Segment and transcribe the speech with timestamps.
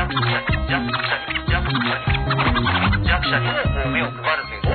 [0.00, 0.08] 弱
[3.28, 3.36] 者
[3.90, 4.72] 目を配るという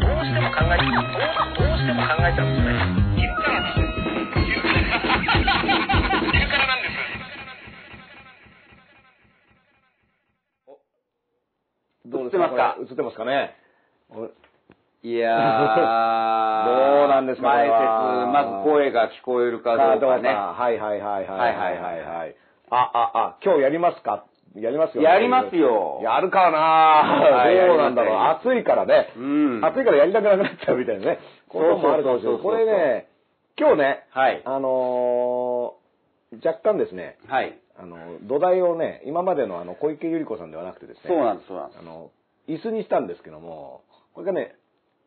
[0.00, 0.76] どうしても考え
[1.56, 2.58] どうしても考えちゃうす
[12.56, 12.76] か？
[12.80, 13.54] 映ってますかね？
[15.02, 15.30] いや
[16.66, 17.72] どうなんですか前説、
[18.32, 20.28] まず声が聞こえるかどうかね。
[20.28, 22.34] はいはいはいはいはいはいはい。
[22.70, 24.24] あ、あ、あ、今日やりますか？
[24.54, 25.02] やりますよ。
[25.02, 27.22] やりますよやるかな？
[27.68, 28.16] どうなんだろう？
[28.50, 29.12] 暑いからね。
[29.16, 29.64] うん。
[29.64, 31.18] 暑いからやりたくなくなっちゃうみたいなね。
[31.48, 32.42] こともあるかもしれない。
[32.42, 33.08] これね、
[33.58, 34.42] 今日ね、はい。
[34.44, 35.80] あのー
[36.46, 37.58] 若干ですね、はい。
[37.76, 41.80] あの、土台をね、今までのあの、小池百合子さんではなくてですね、そうなんです、そうなんです。
[41.80, 42.12] あの、
[42.48, 43.82] 椅子にしたんですけども、
[44.14, 44.54] これがね、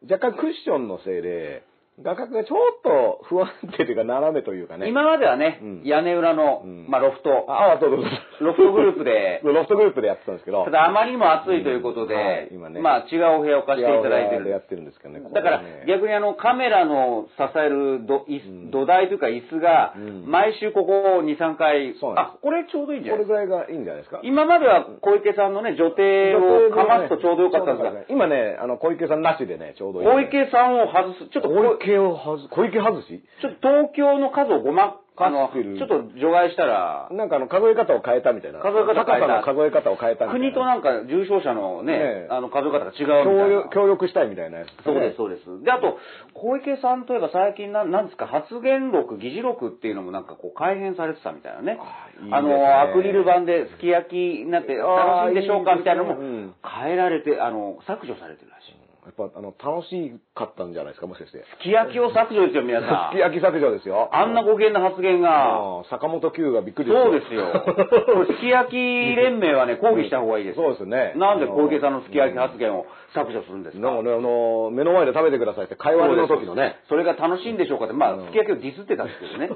[0.04, 1.64] 若干クッションのせいで、
[2.02, 4.90] 画角がちょっと不安定というか斜めというかね。
[4.90, 8.08] 今まではね、うん屋根裏の、うんまあ、ロフト、あ、あ、そうそうそ
[8.46, 8.48] う。
[8.48, 10.66] ロフトグループで ロフトグループでやってたんですけど。
[10.66, 15.22] ただあまりにも暑いということで、うんはい今ねまあ違うお部屋を貸していただいてるやってるんですけどね。
[15.34, 23.26] だから逆にあのカメラの支えるど椅子うん土台というか椅子がうん毎週ここ2、3回、そうなんですあ、これちょうどいいんじゃない？
[23.26, 23.46] ですか。
[23.46, 24.20] ぐらいがいいんじゃないですか？
[24.24, 30.08] 今までは小池さんのね、女帝をかますとちょうどよかったんですが、今ね、あの、小池さんなしでね、ちょうどいい。
[30.08, 33.24] 小池さんを外す、ちょっとこ小池を外す、小池外し？
[33.42, 38.60] ちょっと東京の数をごま、かしてるちょっと除外したら、なんかあの、数え方を変えたみたいな。
[38.60, 40.50] 数え方高さの数え方を変えたみたいな。
[40.50, 43.70] 国となんか重症者のね、ねえあの数え方が違うみたいな協力。
[43.70, 45.64] 協力したいみたいなやつ、そうです、そうです。
[45.64, 45.98] で、あと、
[46.34, 51.78] 小池さんといえば最近な、なんですか、発言録、議事録っていうのもなんかこう改変されてたみたいなね。
[51.80, 58.83] あいいねあの、アクリル板ですき焼きになって楽しいんでしょうかみたいなのも変えられて、あの、削除されてるらしい。
[59.06, 61.44] やっぱ、あの、楽しかったんじゃないですか、もしかして。
[61.60, 63.12] すき焼きを削除ですよ、皆さん。
[63.12, 64.10] すき焼き削除ですよ。
[64.14, 65.84] あんなご機嫌な発言が。
[65.90, 67.52] 坂本九がびっくりそうですよ。
[68.32, 70.56] すき焼き連盟はね、抗議した方がいいです。
[70.56, 73.82] そうですねなんで小池さんのすき焼き発言を削除するんですか？
[73.82, 76.78] なんかね、あの、目の前で食べてくださいって会話の時のね。
[76.90, 79.50] それが楽しいんでしょうかって、まあ、うんすき焼きをディスってたんですけどね。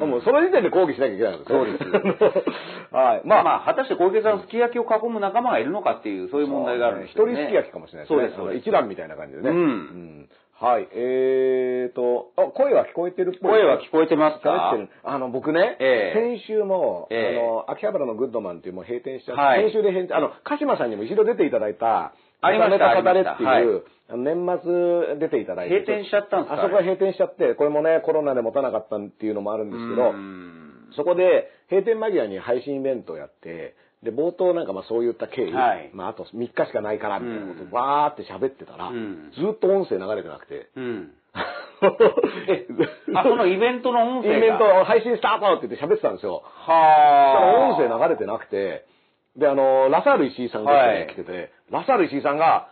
[0.00, 3.22] うんもうその時点で抗議しなきゃいけないんですそうですはい。
[3.24, 7.34] まあまあ、果たして小池さん、すき焼きを囲む仲間がいるのかっていう、そういう問題があるんです一よね。
[7.34, 8.18] 人すき焼きかもしれないですね。
[8.20, 8.68] そうです、そうです。
[8.68, 9.50] 一覧みたいな感じでね。
[9.50, 9.56] うん
[10.22, 10.28] ん
[10.60, 10.88] はい。
[10.92, 13.50] えーと、あ、声は聞こえてるっぽい。
[13.52, 14.76] 声は聞こえてます喋か。
[15.02, 22.14] あの、僕ね、ええ先週も、ええあの、秋葉原のグッドマンっていうもう閉店しちゃって、はい先週で閉店、あの、鹿島さんにも一度出ていただいた、
[22.44, 23.72] ありましたネタ語れっていう、ありま
[24.10, 24.60] あの年
[25.08, 25.80] 末出ていただいて。
[25.80, 26.60] 閉店しちゃったんですか？
[26.60, 30.60] あそこは閉店しちゃって、これもね、コロナで持たなかったっていうのもあるんですけど、うん
[30.96, 33.74] そこで閉店間際に配信イベントをやって、
[34.04, 41.10] で、冒頭なんかまあそういった経緯、はいまああと3日しかないからみたいなことうんをわーって喋ってたら、うんずっと音声流れてなくて、うん。
[42.48, 42.66] え
[43.16, 44.38] あ、そのイベントの音声が？
[44.38, 46.42] イベント配信スタートって言って喋ってたんですよ。
[46.44, 47.70] そしたらはあ。
[47.74, 48.86] 音声流れてなくて、
[49.36, 52.68] で、あの、ラサール石井さんがはい来てて、ラサール石井さんが、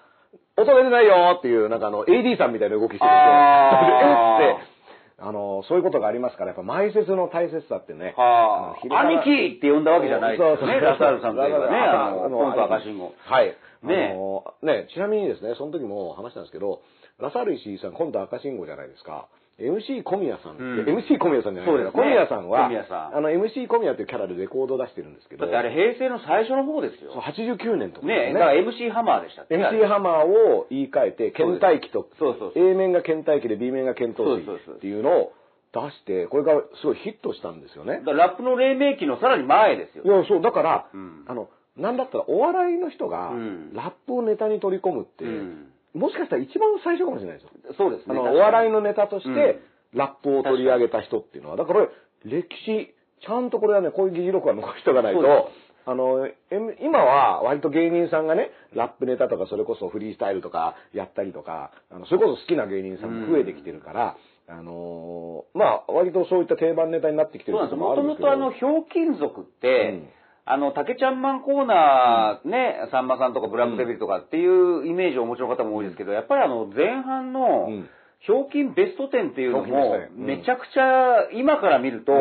[0.56, 3.08] 音出てないよっていう、なんかあの、AD さんみたいな動きしてるんですよ。
[3.08, 4.72] あーえって、
[5.18, 8.14] あの、そういうことがありますから、やっぱ前説の大切さってね。
[8.16, 8.94] はあ。
[8.94, 10.56] あ兄貴って呼んだわけじゃないですよね。
[10.60, 13.14] そうそうラサールさんといえばね、あの、あポンと赤信号。
[13.18, 13.56] はい。
[13.82, 14.14] ね
[14.62, 16.82] ね、ちなみにですね、その時も話したんですけど、
[17.18, 19.26] ラサール石井さん、今度赤信号じゃないですか。
[19.58, 20.84] MC 小宮さんうん。
[20.84, 21.98] MC 小宮さんじゃないですか。
[21.98, 22.04] ね。
[22.04, 22.66] 小宮さんは、
[23.14, 27.12] あの、MC 小宮っていうキャラでレコードを出してるんですけど、だってあれ平成の最初の方ですよ。
[27.12, 27.22] そう。
[27.22, 28.32] 89年とかね。
[28.32, 32.64] だから MC ハマーでしたっけ？MC ハマーを言い換えて、倦怠期と、そうそうそう。
[32.64, 35.32] A 面が倦怠期で B 面が倦闘期っていうのを
[35.72, 37.98] 出して、これがすごいヒットしたんですよね。
[37.98, 40.08] だからラップの黎明期のさらに前ですよい。
[40.08, 41.24] や、そう、だから、うん。
[41.28, 43.74] あの、なんだったらお笑いの人がうん。
[43.74, 47.74] ラップをネタに取り込むって、うんもしかしたら一番最初かもしれないですよ。
[47.76, 48.14] そうですね。
[48.18, 49.98] あの、お笑いのネタとして、うん。
[49.98, 51.86] ラップを取り上げた人っていうのは、だから
[52.24, 55.50] 歴史、ちゃんとこれはね、こういう議事録は残しておかないと
[55.84, 56.36] あの、え
[56.80, 64.16] 今は割と芸人さんがね、ラップネタとかそれこそフリースタイルとかやったりとか、あのそれこそ好きな芸人さんも増えてきてるから、
[64.48, 68.28] あのーまあ、割とそういった定番ネタになってきてることるんですけど。
[68.28, 70.08] もとあの、ひょうきん族って、うん
[70.44, 77.88] あの、竹ちゃんマンコーナーね、さんまさんとかブラックデビルとかっていうイメージをお持ちの方も多いですけど、やっぱりあの、前半のうん、
[78.20, 80.26] ひょうきんベスト10っていうのもスト、10うん。
[80.26, 82.12] めちゃくちゃ、今から見ると、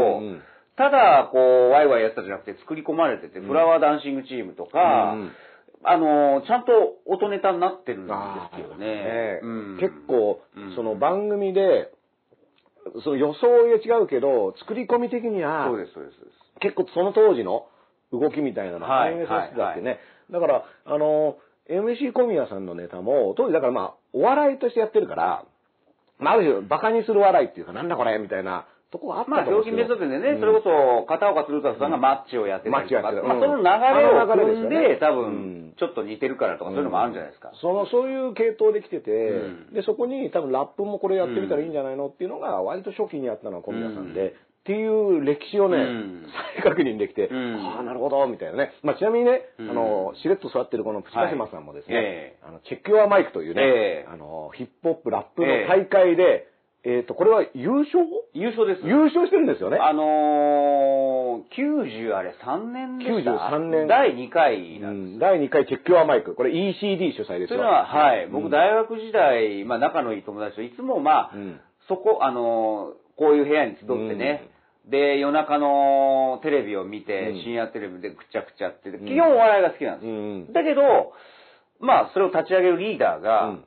[0.78, 5.32] ただ、こう、ワイワイやってたじゃなくて作り込まれてて、フラワーダンシングチームとか、うん
[5.84, 6.72] あの、ちゃんと
[7.08, 8.14] 音ネタになってるんで
[8.54, 8.86] すけどね。
[8.86, 9.40] ね。
[9.42, 9.78] うん。
[9.80, 11.92] 結構うん、その番組で、
[13.04, 15.94] その予想が違うけど、作り込み的にはそうです。
[15.94, 16.18] そうです。
[16.60, 17.66] 結構その当時の
[18.12, 20.00] 動きみたいなの反映させてたってね。
[20.32, 21.38] だから、あの、
[21.70, 25.46] MC 小宮さんのネタも、当時だからまあ、お笑いとしてやってるから、
[26.20, 29.88] まあ、ある種、馬鹿にする笑いっていうか、なんだこれみたいな、とこがあったまあ、と思うんですけど。
[29.88, 30.40] 料金別でね、うん。
[30.42, 33.24] それこそ、片岡鶴太さんがマッチをやってたりとか、マッチやってた。
[33.24, 33.64] まあ、うんその流
[34.04, 35.72] れを組んで、多うん。
[35.72, 37.52] 分、ちょっと似てるからとか、そういうのもあるんじゃないですか。
[37.62, 39.74] その、そういう系統で来てて、うん。
[39.74, 46.26] で、そこに多分ラップもこれやってみたらいいんじゃないのっていうのが、割と初期にやったのは小宮さんで、うんっていう歴史をね、うん。
[46.56, 47.56] 再確認できて、うん。
[47.66, 48.74] ああ、なるほど、みたいなね。
[48.84, 49.72] まあ、ちなみにね、うん。
[49.72, 52.06] あの、しれっと座ってるこのプチカシマさんもですね、はい。
[52.06, 54.08] ええあの、チェックヨアマイクというね、ええ。
[54.08, 56.48] あの、ヒップホップ、ラップの大会で、
[56.84, 58.88] えっ、と、これは優勝優勝です。
[58.88, 59.78] 優勝してるんですよね。
[59.78, 63.88] あのー、90あれ3年でした？93年。
[63.88, 65.16] 第2回うなんです。
[65.18, 66.34] ん、第2回チェックヨアマイク。
[66.34, 67.54] これ ECD 主催ですよ。
[67.54, 71.60] というのは、はい、うん僕大学時代、まあ仲のいい友達といつもまあ、うん。
[71.88, 74.50] そこ、あのー、こういう部屋に集ってね、
[74.90, 77.44] で、夜中のテレビを見て、うん。
[77.44, 79.06] 深夜テレビでくちゃくちゃって、ん。
[79.06, 80.14] 基本お笑いが好きなんですよ。
[80.14, 80.54] うん。
[80.54, 80.82] だけど、
[81.80, 83.66] まあ、それを立ち上げるリーダーが、うん。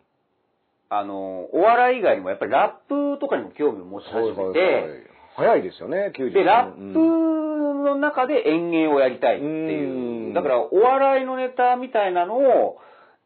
[0.91, 5.07] あの、お笑い以外にもやっぱりラップとかにも興味を持ち始めて、
[5.37, 10.29] 早いですよね、93で、ラップの中で演芸をやりたいっていう。
[10.29, 10.31] う。
[10.31, 10.35] ん。
[10.35, 12.79] だから、お笑いのネタみたいなのを、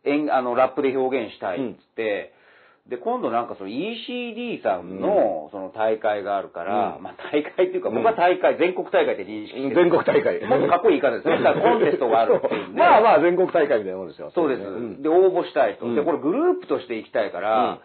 [0.04, 2.32] 演あの、ラップで表現したいっつって、
[2.88, 9.76] で、今度なんかその ECD さんのその大会があるから、うんまあ大会っていうか、僕は大会、全国大会って認識してる。
[9.76, 10.40] 全国大会。
[10.48, 11.36] もっとかっこいい言い方ですね。
[11.60, 12.80] コンテストがあるっていうんで。
[12.80, 14.30] まあまあ、全国大会みたいなもんですよ。
[14.30, 14.62] そうです。
[14.62, 15.84] んで、応募したいと。
[15.84, 17.78] うんで、これグループとして行きたいから、うん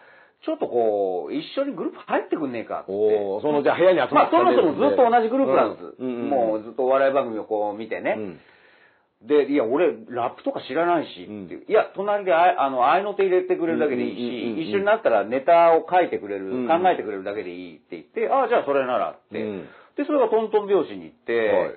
[0.44, 2.92] ちょっとこう、一緒にグループ入ってくんねえかって。
[2.92, 6.02] おーその、じゃあ部屋に集ままあ、そもそもずっと同じグループなんです。
[6.02, 8.18] もうずっとお笑い番組をこう見てね。
[9.24, 19.42] うんで、いや、俺、ラップとか知らないし、うんいういや、隣でああの、合いの手入れてくれるだけでいいし、うんうんうんうん一緒になったらネタを書いてくれる、うん考えてくれるだけでいいって言って、ああ、じゃあそれならって。
[19.42, 21.74] うんで、それがトントン拍子に行って、はい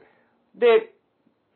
[0.59, 0.93] で、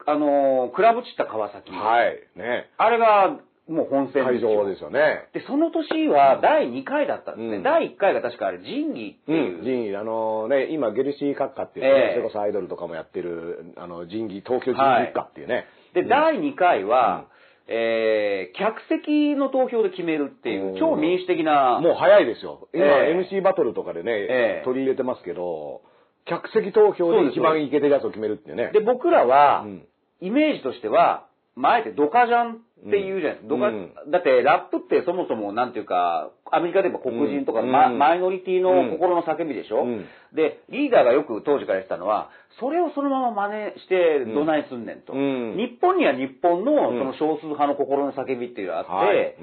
[0.06, 1.72] あのークラブチッタ川崎。
[1.72, 2.20] はい。
[2.36, 2.70] ね。
[2.78, 5.30] あれが、もう本戦会場ですよね。
[5.34, 7.58] で、その年は第2回だったんですね。
[7.58, 9.62] うん第1回が確かあれ、仁義ってういう。
[9.62, 15.56] ん、仁義、あのね、今、ゲルシー閣下っていうね、ええそれこそアイドルとかもやってる、あの、仁義、東京仁義一家っていうね。
[15.56, 15.66] で、う
[16.00, 17.26] ん第2回は、
[17.68, 21.80] えー、客席の投票で決めるっていう超民主的な。
[21.82, 22.70] もう早いですよ。
[22.74, 25.82] 今、ええ MC バトルとかでね、ええ取り入れてますけど、
[26.26, 28.72] 客席投票で一番イケてるやつを決めるっていうね。
[28.74, 29.86] で、僕らは、うん
[30.22, 33.38] イメージとしては、まあ、あえてドカジャンって言うじゃない。
[33.38, 33.56] ですか。
[33.56, 34.12] うん。
[34.12, 38.00] だって、ラップってそもそも、なんていうか、アメリカでも黒人とか、まうん。
[38.00, 40.06] マイノリティの心の叫びでしょ、うん。
[40.34, 42.30] で、リーダーがよく当時から言ってたのは、
[42.60, 45.14] それをそのまま真似してどないすんねんと。
[45.14, 45.56] うん。
[45.58, 47.00] 日本には日本のうん。
[47.00, 49.38] その少数派の心の叫びっていうのがあって、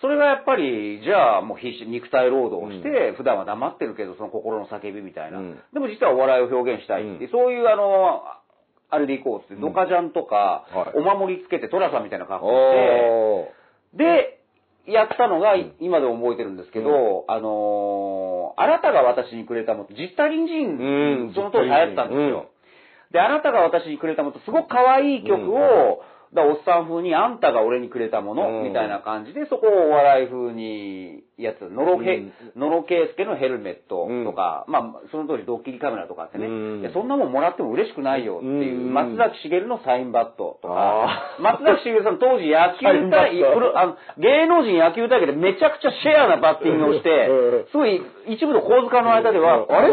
[0.00, 5.38] それがやっぱり、じゃあもう必死、肉体労働をして、普段は黙ってるけど、その心の叫びみたいな。
[5.38, 5.58] うん。
[5.72, 8.22] でも実はお笑いを表現したいってそういうあの、
[8.90, 10.98] あれでいこうっつって、ドカジャンとか、はい。
[10.98, 12.50] お守りつけて、トラさんみたいな格好
[13.92, 14.40] して、で、
[14.86, 21.34] やったのが、今でも覚えてるんですけど、あのーあなたが私にくれたもの、ジッタリンジン、うん。
[21.34, 22.50] その当時流行ったんですよ。
[23.12, 26.02] で、あなたが私にくれたもの、すごく可愛い曲を、
[26.32, 28.64] だおっさん風に、あんたが俺にくれたもの、うん。
[28.68, 32.32] みたいな感じで、そこをお笑い風にやつ、ノロヘ、うん。
[32.54, 36.50] ノロケイスケのヘルメットとか、まあ、その当時ドッキリカメラとかあってね、う
[36.86, 36.90] ん。
[36.94, 38.38] そんなもんもらっても嬉しくないよ。
[38.38, 38.94] っていう、うん。
[38.94, 41.36] 松崎しげるのサインバットとか。
[41.40, 43.54] 松崎しげるさん当時野球サインバ大ット。
[43.54, 49.90] プロあの芸能人野球大会でめちゃくちゃシェアなバッティングをしてうん、すごい一部の構図家の間では、あれ。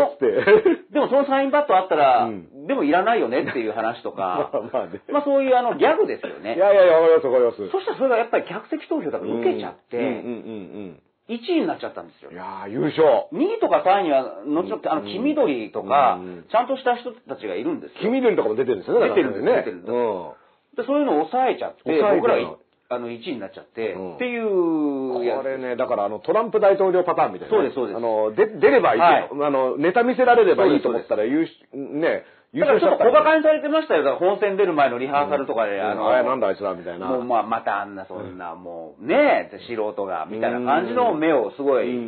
[0.91, 6.59] でもそのサインバットあったら、うんでもいらないよねっていう話とか、 まあまあねまあそういうあのギャグですよねい。
[6.59, 7.69] やいやいや、わかりますわかります。
[7.69, 12.35] そしたらそれがやっぱり客席投票だから受けちゃって、うんうんうん1位になっちゃったんですようん。
[12.35, 12.37] い。
[12.37, 13.27] やー、優勝。
[13.33, 17.99] 2位とか3位には、後々、あの、黄緑とかうん、ちゃんとした人たちがいるんですよ。
[17.99, 19.09] 黄緑とかも出てるんですよね。
[19.09, 20.31] 出てるんですね出てるんですうん。
[20.77, 22.37] で、そういうのを抑えちゃって、僕ら
[22.89, 27.57] あの、1位になっちゃって、うんっていうこれね、だからあの、トランプ大統領パターンみたいなね。
[27.57, 31.47] そうですそうですあの、で、出ればいい、はいあの、ネタ見せられればいいと思ったら、ね、優
[32.59, 34.03] だからちょっと小馬鹿ににされてましたよ。
[34.03, 37.07] だから本戦出る前のリハーサルとかで、あの、あれなんだあいつらみたいな。
[37.07, 41.99] もうまあ、またあんな、そんな、もう、ねえ、素人が、みたいな感じの目をすごいう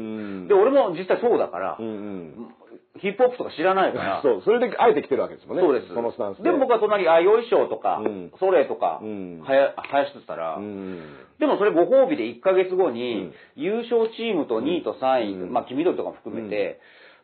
[0.45, 0.47] ん。
[0.47, 2.55] で、俺も実際そうだからうん、うん。
[2.99, 5.63] ヒップホップとか知らないから、そう、それであえて来てるわけですもんね。
[5.63, 5.93] そうです。
[5.93, 6.43] そのスタンスで。
[6.43, 10.99] でも僕は隣、あ、よいしょとかうん、それとかうん、はや、はやしてたらう、ん。
[11.39, 16.79] でもそれご褒美で1ヶ月後にうん、優勝チームと2位と3位、うんまあ、黄緑とかも含めて、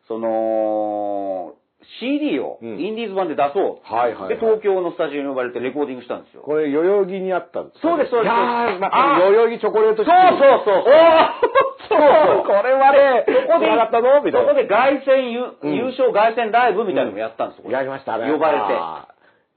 [0.08, 1.54] その、
[2.00, 3.94] CD をうんインディーズ版で出そう。
[3.94, 6.42] はいはいはいで、東京のスタジオに呼ばれてレコーディングしたんですよ。
[6.42, 7.88] これ、代々木にあったんですか？
[7.88, 10.74] そうですそうですいやー、まああ、代々木チョコレートそうそうそう。
[10.74, 11.94] お ーそ
[12.42, 14.48] うこれはね、そこで、ったぞみたいな。
[14.48, 17.70] そこで凱旋優、うん優勝凱旋ライブみたいなのもやったんですよ。
[17.70, 18.30] やりましたね。
[18.32, 18.74] 呼ばれて。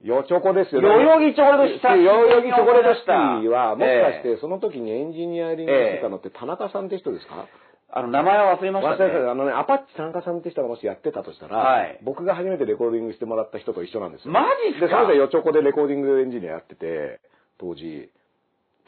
[0.07, 0.88] よチョコですよね。
[0.88, 7.45] 代々木チョコレートシティ代々木チョコレートシティは、もしかしえてその時にエンジニアリングしてたのって田中さんって人ですか？
[7.91, 9.25] あの、名前は忘れました忘れてね。
[9.25, 14.31] たあのね、アパッチ参加さんって人がもしやってたとしたら、はい僕が初めてレコーディングしてもらった人と一緒なんですよ。
[14.31, 14.41] マ
[14.72, 14.86] ジっすか？
[14.88, 17.19] で、その人はよちょこでレコーディングエンジニアやってて、
[17.60, 18.12] 当時。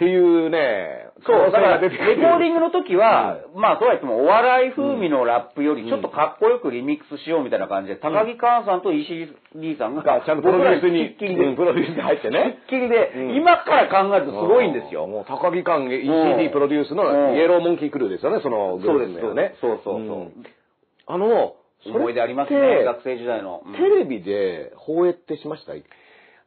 [0.02, 12.58] っていうね、そう、だから、レコーディンググの時は、まあ、そうは言っても、お笑い風味のラップより、ちょっとかっこよくリミックスしようみたいな感じで、高木寛さんと石井 D さんが、がちゃんとプロデュースに、きっきりで、うんプロデュースに入ってね。
[12.66, 15.06] きっきりで、うん今から考えるとすごいんですよ。
[15.06, 19.54] もう高木館うん ECD プロデュースうんのイエローモンキークルーですよね、そのグループ名はね。
[19.62, 20.00] そうそうそう。
[20.00, 20.34] ん
[21.06, 21.54] あの、
[21.86, 23.62] 思い出ありますね、学生時代の。
[23.64, 25.74] うんテレビで放映ってしました？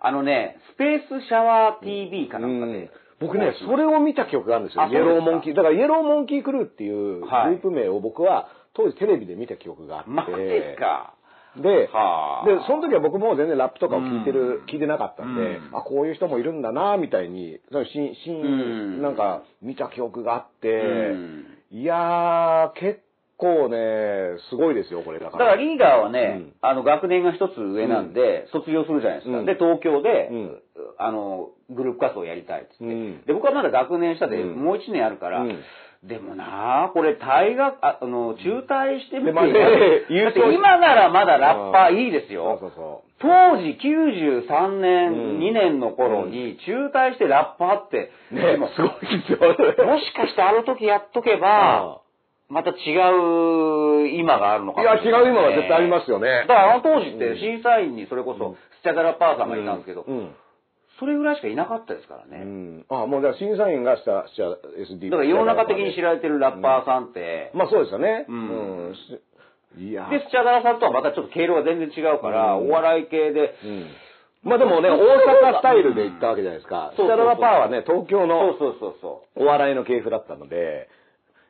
[0.00, 2.90] あのね、スペースシャワー TV かなんかで。
[3.26, 4.86] 僕ね、それを見た記憶があるんですよ。
[4.86, 5.54] イエローモンキー。
[5.54, 10.10] だからイエローモンキークルーっていうグルはいープ名を僕は当時テレビで見た記憶があって。
[10.10, 10.32] マジ
[10.78, 11.14] か。
[11.56, 18.46] で、はあで、その時は僕も全然ラップとかを聞いてる、うん聞いてなかったんで、うんあ、こういう人もいるんだな、みたいに、そのシーン、シーンう
[18.98, 23.00] んなんか見た記憶があって、うんいやー、結
[23.36, 25.32] 構ね、すごいですよ、これだか。
[25.32, 29.38] だかららリーダーはね、うんあの学年が一つ上なんで、卒業するじゃないですか。
[29.38, 30.62] うんで、東京で、うん
[30.98, 32.84] あの、グループ活動をやりたいっつって。
[32.84, 33.22] うん。
[33.24, 34.56] で、僕はまだ学年下で、うん。
[34.56, 35.58] もう一年あるから、うん。
[36.06, 39.52] でもなあこれ大学、ああの、中退してみて、でまあね
[40.24, 42.58] だって今ならまだラッパーいいですそうよ。
[42.60, 45.38] そうそ当時93年、うん。
[45.38, 48.34] 2年の頃に中退してラッパーって、う。
[48.34, 49.86] ねでも、すごいですよ。
[49.86, 52.00] もしかしてあの時やっとけば、
[52.50, 55.22] また違う今があるのかいや、もしれない。
[55.22, 56.44] 違う今は絶対ありますよね。
[56.46, 56.46] だ。
[56.46, 58.38] からあの当時って審査員にそれこうん。
[58.38, 60.34] そスチャダラパーさんがいたんですけど、うん。
[61.00, 62.38] それぐらいしかいなかったですからうね。
[62.44, 62.84] ん。
[62.88, 64.44] あ、もうじゃあ審査員がした、した
[64.78, 65.10] SD。
[65.10, 68.26] だから世の中的に知られてるラッパーさんって、まあそうですよね。
[68.28, 69.20] うんうんし
[69.76, 73.86] いやで、スチャダラさんとはまたちょっと経路が全然違うから、うんお笑い系で、うん。
[74.44, 76.90] まあでもね、大阪スタイルで行ったわけじゃないですか。
[76.92, 79.42] スチそうそうそうャダラパーはね、東京そうのそうそうそう。
[79.42, 80.88] お笑いの系譜だったので、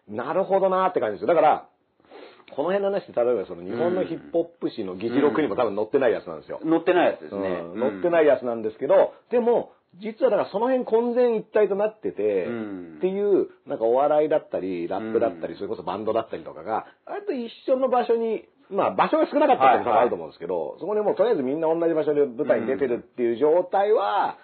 [0.08, 1.26] なるほどなーって感じですよ。
[1.28, 1.64] だから、
[2.52, 6.60] この辺の話って、例えばその日本のヒップホップ史の議事録にも多分載ってないやつなんですよ。
[6.64, 7.48] 乗ってないやつですね。
[7.48, 7.80] うん。
[7.80, 12.94] 載ってないやつなんですけど、でも、実はだからその辺混然一体となってて、うん。
[12.98, 15.58] っていう、なんかお笑いだったり、ラップだったり、うん。
[15.58, 24.38] それこそバンドだったりとかが、あと一緒の場所に、まあ場所が少なかったっていうのがあると思うんですけど、そこにもうとりあえずみんな同じ場所で舞台に出てるっていう状態は、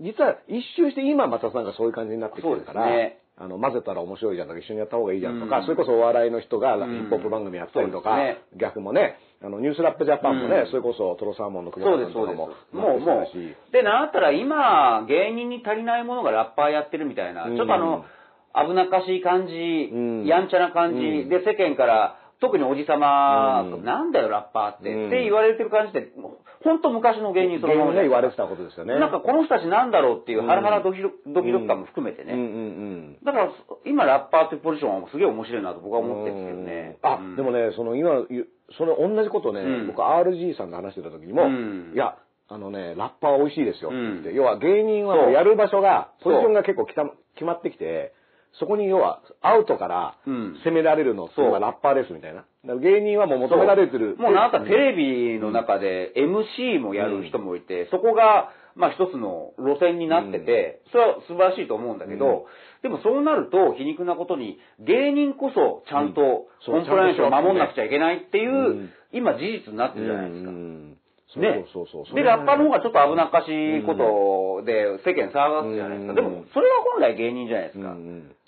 [0.00, 5.64] 実は一周して今またなんかそういう感じになってきてるから、そうですねあの、混ぜたら面白いじゃんとか、一緒にやった方がいいじゃんとか、うん。
[5.64, 6.84] それこそお笑いの人がヒん。
[6.84, 8.60] ップホップ番組やったりとか、そうですね。
[8.60, 10.66] 逆もね、あの、ニュースラップジャパンもね、うん。
[10.66, 12.58] それこそトロサーモンの久保そうです、そう田さんとか。
[12.76, 13.72] も、もう、もしう。
[13.72, 17.56] で、なんだったら今、芸人に足りないものがラッパーやってるみたいな、うん。
[17.56, 18.04] ちょっとあの、
[18.52, 20.26] 危なっかしい感じ、ん。
[20.26, 21.28] やんちゃな感じ、うん。
[21.30, 23.84] で、世間から、特におじさま、うん。
[23.84, 25.06] なんだよ、ラッパーって、うん。
[25.08, 26.12] って言われてる感じって、
[26.64, 28.44] ほんと昔の芸人そのまま芸人が言われてた。
[28.44, 28.98] たことですよね。
[28.98, 30.46] なんかこの人たちなんだろうっていううん。
[30.46, 31.10] ハラハラドキド
[31.42, 32.32] キ感も含めてね。
[32.32, 32.40] うん。
[32.40, 33.18] うん。
[33.22, 33.52] だから、
[33.84, 36.10] 今ラッパーっていうポジションはすげえ面白いなと僕はうん。
[36.10, 36.98] 思ってるんですけどね。
[37.02, 37.36] あ、うん。
[37.36, 39.86] でもね、その今、ゆその同じことね、うん。
[39.88, 41.92] 僕 RG さんが話してた時にも、うん。
[41.94, 42.16] いや、
[42.48, 44.34] あのね、ラッパーは美味しいですよってうん。
[44.34, 47.04] 要は芸人はやる場所が、ポジションが結構きた
[47.34, 48.12] 決まってきて、
[48.58, 50.60] そこに要はアウトからうん。
[50.64, 51.60] 攻められるのそう。
[51.60, 52.44] ラッパーですみたいな。
[52.76, 54.16] 芸人はもう求められてる。
[54.18, 62.82] もうなんかテレビの中で MC もやる人もいて、そこが、まあ一つの路線になってて、それは素晴らしいと思うんだけど、うん。
[62.82, 70.50] でもそうなると皮肉なことに、芸人こそちゃんとコンプライアンスを守んなくちゃいけないっていう、うん今事実になってるじゃないですか。
[70.50, 70.96] うん
[71.38, 71.66] ね。
[71.72, 72.14] そうそうそう。
[72.14, 76.10] で、ラッパーの方がちょっと危なっかしいことで世間騒がすじゃないですか。
[76.10, 76.14] うん。
[76.14, 77.94] でも、それは本来芸人じゃないですか。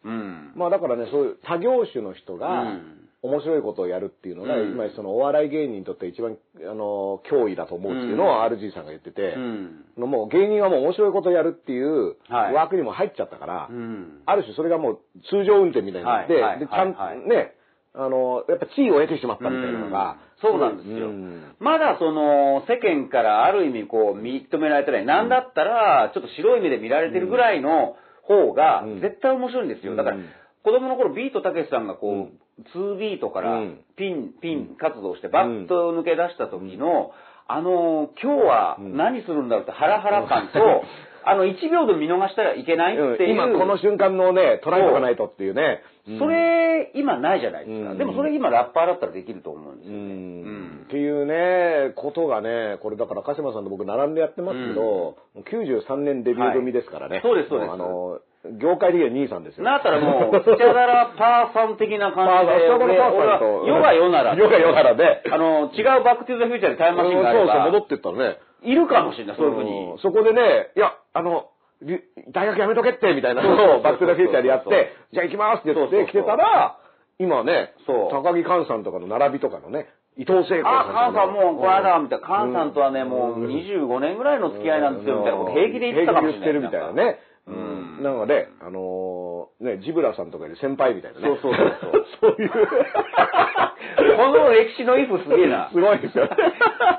[0.04, 0.52] うんうんうん。
[0.56, 9.84] まあだからね、そういう多業種の人うがん面白いことをやるっていうのが、うん今そのお笑い芸人にとって一番、あの、脅威だと思うっていうのを RG さんが言ってて、うん。
[9.96, 14.22] のもう芸人はもう面白いことをやるっていうはい枠にも入っちゃったから、うん。
[14.26, 14.98] ある種それがもう
[15.30, 17.54] 通常運転みたいになって、はいはいで、ちゃんとはいはいね、
[17.94, 21.06] あの、やっぱ地位を得てしまったみたいなのが、そうなんですよ。
[21.06, 25.06] うんまだその、世間からある意味こう、認められてない。
[25.06, 29.96] なんだったら、ちょっと白い目で見られてるぐらいの方がうん、絶対面白いんですよ。
[29.96, 30.28] だからうん、
[30.62, 33.80] 子供の頃ビートたけしさんがこう、2ビートからうん。
[33.96, 37.12] ピン、ピン活動してバッと抜け出した時の、
[37.48, 40.58] あの、今日は何するんだろうってハラハラ感と、
[41.24, 43.34] あの、1秒で見逃したらいけないっていう。
[43.34, 45.82] 今この瞬間のね、捉えとかないとっていうね。
[46.18, 47.90] それ、今ないじゃないですか。
[47.92, 50.14] うんでもそれ今ラッパーだったらできると思うんですうよね。
[50.14, 57.16] んっていうね、ことがね、これだから鹿島さんと僕並んでやってますけど、もう93年デビュー組ですからね。
[57.16, 58.20] はいそうですそうですもあの、
[58.58, 59.64] 業界的には兄さんですよ。
[59.64, 64.34] なったらもう、スチャダラパーさん的な感じで、俺はヨガヨナラ。
[64.34, 65.22] ヨガヨナラで。
[65.30, 68.38] あの、違うバックトゥーザフューチャーでタイムマシンがあれそうそう、戻ば、ってったらね。
[68.62, 69.94] いるかもしれない、そういうふうに。
[69.94, 69.98] ん。
[69.98, 71.50] そこでね、いや、あの、
[71.82, 72.00] り
[72.32, 73.42] 大学辞めとけって、みたいな。
[73.42, 76.78] のをバックトゥザフューチャーでやって、じゃあ行きますって言って来てたら、
[77.18, 78.10] 今ね、そう。
[78.10, 86.50] 高木寛さんとかの並びとかのね、伊藤聖子あ、さカンさんもう、この間、うんみたいな、カンさんとはね、もう25年ぐらいの付き合いなんですよ、みたいなこと平気で言ってたかもしれない。
[86.50, 87.18] 平気で言ってるみたいなね。
[87.46, 88.02] ううんん。
[88.02, 91.26] なので、あのーね、ジブラさんとかより先輩みたいなね。
[91.26, 91.76] そうそうそう
[92.20, 92.50] そう そういう。
[94.16, 95.68] この歴史のイフすげえな。
[95.74, 96.28] すごいですよ。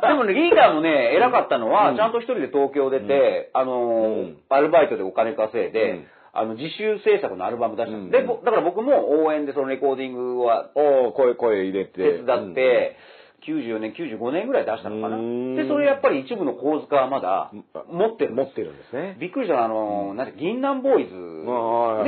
[0.01, 8.21] でもね、リーダーもね、偉かったのは、うんちゃんと一人で東京出て、あのーうんアルバイトでお金稼いで、うんあの、自主制作のアルバム出したんです。
[8.21, 11.91] うんで、ぼだから僕も応援でそのレコーディングはおー声、声入れて。
[11.93, 12.95] 手伝って、
[13.47, 15.17] 94年、95年ぐらい出したのかな。
[15.17, 17.51] うんで、それやっぱり一部の構図化はまだ
[17.87, 19.17] 持ってる持ってるんですね。
[19.19, 21.13] びっくりしたのはあの、なんて、銀杏ボーイズ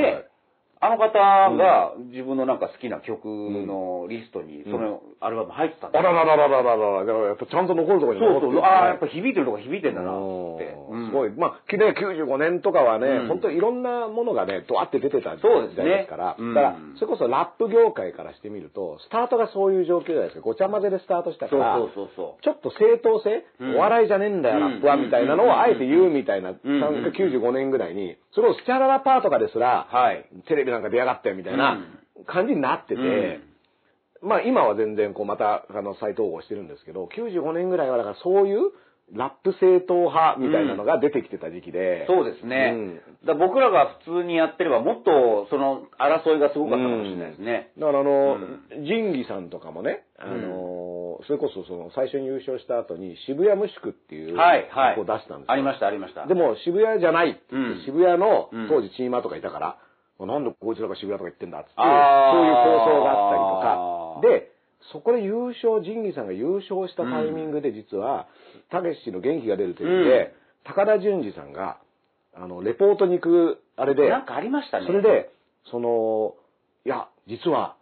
[0.02, 0.28] で、
[0.78, 1.12] あの方
[1.56, 7.04] が自分のなんか好きな曲のリストに、そのアルバム入ってたんだ、あららららららら。
[7.04, 10.76] だからやっぱちゃんと残るとこに残ってる、ね、そうそう、ああ、やっぱ響いてるとこ響いてんだな、って、
[11.08, 11.30] すごい。
[11.30, 15.42] まあ、ね、95年とかはね、うん、本当いろんなものがね、ドワって出てた時
[15.76, 20.40] 代ですから、ね、だから、それこそラップ業界からしてみると、スタートがそういう状況じゃないですか。
[20.42, 23.44] ごちゃ混ぜでスタートしたから、そうそうそうちょっと正当性、
[23.76, 31.78] お笑いじゃねえんだよ、ラップは、みたいなのをあえて言うみたいな、なんか95年ぐらいに、それをスチャララパーとかですら、はい、テレビなんか出やがったよみたいな
[32.26, 33.40] 感じになってて、
[34.22, 38.72] まあ今は全然こうまたあの再統合してるんですけど、95年ぐらいはだからそういう
[39.14, 42.72] ラップ正統派みたいなのが出てきてた時期で、そうですね。
[42.74, 47.72] うんだ僕らが普通にやってればもっとその争いがすごかったかもしれないですね。
[47.78, 48.38] だからあの、う
[48.82, 54.96] 仁義さんとかもね、あの、それこそその最初に優勝した後に渋谷無宿っていうはい、はい。
[54.96, 55.52] 曲を出したんですよ。
[55.52, 56.26] ありました、ありました。
[56.26, 59.78] でも渋谷じゃないって言って、うん渋谷のうん当時チーマーとかいたから、
[60.24, 64.56] なんでこいつらが渋谷とか言ってんだっつって、そういう構想があったりとか、で、
[64.92, 68.26] そこで優勝、仁義さんが優勝したタイミングで実は、
[68.70, 71.78] たけしの元気が出るテレビで、高田純次さんが、
[72.34, 74.86] あの、レポートに行く、あれで、なんかありましたね。
[74.86, 75.30] それで、
[75.70, 76.34] その、
[76.84, 77.76] いや、実は、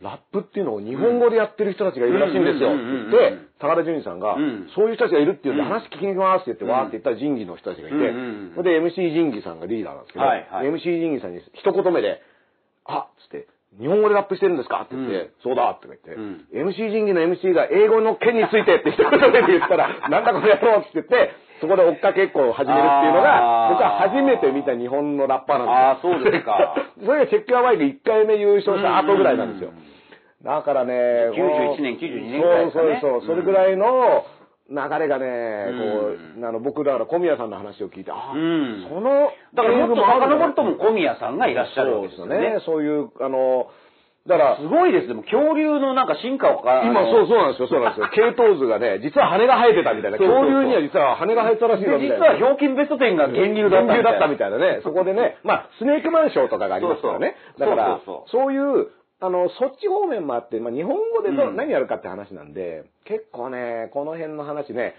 [0.00, 2.72] ラップっていうのを日本語でやってる人たちがいるらしいんですよ。
[2.72, 4.68] うんって言って、高田純次さんが、うん。
[4.76, 5.68] そういう人たちがいるっていうんでうん。
[5.68, 6.70] 話聞きに行きますって言って、うん。
[6.70, 12.20] わーって言ったら仁義の人たちがいて、うんうんそれで MC 仁義さんがリーダーなんですけど、MC 仁義さんに一言目で、
[12.84, 13.48] あっつって、
[13.80, 14.82] 日本語でラップしてるんですか？
[14.84, 16.44] って言って、うんそうだって言って、うん。
[16.52, 26.12] MC 仁義の MC が英語の件についてって一言目で言ったら、 なんだこの野郎って言って、そこで追っかけっこを始めるっていうのが、僕は初めて見た日本のラッパーなんですよ。
[26.12, 26.74] あーそうですか。
[27.04, 29.70] それがチェックアワイク1回目優勝した後ぐらいなんですよ。
[30.44, 30.92] だからね、
[31.32, 34.24] 91年92年ぐらいですかねそうそうそう、それぐらいの
[34.68, 35.26] 流れがね、
[35.72, 42.60] うんこう、あの、僕だから小宮さんの話を聞いて、あ、うんその、だからもっと遡るともう小宮さんがいらっしゃるわけですよね。
[42.64, 43.68] そういう、あの、
[44.26, 45.08] だから、すごいです。
[45.08, 48.08] でも恐竜のなんか進化をか、今そうそうなんですよ、そうなんですよ。
[48.32, 50.16] 系統図がね、実は羽が生えてたみたいな。
[50.16, 52.28] そうそうそう恐竜には実は羽が生えてたらしいぞみたいな。
[52.28, 54.10] で実はひょうきんベスト10が源流だったみたいな。
[54.12, 54.80] だったみたいなね。
[54.82, 57.36] そこでね、まあ、スネークマンショーとかがありますからね。
[57.58, 58.88] そうそうだから、そうそういう、
[59.24, 61.56] あの、そっち方面もあって、まあ、日本語でど、うん。
[61.56, 64.94] 何やるかって話なんで、結構ね、この辺の話ね、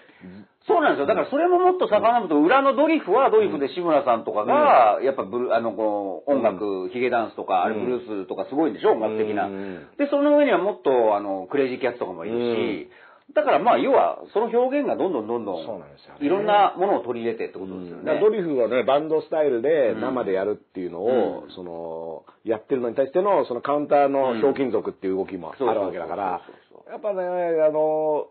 [0.68, 1.06] そうなんですよ。
[1.06, 9.46] だからそれももっと遡ると、裏のドリフはドリフで志村さんとかが、やっぱブル、あの、この音楽、ヒゲダンスとか、あれブルースとかすごいんでしょ音楽的な。
[9.46, 9.88] うん。
[9.98, 12.40] で、その上にはもっと、あの、クレイジーキャッツとかもいる
[12.88, 12.90] し、
[13.36, 16.26] だからまあ、要は、その表現がどんどんどんどん、そうなんですよね。
[16.26, 18.06] いろんなものを取り入れてってことですよね。
[18.06, 20.02] だからドリフはね、バンドスタイルでうん。
[20.02, 21.52] 生でやるっていうのを、うん。
[21.52, 26.42] その、やってるのに対しての、そのカウンターのひょうきん族っていう動きもあるわけだから。
[26.90, 27.24] やっぱね、
[27.68, 28.28] あの、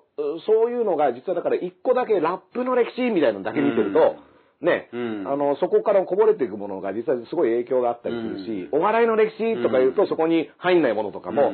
[0.46, 4.16] そういうのが実はだから一個だけラップの歴史みたいなのだけ見てると、
[4.62, 5.28] ね、うん。
[5.28, 11.52] あの、そこからこぼれていくものが実はすごい影響があったりするし、お笑いの歴史とか言うとそこに入んないものとかも、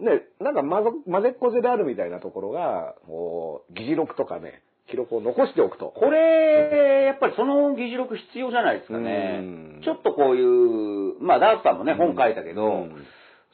[0.00, 5.86] ね、なんか混ぜ混ぜっこぜであるみたいなところが、こう、議事録とかね、記録を残しておくと。
[5.86, 9.80] これ、やっぱりその議事録必要じゃないですかうねん。
[9.84, 13.06] ちょっとこういう、まあダースさんもね、本書いたけど、うん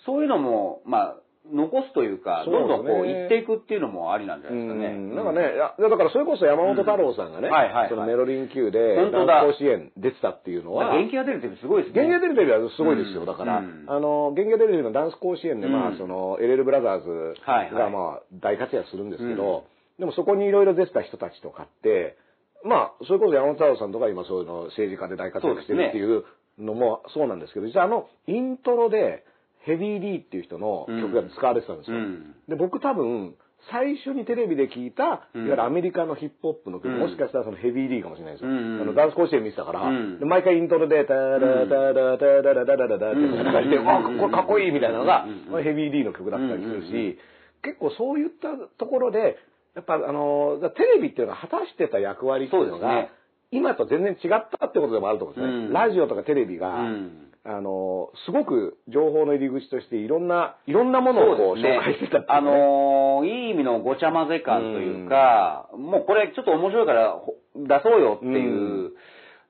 [0.07, 1.17] そういうのも、まあ、
[1.49, 4.87] 残すというか、どんどんこう言っていくっていうのもありなんじゃないですかね。
[4.89, 5.15] うん。
[5.17, 7.55] なんかね、いやだからそれこそ山本太郎さんがね、うん。
[7.55, 7.89] はいはいはい。
[7.89, 12.03] そのメロリン級で、甲子園出てたっていうのは、元気が出るってすごいですね。
[12.03, 13.21] 元気が出るテレビはすごいですよ。
[13.21, 13.27] うん。
[13.27, 17.35] だから、うんあの、元気が出るテレビのダンス甲子園で、まあ、うんその、LL ブラザーズ
[17.75, 19.65] が、まあ、大活躍するんですけど、
[19.99, 22.17] でもそこにいろいろ出てた人たちとかって、
[22.65, 26.25] まあ、それこそ山本太郎さんとか今そういうの政治家で大活躍してるっていう
[26.59, 29.25] のもそうなんですけど、実はあの、イントロで、
[29.61, 31.97] ヘビー D っていう人の曲が使われてたんですよ。
[31.97, 33.35] うんで、僕多分、
[33.71, 38.51] 最初にテレビで聞いた、いわうんゆるアメリカのヒップホップの曲、うんもしかしたらそのヘビー D かもしれないですよ。
[38.51, 45.27] うんうんあのダンス甲子園見てたから、うんで毎回イントロで、タラタラタラタラタラタラって感じで、うんあ、これかっこいいみたいなのが
[45.63, 47.19] ヘビー D の曲だったりするし、
[47.63, 49.37] 結構そういったところで、
[49.77, 53.11] やっぱあの、テレビっていうのが果たしてた役割っていうのがね、
[53.53, 55.67] 今と全然違ったってことでもあると思うんですね。
[55.67, 62.25] うんラジオとかテレビが、うんあの、すごく情報の入り口としていろんな、いろんなものをこう紹介してたね。
[62.29, 68.51] あのーいい意味のごちゃ混ぜ感というか、もうこれちょっと面白いからほ出そうよっていう。
[68.51, 68.93] うん。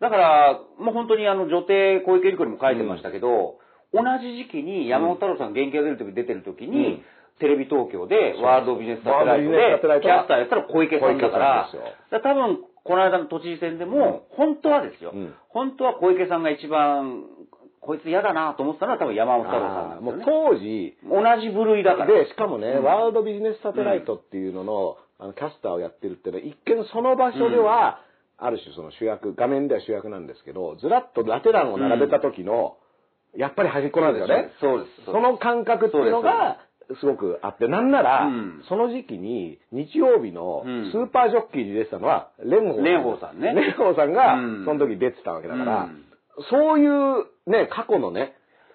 [0.00, 3.58] だから、もう本当にあの女帝小池理子にも書いてましたけど、
[3.92, 7.02] 同じ時期に山本太郎さん元気が出る時出てる時に、うん。
[7.40, 9.40] テレビ東京でワールドビジネスサテライ
[9.80, 11.76] トでキャスターやったら小池さんだから、か
[12.10, 15.34] ら多分この間の都知事選でも、本当はですよ、うん。
[15.48, 17.24] 本当は小池さんが一番、
[17.80, 20.94] こいつ嫌だなと思ってたのは多分山本太郎さんなんもうですよね。
[21.02, 22.06] 当時、同じ部類だから。
[22.06, 22.84] で、しかもね、うん。
[22.84, 28.00] ワールドビジネスサテライトっていうのの、あのキャスターをやってるっていうのは、一見その場所では、
[28.36, 32.76] ある種その主役、画面では主役なんですけど、ずらっとラテ欄を並べた時の、
[33.36, 34.50] やっぱり端っこなんですよね。
[34.60, 35.04] そうです。
[35.06, 36.58] その感覚っていうのが、
[36.98, 38.62] すごくあって、なんなら、うん。
[38.68, 40.90] その時期に、日曜日のうん。
[40.90, 43.52] スーパージョッキーに出てたのは、蓮舫蓮舫さんね。
[43.52, 46.09] 蓮舫さんがうん、その時出てたわけだから、うん
[46.48, 48.34] そういうね、過去のね、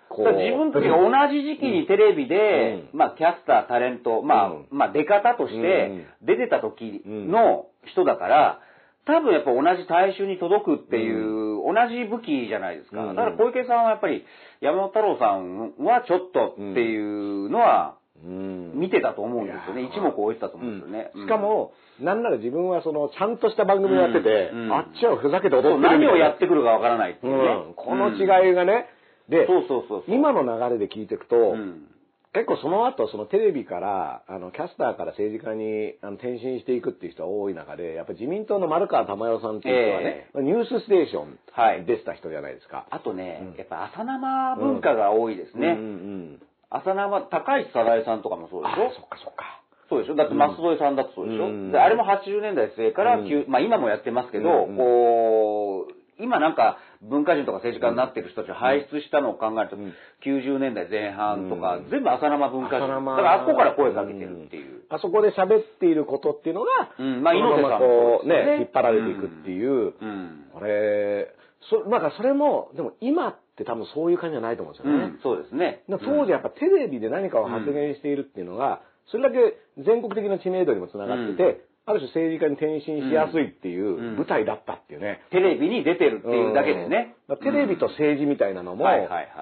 [0.09, 2.99] こだから自分たちが同じ時期にテレビで、うん。
[2.99, 4.67] まあキャスター、タレント、まあ、うん。
[4.71, 8.59] まあ出方として出てた時の人だから、
[9.05, 13.03] 多分やっぱ同じ大衆に届くっていう、同じ武器じゃないですか。
[13.03, 13.15] うん。
[13.15, 14.25] だから小池さんはやっぱり
[14.61, 19.83] 山本太郎さんはちょっとっていうのはうん見てたと思うんですよね。
[19.83, 21.11] 一目置いてたと思うんですよね。
[21.15, 27.43] しかも、なんなら自分はその、ちゃんとした番組をやってて、あっちはふざけて踊ってる何をやってくるかわからないっていうね。
[27.67, 27.73] うん。
[27.75, 28.87] この違いがね、
[29.29, 30.03] で、そうそうそう。
[30.07, 31.87] 今の流れで聞いていくと、うん。
[32.33, 41.23] 結構その後、そのテレビから、あの、キャスターから政治家にあの転身していくっていう人が多い中で、やっぱり自民党の丸川珠代さんっていう人はね、ニュースステーショ
[41.53, 41.81] はい。
[41.81, 42.87] ン出てた人じゃないですか。
[42.89, 43.57] あとね、うん。
[43.57, 45.67] やっぱ朝生文化が多いですね。
[45.67, 48.85] うんうん朝生、高市早苗さんとかもそうでしょ？
[48.87, 49.61] あそっかそっか。
[49.89, 50.15] そうでしょ？
[50.15, 51.71] だって舛添さんだってそうでしょ、うん。
[51.71, 53.45] で、あれも80年代末から、うん。
[53.47, 59.93] まあ今もやってますけど、うんこう、今なんか文化人とか政治家になってる人たちを輩出したのを考えると、うん。
[60.25, 61.89] 90年代前半とか、うん。
[61.89, 62.87] 全部朝生文化人。
[62.87, 64.83] だからあそこから声かけてるっていう。
[64.89, 67.21] あそこで喋っていることっていうのが、うん。
[67.21, 68.45] まあ猪瀬さんもこうね。
[68.45, 70.45] ね、引っ張られていくっていう、うん。
[70.53, 71.35] これ、
[71.69, 75.03] そ、なんかそれも、でも今って多分そういう感じじゃないと思うんですよね。
[75.05, 75.83] うん、そうですね。
[75.87, 85.21] 当時やっぱテレビで何かを発言しているっていうのが、それだけ全国的な知名度にもつながってて、ある種政治家に転身しやすいっていうんう舞台だったっていうね。
[85.29, 87.15] テレビに出てるっていうだけでね。
[87.29, 88.85] うんテレビと政治みたいなのも、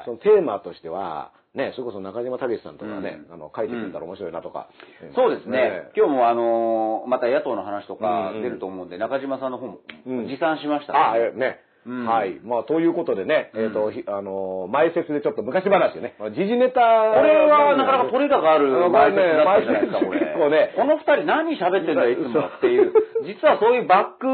[0.05, 4.69] そのテーマとしては、ね、それこそ中島武さんとかね、うんあの書いてくれたら面白いなとか。
[5.15, 5.91] そうですね。
[5.95, 11.59] 今日もあのーまた野党の話とかうんうん出ると思うんで、中島さんの方もうん持参しました、あ、えね。
[11.85, 12.39] うんはい。
[12.43, 16.79] まあ、ということでね、えっ、と、うんひあのー前説でちょっと昔話でね、時事ネタ。
[17.15, 20.13] これはなかなか取れ高ある前説だったじゃないですか、こ
[20.49, 20.73] れ。
[20.75, 22.93] この二人何喋ってんだよ、いつもっていう。
[23.25, 24.27] 実はそういうバック、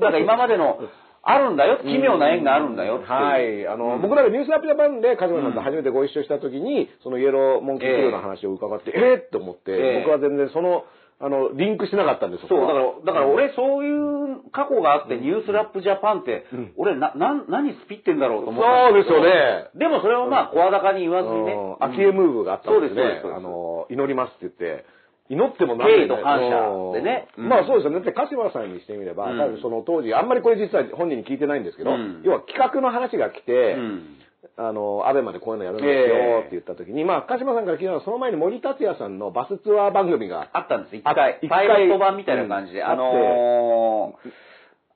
[0.00, 0.80] なんか今までの、
[1.22, 3.02] あるんだよ、奇妙な縁があるんだよ。
[3.04, 3.66] はい。
[3.68, 10.84] あの、うん僕らがニュースラップジャパンで、カズマさんと初めてご一緒した時に、そのイエローモンキークルーの話を伺って、ええー、って思って、ええ僕は全然その、
[11.22, 16.72] あの、リンクしてなかったんですそう、だから、だから俺、俺そういう過去があって、ニュースラップジャパンって、うん。
[16.78, 19.68] 俺な、な、何スピってんだろうと思ったんけどそうですよね。
[19.76, 21.52] でもそれをまあ、声高に言わずにね。
[21.52, 21.92] うん。
[21.92, 23.20] 秋江ムーブがあったんですね。
[23.22, 24.86] あの、祈りますって言って、
[25.28, 27.28] 祈っても敬意と感謝でね。
[27.36, 27.48] うん。
[27.48, 28.00] まあそうですよね。
[28.00, 29.38] だって鹿島さんにしてみれば、うん。
[29.38, 32.22] 多分その当時、あんまりこれ実は本人に聞いてないんですけど、うん。
[32.24, 34.16] 要は企画の話が来て、うん。
[34.56, 36.38] あの、アベマでこういうのやるんですよええ。
[36.40, 41.38] って言った時に、まあ、鹿島さんから聞いたのは、その前に森達也さんのバスツアー番組が、あったんです、一あ回。
[41.42, 41.66] 一回。
[41.68, 42.82] パイロット版みたいな感じで。
[42.82, 42.98] あうん。
[42.98, 44.30] のー、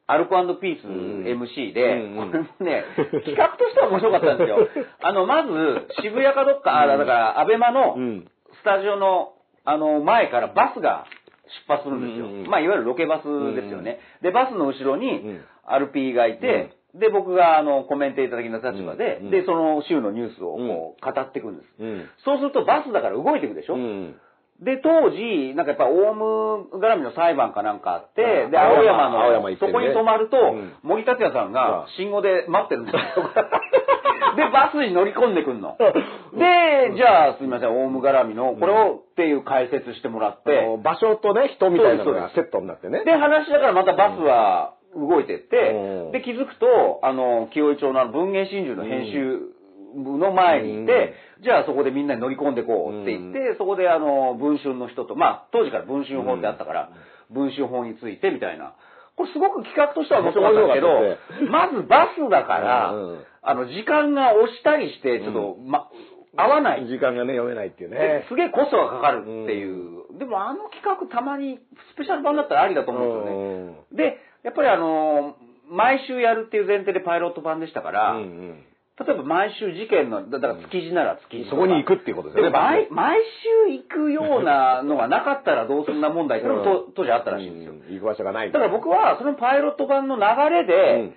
[0.07, 1.25] アルコピースうん。
[1.25, 2.19] MC で、うん。
[2.19, 2.31] うん。
[2.31, 2.85] これもね、
[3.25, 4.69] 企画としては面白かったんですよ。
[5.01, 8.27] あの、まず、渋谷かどっか、あだから、アベマのうん。
[8.61, 9.33] スタジオの、
[9.65, 11.07] あの、前からバスが
[11.69, 12.27] 出発するんですよ。
[12.27, 13.99] うんうんまあ、いわゆるロケバスですよね。
[14.23, 21.83] で、バスの後ろにん、アルピーがいて、で、僕が、あの、コメンテーター的な立場で、うんうんで、その週のニュースをこう語っていくんです。
[21.83, 22.09] うん。
[22.25, 24.15] そうすると、バスだから動いていくでしょ、うん。
[24.63, 33.03] で、当時、なんかやっぱ、オウム絡みの裁判かなんかあって、うんで、青山の、そこに止まると、うん森達也さんがうん信号で待ってるんですよ。
[34.37, 35.77] で、バスに乗り込んでくんの。
[35.79, 43.05] で、じゃあ、すみません、オウム絡みの、これをっていう解説してもらって、場所とね、人みたいなのがセットになってね。
[43.05, 45.57] で、話しながらまたバスは動いてって、
[46.07, 49.55] うんで、気づくと、あの、清井町の文藝真珠の編集
[50.03, 56.91] 部の前にいて、じゃあそこでみんなに乗り込んでこうって言って、そこであの、文春の人と、まあ、当時から文春法ってあったから、
[57.31, 58.75] 文春法についてみたいな。
[59.17, 60.89] これすごく企画としては面白かったけど
[61.47, 65.91] まずバスだから、うんあの、時間が押したりして、ちょっと、ま、
[66.37, 66.87] 合わない。
[66.87, 68.25] 時間がね、読めないっていうでね。
[68.29, 70.19] すげえコストがかかるっていう。
[70.19, 71.59] でもあの企画たまに
[71.93, 73.85] スペシャル版だったらありだと思うんですよね。
[73.93, 82.51] うんで、やっぱりあのー毎週やるっていう前提でパイロット版でしたから、うん例えば毎週事件の、だだから築地なら築地そこに行くっていうことですよね。
[82.51, 83.19] 毎、毎
[83.67, 87.73] 週行くようなのがなかったらどうすんな問題ってのもと当時あったらしいんですよ。
[87.73, 88.53] うん行く場所がない。
[88.53, 91.15] だから僕は、そのパイロット版の流れで、うん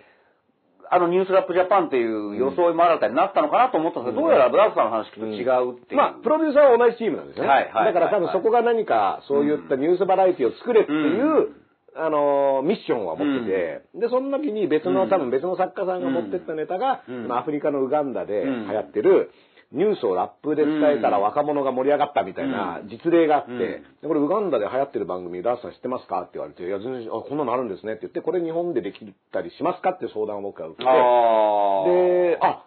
[0.90, 5.98] あのニュースラップジャパンっていう装いも新たになったのかなと思ったんですけど、どうやらブラウスさんの話聞くと違うっていう。
[5.98, 7.50] まあ、プロデューサーは同じチームなんですよね。
[7.50, 11.66] はいはいはいだから多分そこが何か、そういったニュースバラエティを作れっていう、
[12.00, 15.10] あのー、ミッションは持ってて、で、その時に別の、うん。
[15.10, 17.32] 多分別の作家さんが持ってったネタが、うん。
[17.32, 18.68] アフリカのウガンダでうん。
[18.68, 19.32] 流行ってる、
[19.74, 23.58] ニュースをラップで伝えたら若者が盛り上がったみたいな実例があって、うん。
[23.60, 26.22] でこれウガンダで流行ってる番組、ダースさん知ってますか？
[26.22, 29.00] って言われて、いや、全然、あ、こんなのあるんですねって言って、これ日本ででき
[29.34, 29.92] たりしますか？
[29.92, 32.64] って相談を僕が受けて、で、あ、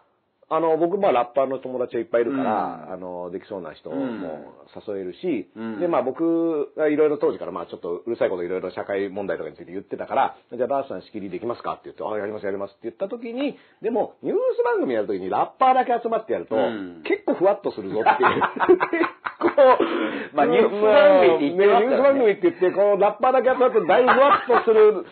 [0.52, 2.92] あの、僕、まあ、ラッパーの友達がいっぱいいるから、うん。
[2.92, 4.20] あの、できそうな人もうん。
[4.84, 5.78] 誘えるし、うん。
[5.78, 17.02] で、まあ、僕がいろいろ当時から、まあ、ちょっとうるさいこといろいろ社会問題とかについて言ってたから、じゃあ、ダースさん仕切りできますかって言って、あ、やります、やりますって言った時に、でも、ニュース番組やる時にラッパーだけ集まってやると、うん。
[17.06, 18.42] 結構ふわっとするぞっていう。
[18.90, 19.78] 結構、
[20.34, 21.78] まあニュース番組って言ってね。
[21.78, 25.06] ニュース番組って言って、このラッパーだけ集まってだいぶふわっとする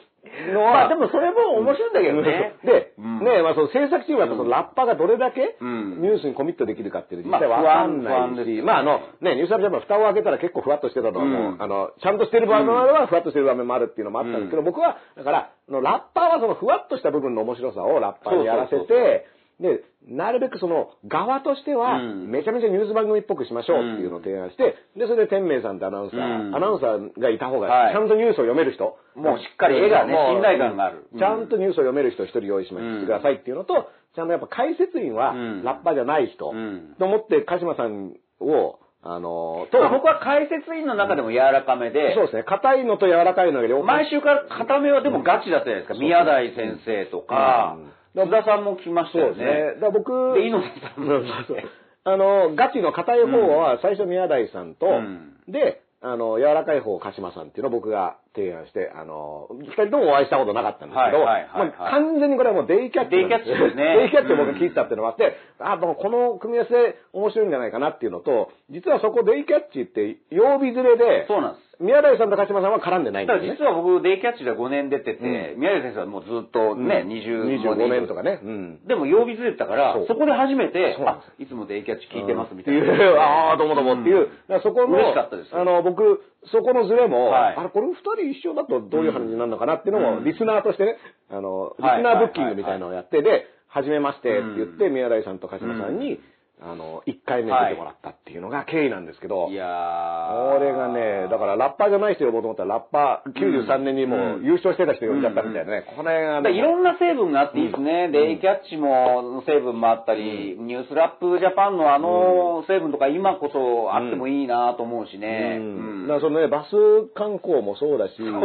[0.52, 2.54] のは、まあでもそれも面白いんだけどね。
[2.64, 3.18] で、うん。
[3.20, 6.00] ねまあその制作チームはやっぱそのラッパーがどれだけうん。
[6.00, 11.62] ニュースにコミットできるかっていうのまあ実際わかんないし、まああの、ね、ニュースアップジャパン蓋を開けたら結構ふわっとしてたのはもう、うん。
[11.62, 19.26] あの、ちゃんとしてる場面もあればふわっとしてる場面もあるっていうのもあったんですけど、僕は、だから、ラッパーはそのふわっとした部分の面白さをラッパーにやらせて、
[19.60, 22.30] で、なるべくその側としては、うん。
[22.30, 26.54] めちゃめちゃニュース番組っぽくしましょうっていうのを提案して、で、それで天明さんってアナウンサー、うん。
[26.54, 27.92] アナウンサーがいた方が、はい。
[27.92, 31.08] ちゃんとニュースを読める人、もうしっかり絵がね信頼感がある。
[31.18, 35.64] ちゃんとニュースを読める人一人用意してくださいっていうのと、ちゃんとやっぱ解説員はうん。
[35.64, 36.94] ラッパーじゃない人、うん。
[36.98, 43.84] と思って鹿島さんを、あの、とまあ僕は解説員の中でも柔らかめで、そうですね、硬いのと柔らかいのが両方。
[43.84, 45.98] 毎週から固めはでもガチだったじゃないですか。
[45.98, 47.76] 宮台先生とか。
[47.78, 49.52] うん、津田さんも来ましたよそうですね。
[49.52, 49.74] ね。
[49.74, 51.56] だから僕、で猪瀬さんもそうそう
[52.04, 61.78] あの、ガチの硬い方は最初宮台さんと、うんで、あの、柔らかい方、鹿島さんっていうのを僕が提案して、あの、二人ともお会いしたことなかったんですけど、はいはいはいはい。
[61.78, 63.96] まあ完全にこれはもうデイキャッチデイキャッチですね。
[64.04, 71.68] デイキャッチを僕が聞いてたっていうのがあって、あ、もうこの組み合わせ面白いんじゃないかなっていうのと、実はそこデイキャッチって曜日連れで、そうなんです。
[71.80, 73.56] 宮台さんと鹿島さんは絡んでないんですね。
[73.56, 77.12] 実は僕、デイキャッチで5年出てて、宮台先生はもうずっとね、うん。
[77.54, 78.24] 25 25年とか。
[78.24, 78.40] ね。
[78.42, 78.86] うん。
[78.86, 82.90] でも曜日ずれてたからそこで初めてあいつもデイキャッチ聞いてますみったていな。
[83.22, 85.60] ああ、どうもどうもっていう、だからそこの、嬉しかったですよ。
[85.60, 87.56] あの、僕、そこのズレも、はい。
[87.56, 90.24] あれ、これ二人一緒だとどういう話になるのかなっていうのも、うん。
[90.24, 90.96] リスナーとしてね、
[91.30, 94.94] あの、リスはいナーブッキングみたいなのをやって、で、はじめましてって言って、うん。
[94.94, 96.20] 宮台さんと鹿島さんに、
[96.60, 99.54] あの、一回目出てもらったっていうのが経緯なんですけど、い。
[99.54, 100.58] やー。
[100.58, 108.08] これがね、だからラッパーじゃない人呼ぼうと思ったら、ラッパー93年にもう優勝してた人呼んじゃったみたいなね、これがね、いろんな成分があっていいですね。
[108.08, 115.58] デイキャッチも成分もあったり、ニュースラップジャパンのあの成分とか今こそあってもいいなと思うしね。
[115.60, 116.02] うん。
[116.02, 116.08] うん。
[116.08, 118.40] だからそのね、バス観光もそうだし、そうそう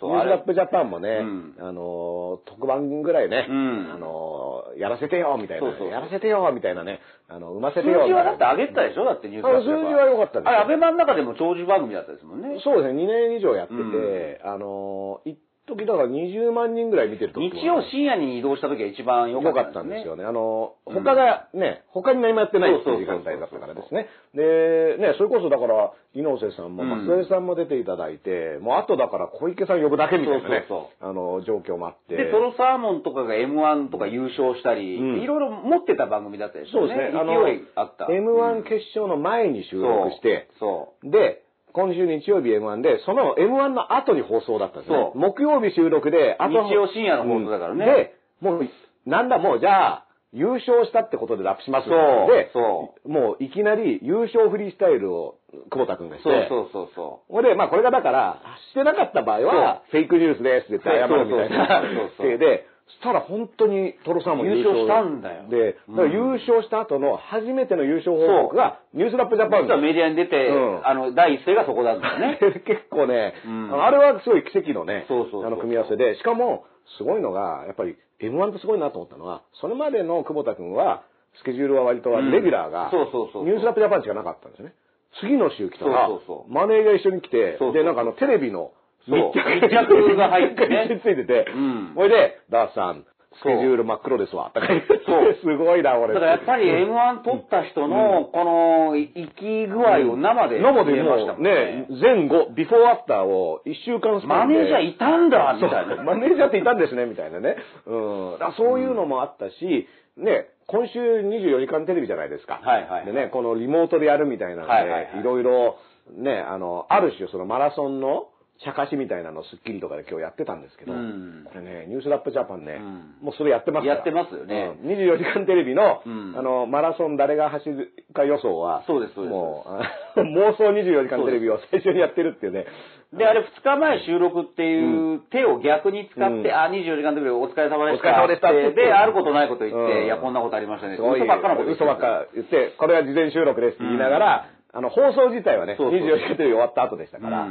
[0.00, 1.54] そうニュースラップジャパンもね、うん。
[1.58, 3.92] あの、特番ぐらいね、うん。
[3.92, 5.90] あの、やらせてよみたいな、そうそうそう。
[5.90, 10.48] やらせてよみたいなね、あの、産ませ数てよ字はだって上げてたでしょだってニュース数字は良かったですよ。
[10.50, 12.60] あれ、アベマの中でも長寿番組だったですもんね。
[12.62, 14.50] そうですね、2年以上やってて、うん。
[14.50, 15.38] あの、一
[15.70, 20.16] 時だから20万人ぐらい見てる時も日曜深夜に移動した時が一番良かったたんですすよ。
[20.16, 20.24] ね。
[20.24, 24.08] あの、うん他がね、他に何もやってないっていう時そうそうそうそう間帯だったからですね。
[24.34, 32.16] で、ね、それこそだから、猪瀬さんもうん松江さんも出ていただいて、もうあとだから小池さん呼ぶだけみたいなね、そうそうあの、状況もあって。
[32.16, 37.18] で、トロサーモンとかが M1 とか優勝したり、うんいろいろ持ってた番組だったでしょそうですね。
[37.18, 38.06] あの、勢いあった。
[38.06, 41.10] M1 決勝の前に収録して、そう。
[41.10, 44.96] で、今週日曜日 M1 で、その M1 の後に放送だったんですね。
[44.96, 45.12] そ。
[45.14, 45.18] う。
[45.18, 48.14] 木曜日収録で、あと日曜深夜の放送だからね。
[48.42, 48.58] うん。
[48.58, 55.38] で、もう、なんだもう、じゃあ、優勝したってことでラップしますそうで、そもういきなり優勝フリースタイルを
[55.70, 69.50] 久保田くんがして、そうそうそうそこれで、まあこれがだから、してなかった場合は、フェイクニュースですって言って謝るみたいなそうそうそうそう体 で、そしたら本当にトロサーモン優勝したんだよで、うんだから優勝した後の初めての優勝報告が、ニュースラップジャう。
[69.50, 72.38] パン実はメディアに出て、うんあの、第一声がそこだったよね。
[72.66, 76.64] 結構ね、うんあれはすごい奇跡のね、そうそうそうあの組み合わせで、しかも、
[76.98, 81.02] すごいのが、やっぱり M1 ってすごいなと思ったのは、それまでの久保田君は、
[81.38, 84.74] スケジュールは割とうんレギュラーが、そうそうそうそうニュースラップジャパンしかなかったんですよね。
[85.20, 88.72] 次の週来たら、そうそうそうマネーが一緒に来て、そうそうで、なんかあの、テレビの
[89.08, 93.04] そう密着が入ってね密着ついてて、うんこれで、ダースさん、
[93.38, 94.50] スケジュール真っ黒ですわ。
[94.52, 95.00] とか言って、
[95.40, 96.14] すごいな、俺。
[96.14, 101.86] だからやっぱり M1 取った人の、この、生き具合を生で生で見れましたもんねね、。
[101.90, 106.02] 前後、ビフォーアフターを一週間スパマネージャーいたんだみたいそうな。
[106.02, 107.56] マネージャーっていたんですね、みたいなね。
[107.86, 108.38] うん。
[108.56, 112.58] そういうのもあったし、ね、今週24時間テレビじゃないですか。
[112.62, 115.76] はいはいでね、このリモートでやるみたいなので、いろいろ、
[116.16, 118.26] ね、あの、ある種そのマラソンの
[118.64, 121.44] 茶化しみたいなのをスッキリとかで今日やってたんですけど、うん。
[121.48, 123.24] これね、ニュースラップジャパンね、うん。
[123.24, 123.94] もうそれやってますから。
[123.96, 124.76] やってますよね。
[124.84, 124.90] うん。
[124.90, 126.36] 24時間テレビの、うん。
[126.36, 129.32] あの、マラソン誰が走るか予想は、そうですそうです。
[129.32, 129.80] もう、あ
[130.20, 132.66] 妄想24時間テレビを最初にやってるっていうね。
[133.14, 136.54] で、あれ2日前収録っていう手を逆に使って、うん。
[136.54, 138.10] あ、24時間テレビお疲れ様でした。
[138.10, 140.04] お疲れ様でしたってで、あることないこと言って、うん。
[140.04, 140.98] いや、こんなことありましたね。
[141.00, 147.50] 嘘ばっかなこと嘘ばっか言って、これは事前収録ですって言いながら、あの、放送自体はね、そうそう24時間テレビ終わった後でしたから、うう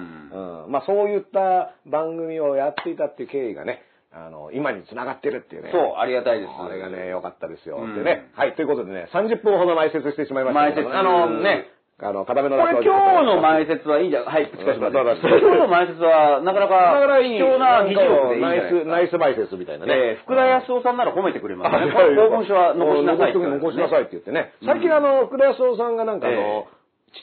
[0.67, 5.69] んまあそういった番組をやっていたっていう経緯がね、あの、今に繋がってるっていうね。
[5.71, 6.51] そう、ありがたいです。
[6.57, 7.77] これがね、良かったですよ。
[7.77, 10.89] うんでね、はい、ということでね、30分ほど前説してしまいましたけど。
[10.89, 11.69] 前説あのね、
[12.01, 18.87] あの、片目のこれ今日の前説はいいんじゃ、はい、しかしませ今日の前説は、なかなだかからいい、貴重な議事録でいいナイス。
[18.87, 19.93] ナイス前説みたいなね。
[19.93, 21.91] えー福田康夫さんなら褒めてくれますね。
[21.91, 24.53] 公文書は残しなさい残しなさいって言ってね。
[24.61, 26.67] うん最近あの、福田康夫さんがなんかあえの、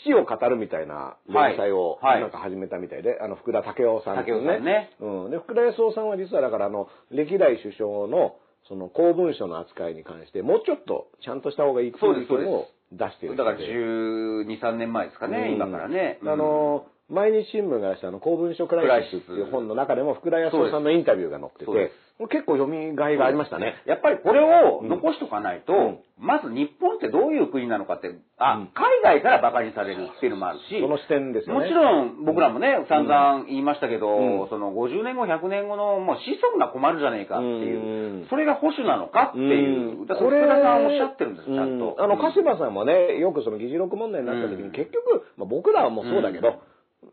[0.05, 2.15] 父を語るみたいな連載をはい。
[2.15, 4.91] はいなんか始めたみたいで、あの、福田武雄さんっていう武雄さんね。
[5.01, 5.31] うん。
[5.31, 8.37] で、福田康夫さんは実はだからあの、歴代首相の
[8.69, 13.37] その公文書の扱いに関して、もうちょっとちゃんとした方がいいっていう意見を出している。
[13.37, 16.19] だから12、3年前ですかね、今からね。
[16.23, 23.75] あの、毎日新聞が出したあの公文書クライシスっていう本の中でも福田康夫さんのインタビューが載ってて、結構読みがいがありましたね。
[23.85, 25.99] やっぱりこれを残しとかないと、うん。
[26.19, 28.67] まず日本ってどういう国なのかって、あ、うん。
[28.73, 31.61] 海外から馬鹿にされるっていうのもあるし、その視点ですよね。
[31.61, 34.49] もちろん僕らもね、散々言いましたけど、うん。
[34.49, 36.25] その50年後、100年後のもう子
[36.57, 38.27] 孫が困るじゃねえかっていう、うん。
[38.31, 40.07] それが保守なのかっていう、うん。
[40.07, 42.01] だから福田さんおっしゃってるんです、ちゃんと。
[42.01, 44.73] うあの、鹿島さんもね、よくその議事録問題になった時に、うん。
[44.73, 46.65] 結局、まあ、僕らはもうそうだけど、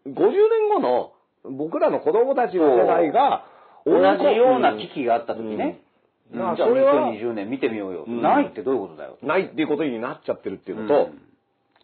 [0.08, 1.12] 50年後の
[1.44, 3.46] 僕らの子供たちの世代が、
[3.86, 5.82] 同じような危機があった時ね、
[6.32, 8.22] じゃあそれは2020年見てみようよ、うん。
[8.22, 9.18] ないってどういうことだよ。
[9.22, 11.10] ないっていうことになっちゃってるっていうのと、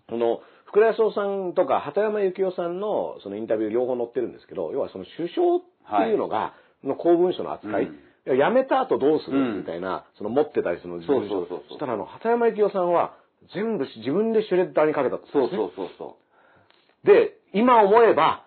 [0.10, 7.90] この、福田康夫さんとか畑山幸夫さんのそのインタビュー両方載ってるんですけど、要はその首相っていうのが、の公文書の扱い、
[8.26, 13.14] 辞めた後どうすうんるみたいな、その持ってたりするのそうそうそしたらあの、畑山幸夫さんは
[13.54, 16.18] 全部自分でシュレッダーにかけたってそうそうそうそ
[17.04, 17.08] う。
[17.08, 18.46] で、今思えば、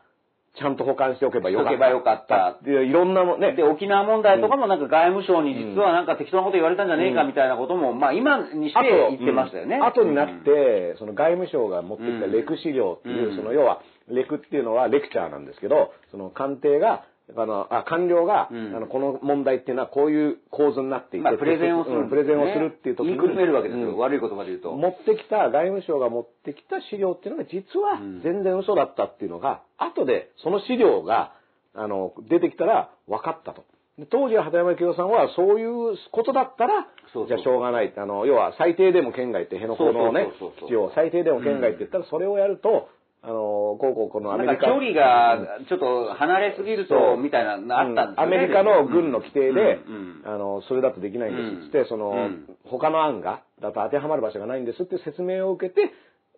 [0.55, 1.71] ちゃんと保管しておけばよかった。
[1.71, 2.59] おけばよかった。
[2.63, 9.77] で、いろんなもね、で、沖縄問題とかもなんか外務省に実はなんか適当なこと言われたんじゃねえかみたいなことも、まあ今にして言ってましたよね。
[9.77, 9.87] うん。
[9.87, 13.37] 後になって、その外務省が持ってきたレク資料っていう、うん。
[13.37, 17.05] その要は、レクっていうのはレクチャーなんですけど、その官邸が、
[17.37, 23.19] あの、あ、官僚が、うんあの、この問題っていうのはこういう構図になっていて、まあプレゼンをするね、プレゼンをするっていう時に。
[23.19, 23.91] くるめるわけですよ。
[23.91, 24.73] うん悪い言葉で言うと。
[24.73, 31.33] 持ってきた、外務省が持ってきた資料っていうのが実はうん全然嘘だったっていうのが、後でその資料が、
[31.75, 33.65] あの、出てきたら分かったと。
[33.99, 37.93] で当時は畑山幸夫さんはそういうことだったら、そうそうじゃあしょうがない。
[37.95, 40.33] あの、要は最低でも県外って辺野古のね
[40.67, 42.89] 基地を最低でも県外って言ったらそれをやると、
[43.25, 43.35] あの、
[43.79, 44.67] こうこうこのアメリカ。
[44.67, 48.37] 距離がちょっと離れすぎると、みたいなのあったんですよね。
[48.37, 55.93] アメリカの軍の規定で、うんうんあの、それだとできないんですって、うんその、うん他の案が、だと当てはまる場所がないんですって説明を受けて、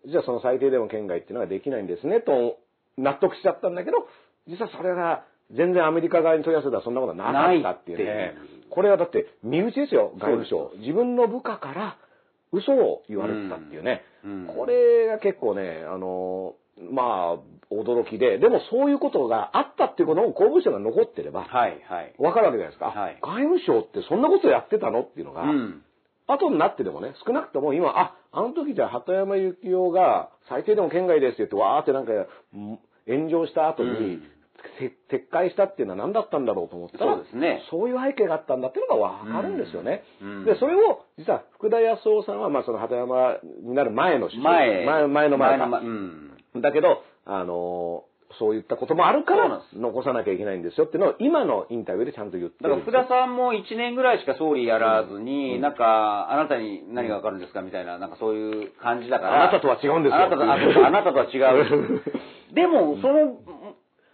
[0.07, 2.59] じゃあその最低でも県外っていうのができないんですね、と
[2.99, 4.07] 納得しちゃったんだけど、
[4.47, 5.25] 実はそれが
[5.57, 8.35] 全然アメリカ側に問い合わせたらそんなことはなかったっていうね。
[8.70, 10.73] これはだって身内ですよ、外務省。
[10.79, 11.97] 自分の部下から
[12.53, 14.03] 嘘を言われてたっていうね。
[14.25, 17.38] うんこれが結構ね、あの、まあ、
[17.72, 22.14] 驚きで、でもそういうことがあったっていうことを公文書が残ってれば、はいはい。
[22.18, 22.87] わかるわけじゃないですか。
[22.87, 25.82] はい外務省ってそんなことやってたのっていうのが、うん。
[26.26, 34.22] 後になってでもね、少なくとも今、あ、あの時じゃあ畑山幸夫が最低でも県外ですって言って、わーってなんかうん炎上した後に、うん
[34.78, 40.02] せ撤回したっていうのは何だったんだろうと思ったら、そうですねそういう背景があったんだっていうのがわかるんですよね。
[40.22, 44.87] うんで、それを、実は福田康夫さんは、まあその畑山になる前の前。
[44.87, 46.34] 前前の前か前うん。
[46.57, 59.45] だけど、あのーそういったこともあるから残さなきゃいけないんですよっていうのを今のインタビューでちゃんと言ってだから福田さんも1年ぐらいしか総理やらずに、なんか、あなたに何がわかるんですかみたいな、なんかそういう感じだから。
[59.45, 60.17] あなたとは違うんですよ。
[60.17, 62.03] あなたとあなたとは違う。
[62.55, 63.38] でも、その、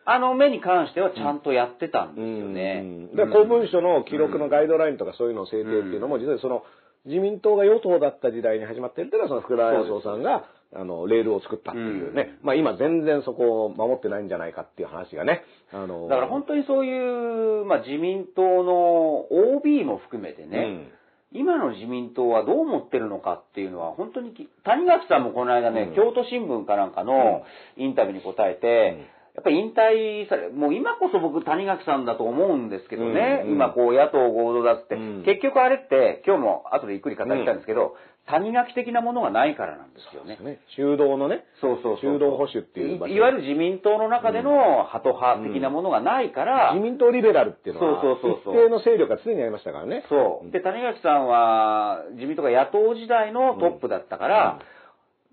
[0.05, 2.81] あの目に関してはちゃんとやってたんですよね。
[2.83, 3.17] うん。
[3.17, 6.65] だから公文書の記録のガイドラインとかそういうのを制定っていうのも、実はその
[7.07, 12.39] 自民党が与党だった時代に始まってるっていうのは、その福田康夫さんが、あの、レールを作ったっていうね。
[12.43, 15.43] まあ今全然そこを守ってないんじゃないかっていう話がね。
[15.73, 20.91] あの、だから本当にそういう、まあ、自民党の OB も含めてね、
[21.33, 25.95] 今の自民党はどう思ってるのかっていうのは、本当にき、谷垣さんもこの間ね、うん。
[25.95, 27.45] 京都新聞かなんかの
[27.77, 33.49] インタビューに答えて、やっぱり引退され、もう今こそ僕谷垣さんだと思うんですけどね、うん。
[33.49, 33.55] うん。
[33.55, 35.23] 今こう野党合同だって、うん。
[35.25, 37.95] 結局あれって、今日も後でゆっくり語りたいんですけど、
[38.31, 40.39] 谷垣的なものがないからなんですよね。
[40.41, 40.61] ね。
[40.77, 41.45] 中道のね。
[41.61, 42.13] そうそうそう。
[42.15, 50.05] 中道保守っていういいわゆる自民党の中でのハト派的なものがないから、自民党リベラルっていうのは、そうそうそう一定の勢力が常にありましたからね。
[50.09, 50.51] そう。
[50.51, 54.59] で、谷垣さんは自民党が野党時代のトップだったから、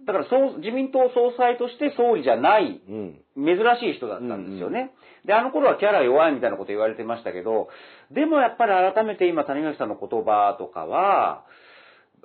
[0.05, 3.21] だからそう自民党総裁として総理じゃない、うん。
[3.35, 4.91] 珍しい人だったんですよね。
[5.25, 7.69] で、あの頃はキャラ弱いみたいなこと言われてましたけど、
[8.11, 11.43] でもやっぱり改めて今谷垣さんの言葉とかは、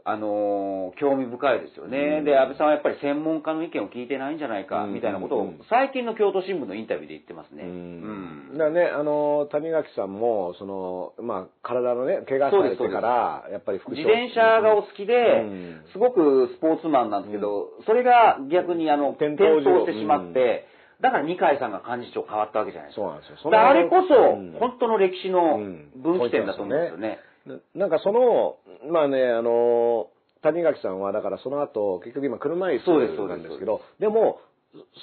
[0.04, 2.24] あのー興味深いですよね、うん。
[2.24, 4.94] で、安倍さんはやっぱり専門家の意見を聞いてないんじゃないか、うん。
[4.94, 7.62] みたいなことをうん、最近の京都新聞のインタビューで言ってますね。
[7.64, 8.54] ううん。
[8.54, 8.58] ん。
[8.58, 15.82] だからね、あの、谷垣さんも、その、まあ、体のね、怪我されてから、やっぱり副自転車がお好きで、うん。
[15.92, 20.66] すごくスポーツマンなんですけど、それが逆にあの転転倒倒してしまって、
[21.00, 23.02] だから二階さんが幹事長変わったわけじゃないですか。
[23.02, 23.50] そうなんですよ。
[23.50, 24.52] あれこそ、うん。
[24.60, 25.90] 本当の歴史のうん。
[25.96, 27.18] 分岐点だと思うんですよね。
[27.46, 28.56] ななんかその、
[28.90, 30.08] まあね、あの、
[30.42, 34.40] 谷垣さんは、だからその後、結局今車椅子なんですけど、でも、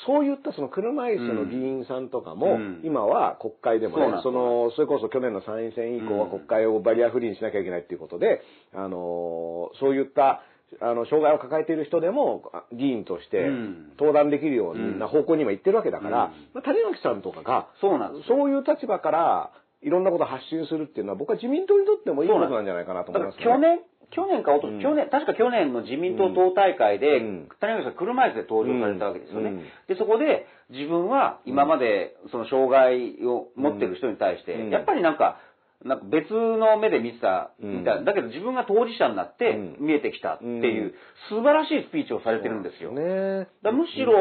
[0.06, 2.82] そういったその車椅子の議員さんとかも、うん。
[2.84, 6.32] 今は国会でもねそうなんその、それこそ去年の参院選以降はうん。
[6.32, 8.42] 国会をバリアフリーにしなきゃいけないっていうことで、
[8.74, 10.42] あの、そういった、
[10.82, 13.90] あの、障害を抱えている人でも、あ議員としてうん。
[13.92, 16.32] 登壇できるような方向に今行ってるわけだから、うん。
[16.54, 18.24] まあ谷垣さんとかが、そうなん。
[18.28, 19.52] そういう立場から、
[19.82, 23.80] いろんなことを発信するっていうのは、僕は自民党にとってもいいことなんじゃないかなとだ思います、から去年、
[24.12, 24.82] 去年かおと、うん。
[24.82, 27.50] 去年、確か去年の自民党党大会で、うん。
[27.60, 29.50] 谷垣さん車椅子で登場されたわけですよね。
[29.52, 29.58] うん。
[29.88, 34.70] で、そこで自分は今までその障害を持ってる人に対して、うん。
[34.70, 35.38] やっぱりなんか、
[35.86, 39.78] なんか別の目で見てたみたいな、うんだけど自分が当事者になってうん。
[39.80, 40.94] 見えてきたっていう、うん。
[41.30, 42.92] 素晴らしいスピーチをされてるんですよ。
[42.92, 43.48] ね。
[43.62, 44.14] だむしろ、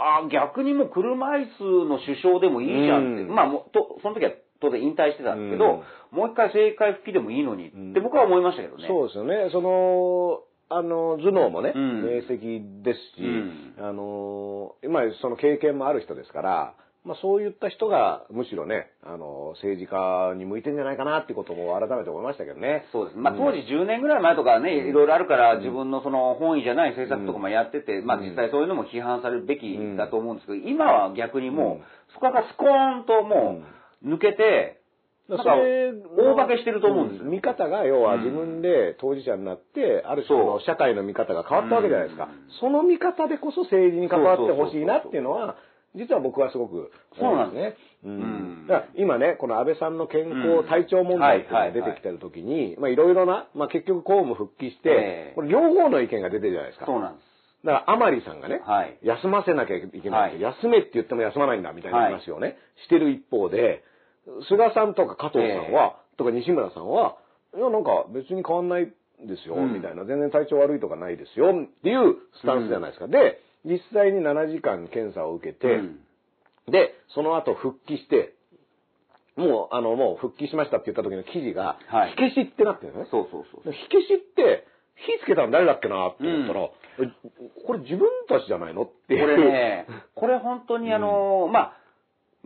[0.00, 3.34] あ逆にもう車椅子の首相でもいいじゃんって、うん。
[3.34, 8.86] まあもうと、その時は当然引退してたんですけど、もう一回政界復帰でもいいのにって僕は思いましたけどね。
[8.88, 9.50] そうですよね。
[9.52, 10.40] その、
[10.70, 12.02] あの、頭脳もね、うん。
[12.02, 13.74] 明晰ですし、うん。
[13.78, 22.84] あの、今、その経験もある人ですから、まあそういった人がむしろね、あの、政治家に向いてんじゃないかなっていうことも改めて思いましたけどね。
[22.92, 23.16] そうです。
[23.16, 23.38] まあうん。
[23.38, 31.80] 当時10年ぐらい前とかね、いろいろあるから自分のその本意じゃない政策とかもやってて、まあ実際そういうのも批判されるべきだと思うんですけど、今は逆にもうん。
[31.80, 34.80] う、そこからスコーンともう抜けて、
[35.28, 35.56] なんか
[36.16, 37.24] 大化けしてると思うんですよ。
[37.26, 42.24] 見方が要は自分で当事者になって、ある種の社会の見方が変わったわけじゃないですか。
[42.24, 42.30] うん
[42.60, 45.56] その見方でこそ政治に関わってほしいなっていうのは、
[45.94, 47.76] 実は僕はすごく思いますね。
[48.04, 48.66] ううんん。
[48.66, 54.92] だから今ね、この安倍さんの健康、体調問題っていうのが出てきてる時に、まあいろいろな、まあ結局公務復帰してえ
[55.32, 56.86] え、これ両方の意見が出てるじゃないですか。
[56.86, 57.28] そうなんです。
[57.64, 63.82] だから、甘利さんがね、はい休ませなきゃいけない休めって言っても休まないんだみたいな話をね、してる一方で、
[64.48, 67.16] 菅さんとか加藤さんは、とか西村さんは、
[67.56, 69.72] いや、なんか別に変わんないですよ、うん。
[69.74, 73.08] みたいな、全然体調悪いとかないですよ、っていうスタンスじゃないですか。
[73.08, 76.00] で、実際に7時間検査を受けて、うん。
[76.70, 78.34] で、その後復帰して、
[79.36, 82.10] もう、あの、もう復帰しましたって言った時の記事が、はい。
[82.10, 83.08] 火消しってなってるのね。
[83.10, 83.72] そうそうそう。
[83.72, 84.66] 火消しって、
[84.96, 86.70] 火つけたの誰だっけなって思ったら、え
[87.66, 88.82] これ自分たちじゃないの？
[88.82, 89.16] って。
[89.20, 91.72] これね、これ本当にあの、まあ、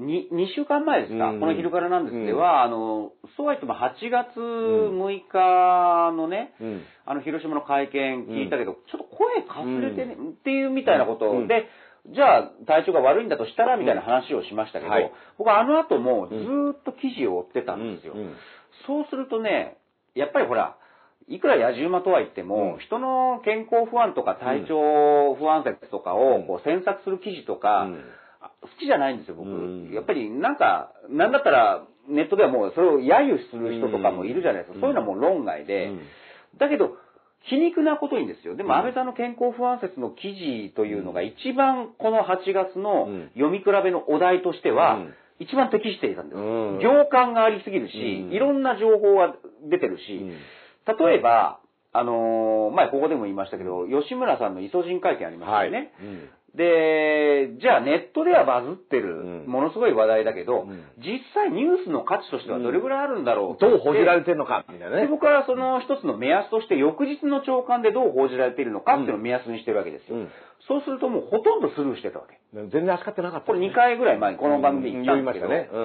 [0.06, 1.40] に2週間前ですか、うん。
[1.40, 2.26] この昼からなんです。
[2.26, 6.82] では、あの、そうは言っても8月6日のね、うん。
[7.06, 11.30] あの、広島の会見聞いたけど、ちょっと声かすれてね、っていうみたいなこと。
[11.30, 11.48] うん。
[11.48, 11.66] で、
[12.10, 15.12] じゃあ体調が悪いんだとしたらみたいな話をしましたけど、はい。
[15.38, 18.14] 僕はあの後もずーっと記事を追ってたんですよ。
[18.14, 18.20] うん。
[18.20, 18.36] うん。
[18.86, 19.78] そうするとね、
[20.14, 20.76] やっぱりほら、
[21.28, 22.80] いくら野獣馬とは言っても、うん。
[22.80, 27.94] 人の健康不安とか体調不安説とかをこう詮索する記事とか、うん。
[27.94, 27.98] あ
[28.62, 29.50] 好きじゃないんですよ、僕。
[29.50, 29.92] うん。
[29.92, 34.74] やっぱりなんか、なんだったらネットではもうそれを揶揄する人とかもいるじゃないですか。
[34.74, 34.80] うん。
[34.80, 35.86] そういうのはもう論外で。
[35.86, 36.00] うん。
[36.58, 36.96] だけど、
[37.44, 38.54] 皮肉なことにですよ。
[38.54, 38.74] でもうん。
[38.78, 43.28] 安倍さんの健康不安説の記事というのが一番この8月のうん。
[43.34, 46.38] 読み比べのお題としてはうん、一番適していたんです。
[46.38, 46.78] うん。
[46.78, 47.94] 行間がありすぎるし、
[48.26, 48.32] うん。
[48.32, 49.34] いろんな情報が
[49.68, 51.08] 出てるし、うん。
[51.08, 51.58] 例えば、
[51.94, 55.92] あのー前ここでも言いましたけど、吉村さんのイソジン会見ありましたよね。
[56.00, 59.50] うんで、じゃあネットではバズってる、うん。
[59.50, 60.84] ものすごい話題だけど、うん。
[60.98, 63.60] 実際ニュースの価値としてはどれぐらいあるんだろう？
[63.60, 65.08] どう報じられれてるのか、みたいなでね。
[65.08, 70.16] 僕はその一つの目安として、翌日の朝刊でどう報じられているのかっていうのを目安にしてるわけですよ。
[70.16, 70.28] うん。
[70.68, 72.38] そうするともうほとんどスルーしてたわけ。
[72.54, 75.80] 全然扱ってなかった、これ2回ぐらい前にこの番組で言ったんですけど、言いましたね。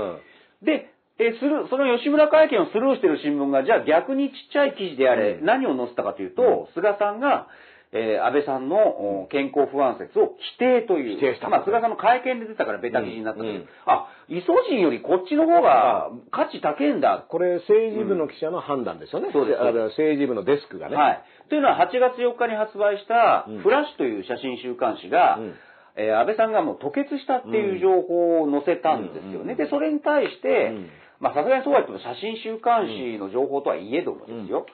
[0.62, 0.66] うん。
[0.66, 5.46] で、で、する、その吉村会見をスルーしてる新聞が、じゃあ逆にちっちゃい記事であれ、うん。
[5.46, 7.48] 何を載せたかというと、菅さんが、
[7.94, 8.76] えー安倍さんの
[9.24, 11.18] お健康不安説を否定という。
[11.18, 17.26] 否定したまあ、菅さんの会見で出たからベタ記事になったけど、うんうんあ、イソジンよりこっちの方が価値高いんだ。
[17.30, 19.30] これ政治部の記者の判断ですよね。
[19.32, 19.60] そうです
[19.96, 20.96] 政治部のデスクがね。
[20.96, 21.24] はい。
[21.50, 25.56] というのは、8月4日に発売したうん、フラッシュという写真週刊誌が、うん
[25.96, 29.54] えー安倍さんがもう吐血したっていう情報を載せたんですよね。
[29.54, 34.68] うんで、それに対して、うんまあ、さすがにそうは言っても写真週刊誌の情報とはいえどもですよ。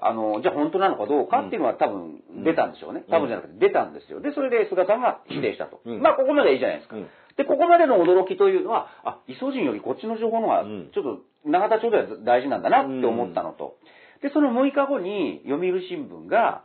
[0.00, 3.04] あの、じゃあ本当なのかどうかっていうのは多分出たんでしょうね。
[3.06, 4.20] うん多分じゃなくて出たんですよ。
[4.20, 5.80] で、それで菅さんが否定したと。
[5.84, 6.96] うんまあ、ここまではいいじゃないですか。
[6.96, 7.06] うん
[7.38, 13.76] で、ここまでの驚きというのは、あ、イソジンよりこっちの情報の方が、うんちょっと永田町では大事なんだなって思ったのと。
[14.22, 16.64] で、その6日後に読売新聞が、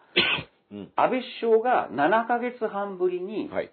[0.72, 3.72] うん安倍首相が7ヶ月半ぶりにはい。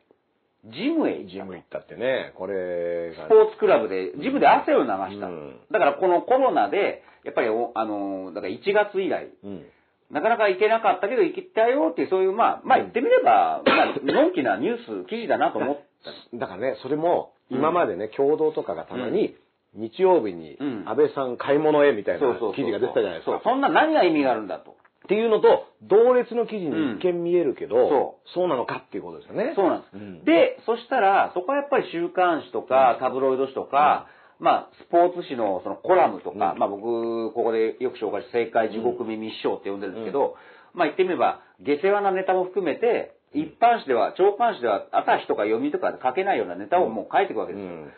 [0.67, 1.31] ジムへ行ったと。
[1.31, 5.27] ジム行ったってね、これがスポーツクラブで、ジムで汗を流した。
[5.27, 9.65] うんだからこのコロナで、やっぱりお、あの、だから1月以来、うん。
[10.11, 16.11] なかなか行けなかったけど行きたよっていう、そういう、まあ、まあ言ってみれば、まあ、のんきなニュース、記事だなと思った。
[16.37, 19.37] だからね、それも、今までね、共同とかがたまに、
[19.75, 23.41] 日曜日にうん安倍さん買い物へみたいな記事が出てたじゃないですか。
[23.45, 24.73] そんな何が意味があるんだと。
[25.05, 29.53] っていうのと、同列の記事に一見見えるけど、そそうなのかっていうことですよね。
[29.57, 29.95] そうなんです。
[29.95, 34.07] うんで、そしたら、そこはやっぱり週刊誌とか、タブロイド紙とか、
[34.41, 36.59] まあ、スポーツ紙のそのコラムとか、うん。
[36.59, 40.35] まあ僕、ここでよく紹介した正解地獄耳師匠って呼んでるんですけど、
[40.73, 47.69] まあ言ってみれば、下世話なネタも含めて、一般紙では、長官紙では、朝日とか読みとかで書けないようなネタをもう書いていくわけですよ。
[47.69, 47.93] うん。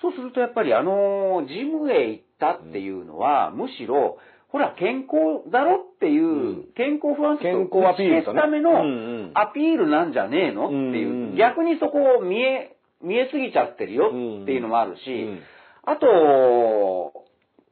[0.00, 4.18] そうするとやっぱりあの、ジムへ行ったっていうのは、むしろ、
[4.48, 6.28] ほら、健康だろっていう、う
[6.62, 6.64] ん。
[6.76, 8.82] 健康不安説を消すためのうんう
[9.26, 9.30] ん。
[9.34, 11.36] アピールなんじゃねえのっていう、うんうん。
[11.36, 14.10] 逆にそこを見え、見えすぎちゃってるよっ
[14.46, 15.40] ていうのもあるし、うん
[15.86, 17.12] あと、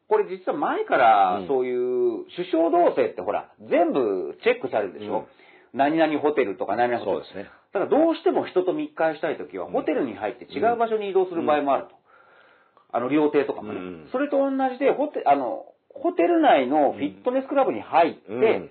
[0.08, 5.26] これ実は前からうんそういう首相同棲ってほら、全部チェックされるでしょ、
[5.72, 7.24] 何々ホテルとか何々ホテル。
[7.24, 7.50] そうですね。
[7.72, 11.94] だからどうしても人と密会したいときは、うんホテルに入って違う場所に移動する場合もあると。
[12.92, 13.80] あの、料亭とかもね。
[13.80, 18.70] うんそれと同じで、ホテ、あの、ホテル内のフィットネスクラブに入って、うん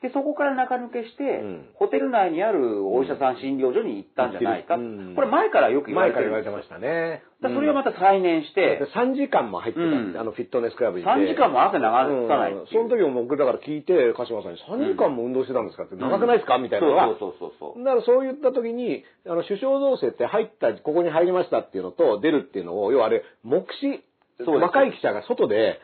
[0.00, 1.66] で、そこから中抜けして、うん。
[1.74, 4.76] ホテル内にあるお医者さん診療所に行ったんじゃないか。
[4.76, 5.14] うん。
[5.16, 6.30] これ前からよく言わ前れてる。
[6.30, 7.22] んですよから言われてましたね。
[7.42, 10.16] だそれをまた再燃して、で3時間も入ってたうん。
[10.16, 11.10] あのフィットネスクラブにいて。
[11.10, 12.60] 3時間も汗流さないう。
[12.60, 12.66] うん。
[12.70, 17.82] その時も僕だから聞いて、鹿島さんに3時間も運動してたんですかって、長くないですかみたいなのは、そうそうそうそう。
[17.82, 24.06] だからそういった時に、あの、首相同棲って入った、ここに入りましたっていうのと出るっていうのを、要はあれ、目視、
[24.46, 25.80] 若い記者が外で、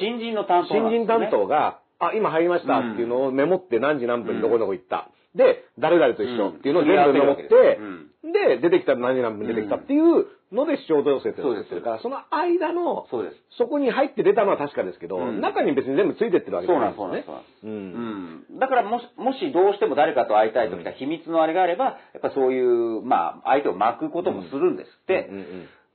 [0.00, 5.10] 新人の担当新人担当が、あ、今入りましたっていうのをメモって何時何分にどこどこ行った。
[5.34, 13.36] で、誰々と一緒っていうのを全部メモって、うんで、出てきたら何時何分に出てきたっていうので首相同棲って作ってるから、その間の、そうです。
[13.58, 17.66] そこに入って出たのは確かですけど、うん中に別に全部ついてってるわけじゃなないんです、ですそうなんです。
[17.66, 17.82] よね。
[17.94, 18.48] うん。
[18.52, 18.58] うん。
[18.58, 25.30] だからもし、もしどうしても誰かと会いたいときは秘密のあれがあれば、やっぱそういう、まあ、相手を巻くこともするんですって。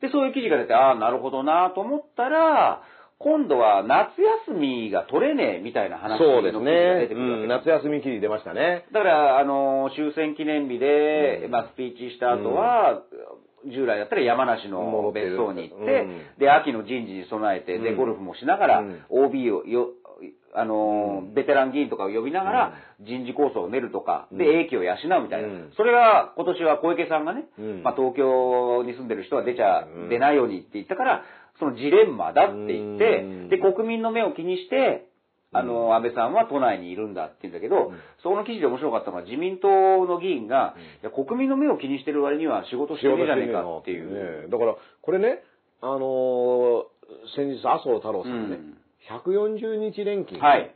[0.01, 2.83] で、そういう記事が出て、ああ、なるほどなと思ったら、
[3.19, 7.07] 今度は夏休みが取れねえみたいな話そうです事が出ね。
[7.07, 8.85] てくるわけうん、夏休み記事出ましたね。
[8.91, 11.51] だから、あの、終戦記念日で、うん。
[11.51, 13.03] まあ、スピーチした後は、
[13.65, 16.21] 従来だったら山梨の別荘に行って、うん。
[16.37, 17.97] で、秋の人事に備えて、で、うん。
[17.97, 19.01] ゴルフもしながら、うん。
[19.09, 19.87] OB をよ、
[20.53, 21.33] あの、うん。
[21.33, 24.59] ベテラン議員とかを呼びながら、人事構想を練るとか、で、うん。
[24.63, 25.47] 英気を養うみたいな。
[25.47, 25.71] うん。
[25.77, 27.83] それが、今年は小池さんがね、うん。
[27.83, 30.09] まあ、東京に住んでる人は出ちゃ、うん。
[30.09, 31.23] 出ないようにって言ったから、
[31.59, 35.07] そのジレンマだって言って、うんで、国民の目を気にして、
[35.53, 39.67] あの、安倍さんは都内にいるんだって言うんだけど、うんその記事で面白かったのは自民党
[40.05, 44.43] の議員が、いや国民の目を気にしてる割には仕事してねえじゃねえかっていう。
[44.45, 45.43] ねだから、これね、
[45.81, 46.83] あのー
[47.35, 48.57] 先日麻生太郎さんね、
[49.11, 50.73] 140日連勤はい。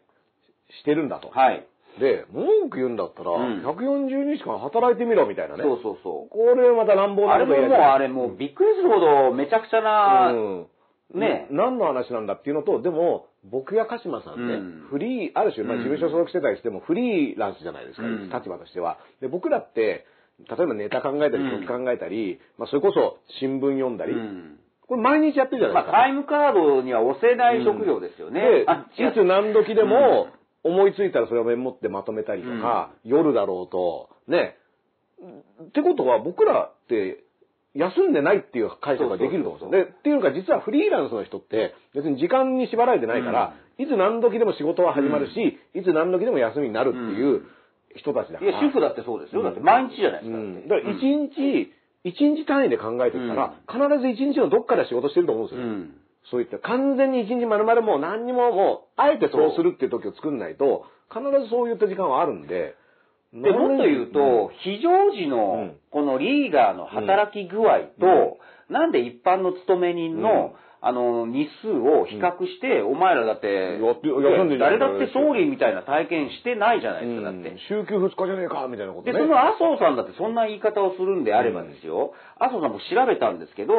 [0.82, 1.30] してるんだと。
[1.30, 1.66] はい。
[2.00, 3.66] で、文句言うんだったら、うん。
[3.66, 5.64] 140日間働いてみろみたいなね。
[5.64, 6.30] そうそうそう。
[6.30, 10.68] これまた乱暴あれももう、あれもうびっくりするほどめちゃくちゃな、うん。
[11.14, 11.48] ね。
[11.52, 14.88] 何の話なんだっていうのと、でも、僕や鹿島さんね、うん。
[14.90, 15.84] フリー、ある種、まあ、うん。
[15.84, 18.30] 事務所所属してたりしても、フリーランスじゃないですか、うん。
[18.30, 18.98] 立場としては。
[19.22, 20.06] で、僕らって、
[20.50, 21.66] 例えばネタ考えたり、うん。
[21.66, 24.60] 曲考えたり、まあ、それこそ新聞読んだり、うん。
[24.88, 25.98] これ毎日やってるじゃないまあ、ですか。
[25.98, 28.42] タイムカードには押せない職業ですよね。
[28.42, 28.66] で、い
[29.14, 30.28] つ何時でも、
[30.68, 34.58] 思いついたらそれをメモってまとめたりとか、夜だろうと、ね。
[35.64, 37.24] ってことは僕らって
[37.74, 39.86] 休んでないっていう解釈ができると思うんですよ。
[39.86, 47.44] で、っていうか実はフリーランスの人って別に時間に縛られてないから、いつ何時でも仕事は始まるし、いつ何時でも休みになるっていう
[47.96, 48.52] 人たちだから。
[48.52, 49.44] いや、主婦だってそうですよ。
[49.44, 50.38] だって毎日じゃないですか。
[50.38, 50.68] うん。
[50.68, 51.72] だから一日、
[52.04, 55.66] 一日単位で考えてたら、必ず一日のどっかで仕事してると思うんですよ。
[56.28, 56.32] うん。
[56.32, 62.76] そういった完全に一日丸々もう何にももう、あえてそうするっていう時を作んないと、必ずそういった時間はあるんで。
[63.34, 68.38] で、もっと言うと、非常時うのん、このリーダーの働き具合と、
[68.70, 73.80] なんで一般の勤め人の、あの、日数を比較して、お前らだって、
[74.60, 77.58] 誰だって総理みたいな体験してないじゃないですか、だって。
[77.68, 79.20] 週休2日じゃねえか、みたいなことで、ね。
[79.20, 83.74] その麻生さんだってそんな言い方をするんであればですよ、麻生さんも調べたんですけど、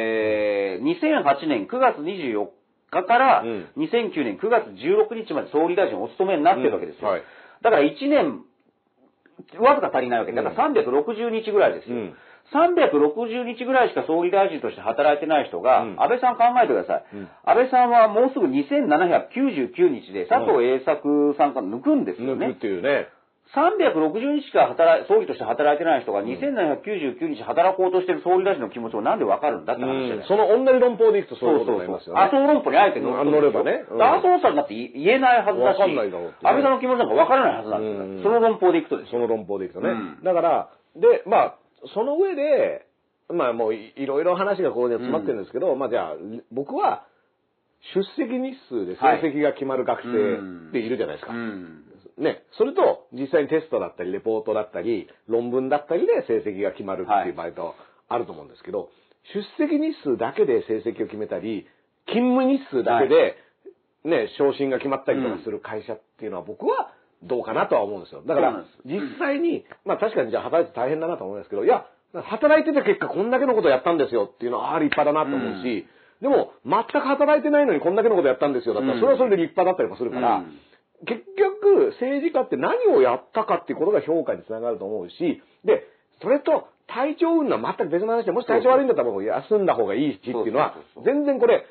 [0.00, 2.48] えー2008年9月24
[2.90, 7.08] 日からうん2009年9月16日まで総理大臣お務めになってるわけですよ。
[7.62, 8.42] だから1年、
[9.60, 10.32] わずか足りないわけ。
[10.32, 11.96] だから360日ぐらいですよ。
[12.52, 17.04] うん360日ぐらいしか総理大臣として働いてない人が、うん安倍さん考えてください。
[17.14, 22.46] うん安倍さんはもうすぐ2799日で佐藤栄作さんから抜くんですよね。
[22.46, 23.08] 抜くっていうね。
[23.54, 32.20] 360日しか働い総理として働いてない人が2799日働こうとしてる総理大臣の気持ちをなんでわかるんだって話じゃないその同じ論法でいくとそういうことになりますよね。
[32.20, 35.94] 麻生論法にあえて乗ればねうん麻生さんだって言えないはずだし、ね
[36.42, 39.22] 安倍さんの気持ちなんかわからないはずなんですようんその論法でいくとですよ。
[39.22, 39.90] その論法でいくとね。
[39.90, 41.58] うんだから、で、まあ、
[41.94, 42.86] その上で、
[43.28, 46.14] まあもういいろいろ話がここで詰まってるんですけど、まあじゃあ、
[46.52, 47.04] 僕は、
[47.94, 51.32] 出席日数で成績が決まる学生っているじゃないですか。
[51.32, 51.84] うん。
[52.18, 57.74] ね、それと実際にテストだったり、レポートだったり、論文だったりで成績が決まるっていう場合と
[58.08, 58.88] あると思うんですけど、
[59.34, 61.66] 出席日数だけで成績を決めたり、
[62.06, 63.36] 勤務日数だけで、
[64.04, 66.92] ね、昇進が決まったりとかする会社っていうのは僕は
[67.22, 68.22] どうかなとは思うんですよ。
[68.26, 75.86] だから実際に、まあ確かにじゃあ働いて大変だなと思うんですけど、いや、働いてた結果こんだけのことやったんですよっていうのは、ああ、立派だなと思うし、
[76.20, 80.58] でも、全く働いてないのにこんだけのことやったんですよだったら、それはそれで立派だったりもするから、うん。
[81.04, 85.84] 結局、政治家って何をやったかっていうことが評価につながると思うし、で、
[86.22, 91.66] それと体調運動は全く別の話で、もし体調悪いんだったらもう休んだ方がいいしっていうのは全然これ、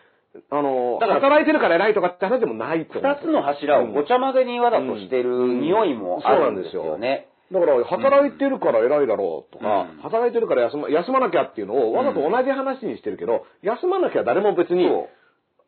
[0.49, 7.27] あの、だから働いてるから偉いとかって話でもないと二つの柱をごちゃ混ぜにわざとしてる匂いもあるんですよね。
[7.51, 10.01] だから、働いてるから偉いだろうとか、うん。
[10.01, 14.89] 働いてるから休ま休まなきゃっていうのをわざと同じ話にしてるけど、休まなきゃ誰も別に、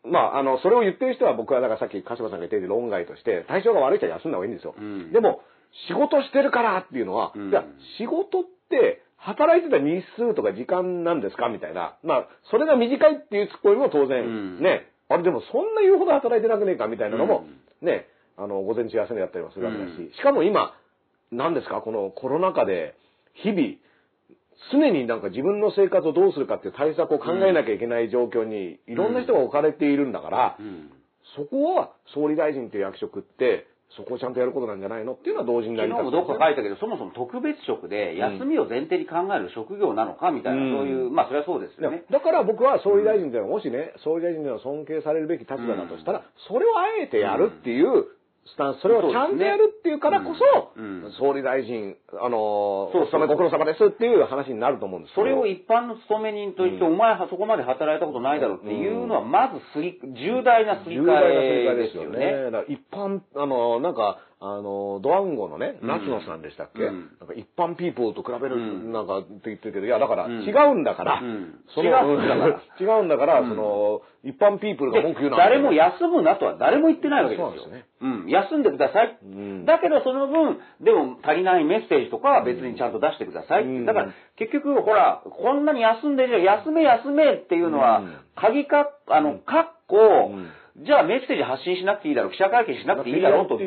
[0.03, 4.73] まあ、あの、それを言ってる人は僕は、だからさっき鹿島さんが言っている論外として、体調が悪い人は休んだ方がいいんですよ。
[4.77, 5.11] うん。
[5.11, 5.41] でも、
[5.87, 7.49] 仕事してるからっていうのは、うん。
[7.49, 7.63] いや、
[7.99, 11.49] 仕事って、働いてた日数とか時間なんですか？
[11.49, 11.97] みたいな。
[12.03, 14.61] まあ、それが短いっていうツッコミも当然、うん。
[14.61, 16.87] ね、あれでもそんな言うほど働いてなくねえか？
[16.87, 17.45] みたいなのも、
[17.81, 18.07] ね、
[18.37, 20.11] あの、午前中休んでやったりもするわけだし、うん。
[20.11, 20.73] しかも今、
[21.31, 21.81] 何ですか？
[21.81, 22.95] このコロナ禍で、
[23.33, 23.69] 日々、
[24.71, 30.91] 常になんか自分の生活をどうするかっていう対策を考えなきゃいけない状況に、いろんな人が置かれているんだから、うん。
[31.35, 35.13] そこは総理大臣っていう役職って、そこをちゃんとやることなんじゃないの？
[35.13, 42.03] っていうのは同時になり昨日もどっか書いたけど、そもそも特別職で休みを前提に考える職業なのかみたいな、うんそういう、まあそれはそうですよね。
[42.11, 48.16] だから僕は総理大臣っていうのはもしね、総理大臣というのは尊敬されるべき立場だとしたら、それをあえてやるっていう
[48.47, 51.11] スタンス、それをちゃんとやるっていうからこそ、うんうん。
[51.19, 53.21] 総理大臣、あのー、そうそう。
[53.21, 62.65] お勤めご苦労様ですっていう話になると思うんですそれを一般の勤め人と言って、お前はそこまで働いたことないだろうっていうのは、まずすり、重大なすり替重大なえ正解ですよね。
[62.69, 65.87] 一般、あの、なんか、あの、ドワンゴのね、うん。
[65.87, 67.09] 夏野さんでしたっけ、うん。
[67.19, 68.91] なんか一般ピーポーと比べる、うん。
[68.93, 70.43] なんかって言ってるけど、いや、だから、うん。
[70.43, 71.55] 違うんだから、うん。
[71.73, 72.61] その違うんだから。
[72.79, 73.49] 違うんだから、うん。
[73.49, 77.49] その、一般ピープルがで文句言うな誰も休むなとは誰も言ってないわけですよ。
[77.49, 77.85] そうですね。
[78.01, 79.17] うん、休んでください。
[79.23, 79.65] うん。
[79.65, 83.63] だけどその分、でも足りないメッセージとかは別にちゃんと出してください。
[83.63, 83.85] うん。
[83.85, 88.13] だから結局、ほら、こんなに休んでるじゃん、休め休めっていうのは、うん。
[88.35, 90.47] 鍵か、あの、かっこ、ん
[90.77, 93.63] じゃあメッセージ発信しなくていいだろう、記者会見しなくていいだろうと、同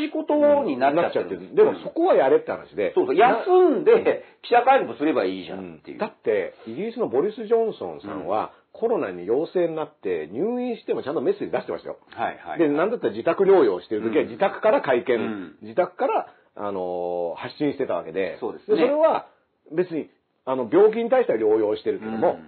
[0.00, 1.54] じことになっちゃってる。
[1.54, 2.92] でもそこはやれって話で。
[2.94, 5.98] そうそう、休んで記者会見もすればいいじゃんっていう。
[5.98, 11.98] だって、イギリスのボリス・ジョンソンさんは、コロナに陽性になって入院してもちゃんとメッセージ出してましたよ。
[12.10, 12.58] はいはい。
[12.58, 19.26] で、なんだったら自宅療養してる時はうん自宅から会見、うん自宅から、あのー発信してたわけで、そうですねそれは
[19.70, 20.10] 別に、
[20.44, 22.38] あの、病気に対しては療養してるけども、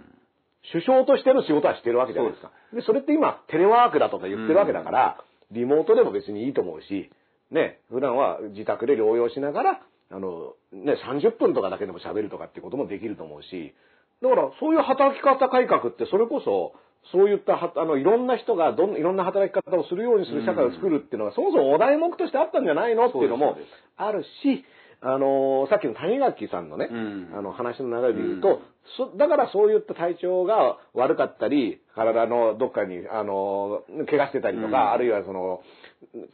[0.73, 2.51] 首相としての仕事はしてるわけじゃないですか。
[2.73, 7.11] で、それって今、テレワークだとか言ってるわけだから、リモートでも別にいいと思うし、
[7.51, 13.75] ね、普段は自宅で療養しながら、あの、ね、30分とかだけでも喋るとかっていうこともできると思うし、
[14.23, 16.73] だから、そういう働き方改革って、それこそ、
[17.13, 23.57] そういったは、あの、いろんな人がどん、いろんな働き方をするようにする社会を作るっていうのが、そもそもお題目としてあったんじゃないのっていうのも
[23.97, 24.65] あるし、
[25.01, 27.31] あのさっきの谷垣さんのね、うん。
[27.37, 28.61] あの話の流れで言うと、
[28.97, 34.91] そだからそういった体調が悪かったり、体のどっかに、あの怪我してたりとか、うん。
[34.93, 35.61] あるいはその、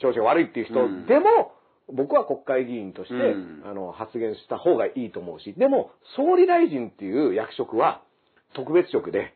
[0.00, 1.06] 調子が悪いっていう人うん。
[1.06, 1.52] でも、
[1.92, 3.62] 僕は国会議員として、うん。
[3.66, 8.02] あの発言した方がいいと思うし、でも、総理大臣っていう役職は
[8.54, 9.34] 特別職で、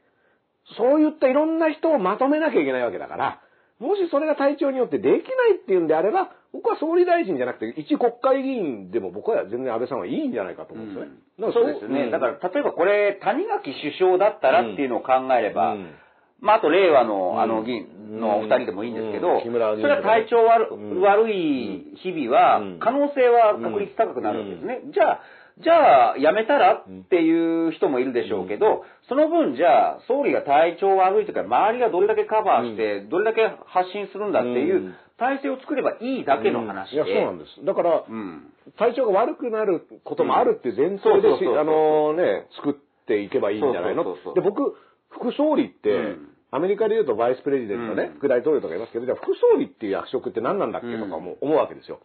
[0.77, 3.41] そういったいろんな人をまとめなきゃいけないわけだから、
[3.79, 5.21] もしそれが体調によってできない
[5.63, 11.13] っていうんであれば、僕は総理大臣じゃなくて、一国会議員でも僕は全然安倍さんはいいんじゃないかと思うんですよね。
[11.39, 12.07] だからそうですよね。
[12.09, 12.11] ん。
[12.11, 15.93] だから、例えばこれ、谷垣首相だったらっていうのを考えれば、うん。
[16.41, 21.01] まあ、あと令和のうんあの議員のお二人でもいいんですけど、それは体調悪,、うん。
[21.01, 24.81] 悪い日々はうん、可能性は確率高くなるわけですね。
[24.93, 25.21] じゃあ、
[25.59, 34.95] じゃあ、やめたらっていう人もいるでしょうけど、その分、じゃあ、総理が体調悪いときは、周りがどれだけカバーして、どれだけ発信するんだっていううん。
[35.17, 36.91] 体制を作ればいいだけの話。
[36.91, 36.97] で。
[36.97, 37.65] いや、そうなんです。
[37.65, 38.53] だから、うん。
[38.77, 42.75] 体調が悪くなることもあるっていう前提であのね、作っ
[43.07, 44.05] ていけばいいんじゃないの？
[44.35, 44.77] で、僕、
[45.09, 46.29] 副総理って、うん。
[46.51, 48.19] アメリカで言うとバイスプレジデントね、うん。
[48.19, 52.01] 副大統領とかいますけど、じゃあ副総理っていう役職って何なんだっけとかも思うわけですよ。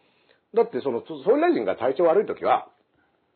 [0.55, 2.69] だってその、総理大臣が体調悪い時は、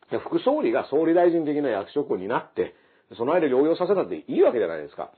[0.09, 2.75] 副総理が総理大臣的な役職を担って、
[3.17, 5.11] その間療養させたっていいわけじゃないですか。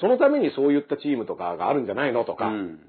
[0.00, 2.80] そのためにそういったチームとかがあるんじゃないのとか、うん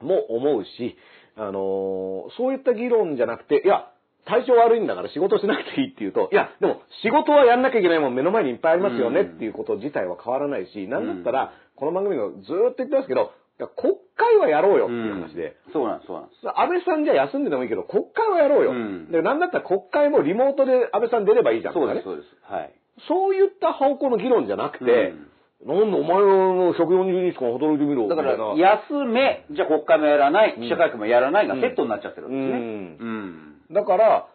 [0.00, 0.96] も思うし、
[1.36, 3.90] あのーそういった議論じゃなくて、いや、
[4.26, 16.48] 体調悪いんだから仕事しなくていいっていうと、いや、でも仕事はやんなきゃいけないもん目の前にいっぱいありますよねっていうこと自体は変わらないし、なんだったら、この番組のずーっと言ってますけど、国会はやろうよっていう話で、そうなんです、そうなんです。
[16.48, 18.72] 安倍さんじゃ休んででもいいけど、国会はやろうよ。
[18.72, 22.28] うんで、なんだったら国会もリモートで安倍さん出ればいいじゃんねそうです、そうです。
[22.42, 22.74] はい。
[23.08, 25.14] そういった方向の議論じゃなくて、
[25.64, 28.08] なんだお前の140日間働いてみろ。
[28.08, 32.52] だから休め、じゃあ国会もやらない、記者会見もやらないがセットになっちゃってるんですね。
[32.52, 33.74] うんうん。
[33.74, 34.26] だから、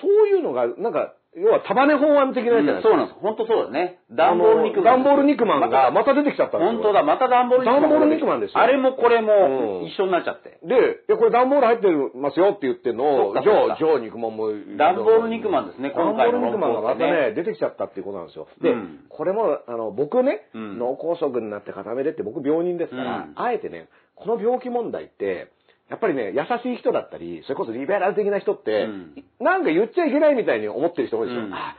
[0.00, 2.88] そういうのが、なんか、要は束ね法案的なやつじゃないですか。
[2.88, 3.20] そうなんです。
[3.20, 4.00] 本当そうだね。
[4.10, 5.04] ダンボール肉ダンまん。
[5.04, 6.80] ボール肉まんがまた出てきちゃったんですよ。
[6.80, 7.82] 本当だ、またダンボール肉まん。
[7.82, 10.58] ダンボール肉まんですよあれもこれうんも一緒になっちゃって。
[10.64, 14.48] で、いや、これダンボール入ってますよって言ってんのを、じゃそっかそっかあ、じゃあ肉まんも。
[14.78, 18.48] ダンボール肉まんですねダンボール肉まんがまたね、出てきちゃったっていうことなんですよ。
[18.62, 25.52] で、うんこれも、あの、僕ね、うん脳梗塞になって固めでって僕病人ですから、うんあえてね、この病気問題って、
[25.90, 29.24] やっぱりね、優しい人だったり、それこそリベラル的な人って、うん。
[29.40, 31.44] なんか言っちゃいけないみたいに思ってる人多いですよ。
[31.44, 31.54] うん。
[31.54, 31.76] あ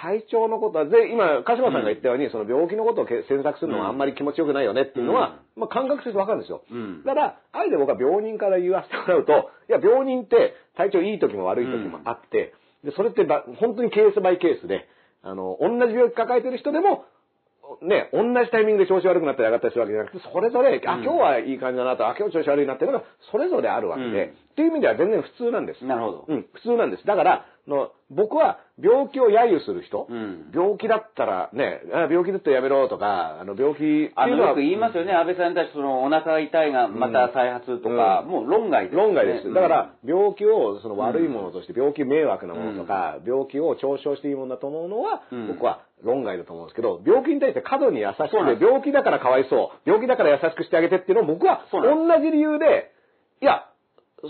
[0.00, 6.62] 体調のことは、で、今、鹿島さんが言ったように、その病気のことをけ詮索するのはあんまり気持ちよくないよねっていうのは、まあ感覚としてわかるんですよ。
[6.70, 7.02] うん。
[7.02, 12.54] だから、あえて僕は病人から言わせてもらうと、いや、病人って体調いい時も悪い時もあって、
[12.84, 14.86] で、それってば本当にケースバイケースで、
[15.22, 17.04] あの、同じ病気抱えてる人でも、
[17.82, 25.84] ね、同じタイミングで調子悪くなったり上がったりするわけじゃなくて、それぞれ、あ、今日はいい感じだなと、あ、今日調子悪いなっていうのが、それぞれあるわけで、うんっていう意味では全然普通なんです。
[25.86, 26.24] なるほど。
[26.26, 27.06] うん、普通なんです。
[27.06, 39.02] だから、の僕は病気を揶揄する人、うん病気だったらね、あ病気だったらやめろとか、あの病気っあの、よく言いますよね、安倍さんに対してそのお腹が痛いがまた再発とか、うんもう論外です、ね。
[39.02, 39.46] 論外です。
[39.46, 52.92] うんだから、病気をその悪いものとして、病気迷惑なものとか、病気を嘲笑していいものだと思うのは、うん僕は論外だと思うんですけど、病気に対して過度に優しくて病気だからかわいそう、病気だから優しくしてあげてっていうのを僕はそ同じ理由で、
[53.40, 53.67] いや、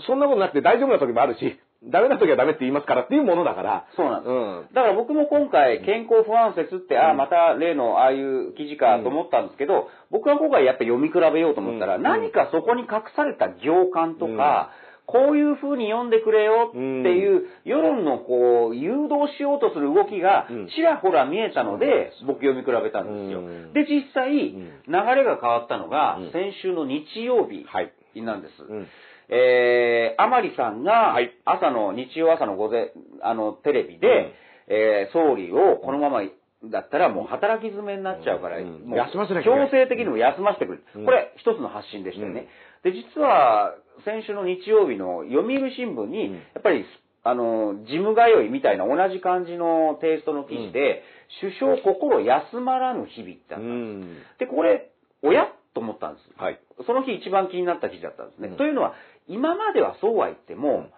[0.07, 4.29] そんなことなくて大丈夫な時もあるし、ダメな時はダメって言いますからっていうものだから、そうなんです。
[4.29, 4.67] うん。
[4.75, 12.03] だから僕も今回、健康不安説って、ああ、また例のああいう記事かと思ったんですけど、僕は今回やっぱり読み比べようと思ったら、うん。
[12.03, 14.71] 何かそこに隠された行間とか、
[15.05, 23.39] こういう風に読んでくれよっていう、世論のこう、誘導しようとする動きがうん、ちらほら見えたので、僕読み比べたんですよ。
[23.39, 23.73] うん。
[23.73, 24.83] で、実際、ん。
[24.85, 27.93] 流れが変わったのがうん、先週の日曜日はい。
[28.21, 28.63] なんです。
[28.63, 28.87] うん
[29.29, 34.33] えー、甘利さんがはい、朝の、日曜朝の午前、あの、テレビで、
[34.67, 36.21] えー総理をこのまま
[36.65, 38.99] だったらもう働き詰めになっちゃうから、うんもう
[39.43, 40.79] 強制的にも休ませてくれ。
[40.95, 42.47] うんこれ、一つの発信でしたよね。
[42.83, 43.75] で、実は、
[44.05, 46.85] 先週の日曜日の読売新聞に、うんやっぱり、
[47.23, 51.03] あの、事務通いみたいな同じ感じのテイストの記事で、
[51.41, 54.45] 首相心休まらぬ日々ってあうったんです。
[54.45, 54.47] ん。
[54.47, 54.89] で、これ、
[55.21, 55.47] おや？
[55.73, 56.41] と思ったんです。
[56.41, 56.59] はい。
[56.87, 58.47] その日一番気になった記事だったんですね。
[58.49, 58.95] うんというのは、
[59.29, 60.89] 今まではそうは言っても、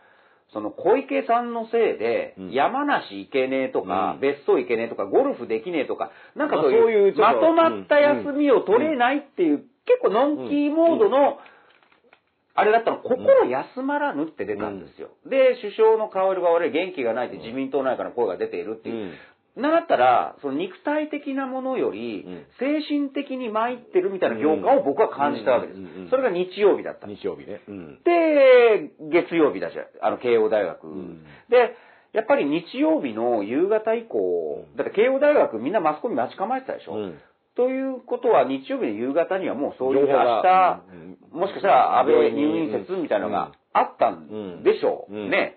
[0.54, 4.20] その小池さんのせいでうん、山梨行けねえとか、うん。
[4.20, 11.40] 別荘行けねえとか、ゴルフできねえとか、なんかまあそういう,、まとまった休みを取れないっていう、結構のんきモードの、
[12.54, 15.10] あれだったの、心休まらぬって出たんですよ。
[15.26, 19.14] で、首相の顔色が悪い、元気がないって自民党内からの声が出ているっていう。
[19.56, 25.80] なんだったら、その肉体的なものよりうん、精神的に参ってるみたいな行間を僕は感じたわけです。
[26.10, 27.08] それが日曜日だった。
[27.08, 27.62] 日曜日ね。
[27.68, 27.99] うん。
[28.04, 30.88] で、月曜日だじゃん、あの、慶応大学。
[30.88, 31.76] んで、
[32.14, 36.95] やっぱり日曜日の夕方以降、だって慶応大学みんなマスコミ待ち構えてたでしょ。
[36.95, 37.20] うん
[37.54, 40.82] ということは、日曜日の夕方にはもうそういう明日、
[41.34, 45.14] もしかしたら安倍入院説みたいなのがあったんでしょう。
[45.14, 45.56] うんね。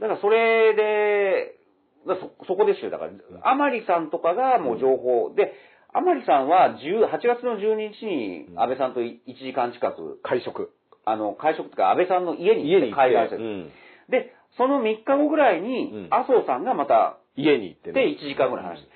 [0.00, 1.59] だからそれで、
[2.06, 2.90] だそ、そこですよ。
[2.90, 3.12] だから、
[3.50, 5.52] 甘利さんとかがもう情報、で、
[5.92, 10.70] 甘利さんは10 8月の12日に安倍さんと1時間近く、会食。
[11.04, 12.94] あの、会食とか安倍さんの家に行って。
[12.94, 13.36] 会談して。
[13.36, 13.44] る。
[13.44, 13.70] うん。
[14.08, 18.16] で、その3日後ぐらいにうん、麻生さんがまた家に行ってで、ね。
[18.20, 18.90] 1時間ぐらい話して。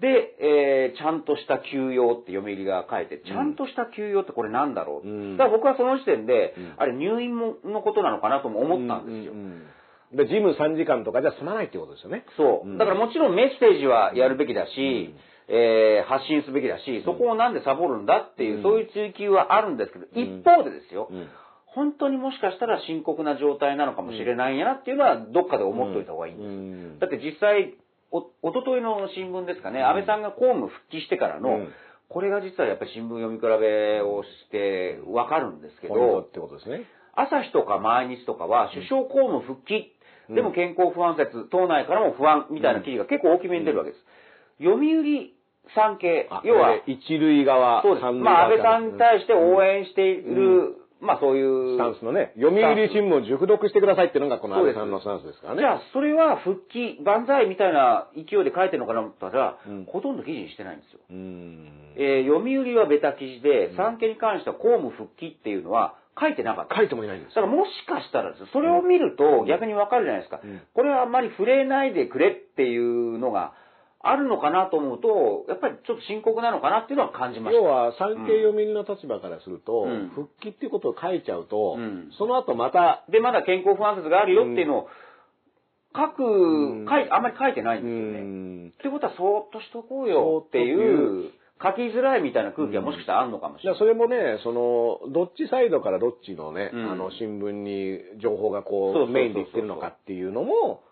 [0.00, 5.36] で、えーちゃんとした休養って読売が書いて、ちゃんとした休養ってこれなんだろう、うん。
[5.36, 6.74] だから僕はその時点で、うん。
[6.76, 9.32] あれ入院ものことなのかなとも思ったんですよ。
[9.32, 9.62] うんうんうん
[10.12, 12.24] で、ジム3時間とかじゃ済まないってことですよね。
[12.36, 12.68] そう。
[12.68, 12.74] う。
[12.74, 12.78] ん。
[12.78, 15.14] だからもちろんメッセージはやるべきだし、
[15.48, 18.62] えー発信すべきだし、そこをなんでサボるんだっていう、うん。
[18.62, 20.40] そういう追求はあるんですけど、うん。
[20.40, 21.28] 一方でですよ、うん。
[21.66, 27.00] 本当にもしかしたら深刻な状態なのかもしれないんやなっていうのは、どっかで思っておいた方がいいんです。
[27.00, 27.74] だって実際、
[28.10, 29.86] お、おとといの新聞ですかね、うん。
[29.86, 31.68] 安倍さんが公務復帰してからの、うん。
[32.08, 35.94] これが実はやっぱり新聞読み比べをしてわかるんですけど。
[37.18, 39.95] 朝日とか毎日とかは首相公務復帰、うん
[40.28, 44.04] でも健康不安説、党内からも不安みたいな記事が結構大きめに出るわけです。
[44.58, 45.36] 読売
[45.74, 48.04] 産経あ、要は、一塁側、そうです。
[48.12, 51.76] まあ安側倍さんに対して応援している、まあそういう。
[51.76, 55.60] スタンスのね、読売新聞を熟読してくださいっていうのがこの安倍さんのスタンスですからね。
[55.60, 61.00] じゃあ、それは復帰、万歳みたいな勢いで書いてるのかなと思ったら、うんほとんど記事にしてないんですよ。
[61.10, 61.68] うん。
[61.96, 66.76] えー読売はベタ記事で、産経に関しては公務復帰っていうのは書いてなかった。
[66.76, 70.40] 書いてもいないんですだからもしかしたらですよそれを見ると逆にわかるじゃないですか。
[70.42, 73.52] うんこれはあんまり触れないでくれっていうのが
[74.00, 77.60] あるのかなと思うと、やっぱりちょっと深刻なのかなっていうのは感じました。
[77.60, 84.88] 要は、産経読売の立場からすると、うん復帰っていうことを書いちゃうと、うんその後また、で、まだ健康不安説があるよっていうのを
[85.94, 88.20] 書く、ん書いあんまり書いてないんうですよね。
[88.20, 88.68] ん。
[88.68, 91.32] ってことは、そーっとしとこうよっていう、
[91.62, 93.78] 書きづらいみたいな空気はもしかしたらあるのかもしれない。
[93.78, 100.82] それもね、その、どっちサイドからどっちのね、うんあの、新聞に情報がこう、メインでいってるのかっていうのも、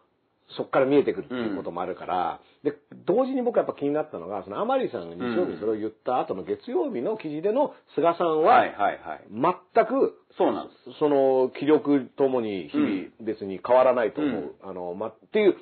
[0.56, 2.74] そこから見えてくるっていうこともあるから、で、
[3.06, 9.56] 同時に僕はやっぱ気になったのが、その甘利さんが日曜日にそれを言った後の月曜日の記事での菅さんは、はいはいはい。
[9.74, 10.98] 全く、そうなんです。
[10.98, 12.90] その、気力ともに日々
[13.20, 14.54] 別に変わらないと思う。
[14.62, 15.56] あの、ま、っていう、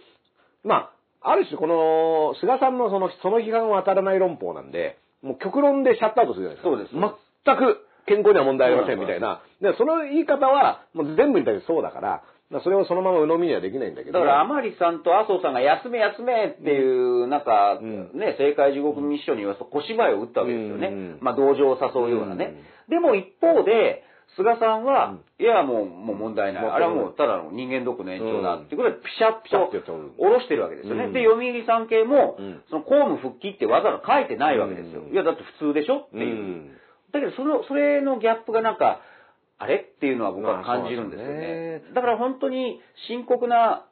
[0.65, 0.93] まあ、
[1.25, 6.71] ある種この、菅さんのその、その批判は当たらない論法なんで、もう極論でシャットアウトするじゃないですか。
[6.71, 6.95] そうです
[7.47, 9.43] 全く健康には問題ありませんみたいな。
[9.61, 14.19] で、その言い方は、もう全部に対してそうだから、まあそれをそのまま鵜呑みにはできないんだけど。
[14.19, 20.89] だから、甘利さんと麻生さんが休め休めっていう、なんか、うんね、政界地獄民主書に言わすと小芝居を打ったわけですよね。
[20.89, 22.55] うんまあ、同情を誘うようなね。
[22.89, 24.03] でも一方で、
[24.37, 26.65] 菅さんは、いや、もう、もう問題ない。
[26.65, 31.05] あれはもう、ただの人間ドックの延長だってことで、ピシャッてやって下ろしてるわけですよね。
[31.05, 31.13] うん。
[31.13, 32.63] で、読売産経も、うん。
[32.71, 35.03] その公務復帰ってわざわざ書いてないわけですよ。
[35.03, 35.13] うん。
[35.13, 36.25] いや、だって普通でしょっていう。
[36.25, 36.71] うん。
[37.13, 39.01] だけど、その、それのギャップがなんか、
[39.59, 41.83] あれっていうのは僕は感じるんですよね。
[41.95, 43.87] だから本当に深刻な、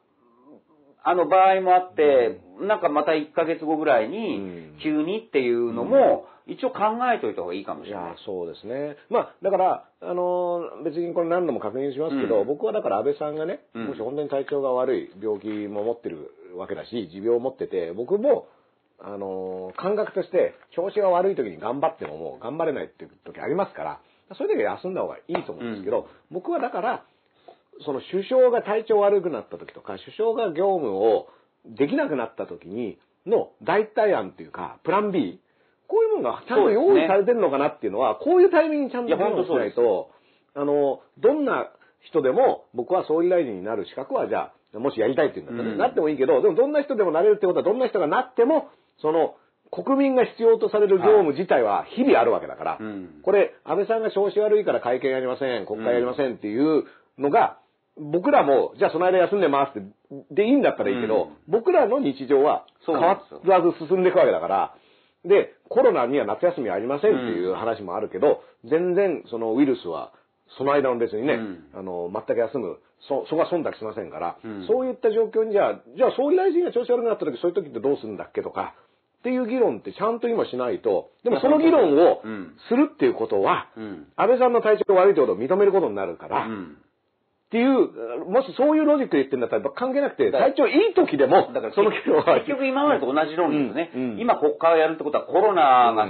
[1.03, 4.41] あの場合もあって、なんかまた1ヶ月後ぐらいにう
[4.75, 6.79] ん、急にっていうのも、一応考
[7.13, 8.97] えておいた方がいいかもしれない。、そうですね。
[9.09, 18.47] まあ、だから、あのー別にこれ何度も確認しますけど、うん僕はだから安倍さんがね、うんもし本当に体調が悪い病気も持ってるわけだし、持病を持ってて、僕も、
[18.99, 23.99] あのー感覚として、調子が悪い時に頑張ってももう頑張れないっていう時ありますから、
[24.37, 27.03] そういう時は休んだ方がいいと思うんですけど、僕はだから、
[27.85, 31.27] その首相が体調悪くなった時とか、首相が業務を
[31.65, 35.39] できなくなった時にの代替案っていうか、プラン B、
[35.91, 40.09] こういうものがちゃんと用意されてるのかなっていうのは、こういうタイミングにちゃんと議論しないと、
[40.55, 41.69] あの、どんな
[41.99, 45.77] 人でも僕は総理大臣になる資格はじゃあ、もしやりたいっていうんだったら、うん。
[45.77, 48.69] なってもいいけど、でもどんな人でもなれるってことは、どんな人がなっても、
[49.01, 49.35] その、
[49.69, 53.21] 国民が必要とされる業務自体は日々あるわけだから、うん。
[53.23, 56.85] これ、安倍さんが調子悪いから会見やりません、国会やりませんっていう
[57.17, 57.57] のが、
[57.97, 59.87] 僕らも、じゃあその間休んでますって、
[60.31, 61.29] でいいんだったらいいけど、うん。
[61.47, 64.75] 僕らの日常はそう変わらず進んでいくわけだから、
[65.25, 70.11] で、コロナには夏休みありませんっていう話もあるけど、全然そのウイルスは、
[70.57, 71.63] その間の別にね、うん。
[71.73, 74.67] あの、全く休む、そ、そこは忖度しませんから、うん。
[74.67, 78.75] そういった状況にじゃあ、じゃあ総理大臣が調子悪くなった時、そういう時ってどうするんだっけとか、
[79.19, 82.57] っていう議論ってちゃんと今しないと、でもその議論をうん。
[82.67, 84.07] するっていうことは、うん。
[84.17, 86.47] 安倍さんの体調が悪いってことを認めることになるから、
[87.51, 87.57] っうん。
[87.57, 92.07] ていう、もしそういうロジックで言ってんだったら関係なくて、体調いい時でも、だからその結
[92.47, 93.91] 局今までと同じ論理ですね。
[93.93, 94.19] うんうん。
[94.19, 96.07] 今国会をやるってことはコロナが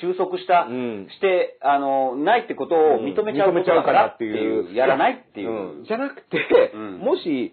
[0.00, 1.08] 収束した、うん。
[1.08, 5.78] して、あの、ないってことを認めちゃうことだからっていう、やらないっていう。
[5.78, 5.84] うん。
[5.84, 6.98] じゃなくて、うん。
[6.98, 7.52] もし、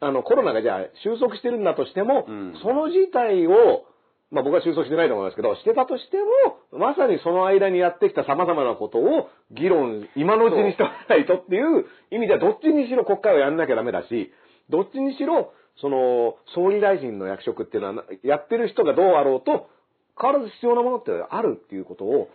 [0.00, 2.54] あの、コロナがじゃあ収束してるんだとしても、うん。
[2.62, 3.86] その事態を、
[4.30, 6.16] まあ僕は収束してないと思いますけど、してたとして
[6.72, 14.32] も、まさにその間にやってきた様々なことを議論、今のうちにしておかないとっていう意味では、どっちにしろ国会をやんなきゃダメだし、
[14.68, 19.68] どっちにしろ、その、総理大臣の役職っていうのは、やってる人がどうあろうと、
[20.20, 22.30] 変わらず必要なものってあるっていうことを、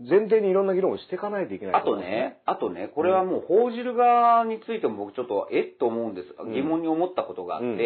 [0.00, 6.28] 前提にいろんな議論をしていかないといけないあとね、あとね、これはもう報じる側についても僕ちょっと、えっと思うんです。
[6.52, 7.78] 疑問に思ったことがあって、うん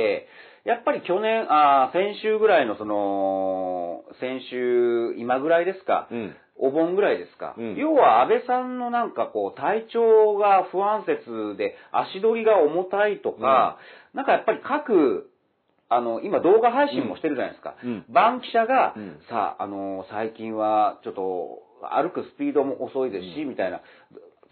[0.65, 6.37] やっぱり去年、あー先週ぐらいのその、先週、今ぐらいですか、うん。
[6.59, 7.77] お盆ぐらいですか、うん。
[7.77, 13.79] 要は安倍さんのなんかこう体調が不安説で足取りが重たいとか、
[14.13, 15.31] なんかやっぱり各
[15.89, 18.05] あの今動画配信もしてるじゃないですか、うん。
[18.13, 19.19] バンキシャが、うん。
[19.31, 23.81] さああの最近はちょっと歩くスピードも遅いですし、みたいな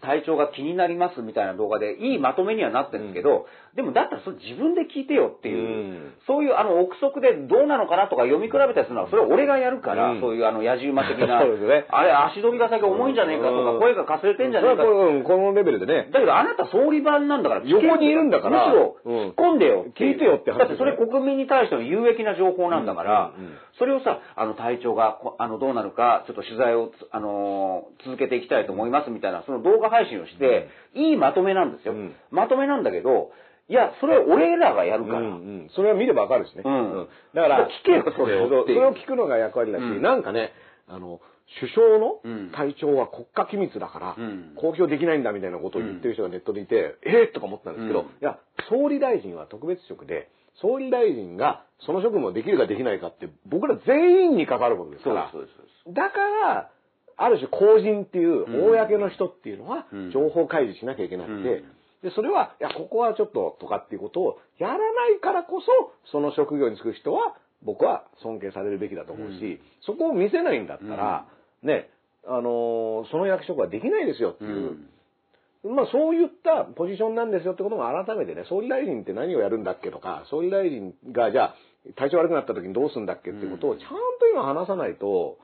[0.01, 3.47] 体調が気になりますみたいな動画でいいまとめにはなってるんですけど、
[3.77, 5.61] でもだったらそれ自分で聞いてよっていう、う
[5.93, 6.13] ん。
[6.25, 10.19] そういうあの憶測でどうなのかなとか読み比べたりするのはそれは俺がやるから、うん。
[10.19, 11.85] そういうあの野じ馬的な ね。
[11.87, 13.79] あれ足取りが先重いんじゃねえかとか、うん。
[13.79, 16.09] 声がかすれてんじゃねえかうんこのレベルでね。
[16.11, 18.65] だけどあなた総理版なんだから、横にいるんだから。
[18.67, 23.31] むしろうん突っ込んでよ、聞いてよって話だってそれ国民に対しての有益な情報なんだから、
[23.77, 31.93] それをさ、あの体調がこあのどうなるか、ちょっと取材をつ、あのー続けていきたいと思いますみたいな、その動画配信をして、いいまとめなんですよ。
[31.93, 32.15] うん。
[32.31, 33.31] まとめなんだけど、
[33.69, 35.19] いや、それ俺らがやるから。
[35.19, 35.29] うんう
[35.65, 36.63] ん、それは見ればわかるしね。
[36.65, 37.07] うん。
[37.33, 38.47] だから、聞けよそれを。
[38.49, 40.01] それを聞くのが役割だし、うん。
[40.01, 40.53] なんかね、
[40.87, 41.19] あの、
[41.59, 42.51] 首相のうん。
[42.51, 44.53] 体調は国家機密だから、うん。
[44.55, 48.05] 公表できないんだみたいなことを言ってる人がネットでいて、えー、とか思ったんですけど、うん。
[48.05, 48.39] いや、
[48.69, 50.29] 総理大臣は特別職で、
[50.61, 55.93] 総理大臣がその職務をできるかできないかって、僕ら全員に関わることですから、そうです、そうです。
[55.93, 56.71] だから、
[57.19, 58.71] ある種公人っていう、うん。
[58.71, 65.67] 公の人っていうのはうん、情報開示しなきゃいけなくて、うんで、それは、いや、ここはちょっととかっていうことをやらないからこそ、
[66.11, 69.59] その職業に就く人は、僕は尊敬されるべきだと思うし、うん。
[69.81, 71.25] そこを見せないんだったら、
[71.63, 71.89] ね、
[72.25, 75.75] あのーその役職はできないですよってういう、ん。
[75.75, 81.55] まあそういったポジションなんですよってことも改めてね、総理大臣って何をやるんだっけとか、総理大臣がじゃあ
[81.95, 85.39] 体調悪くなった時にどうするんだっけっていうことをちゃんと今話さないと、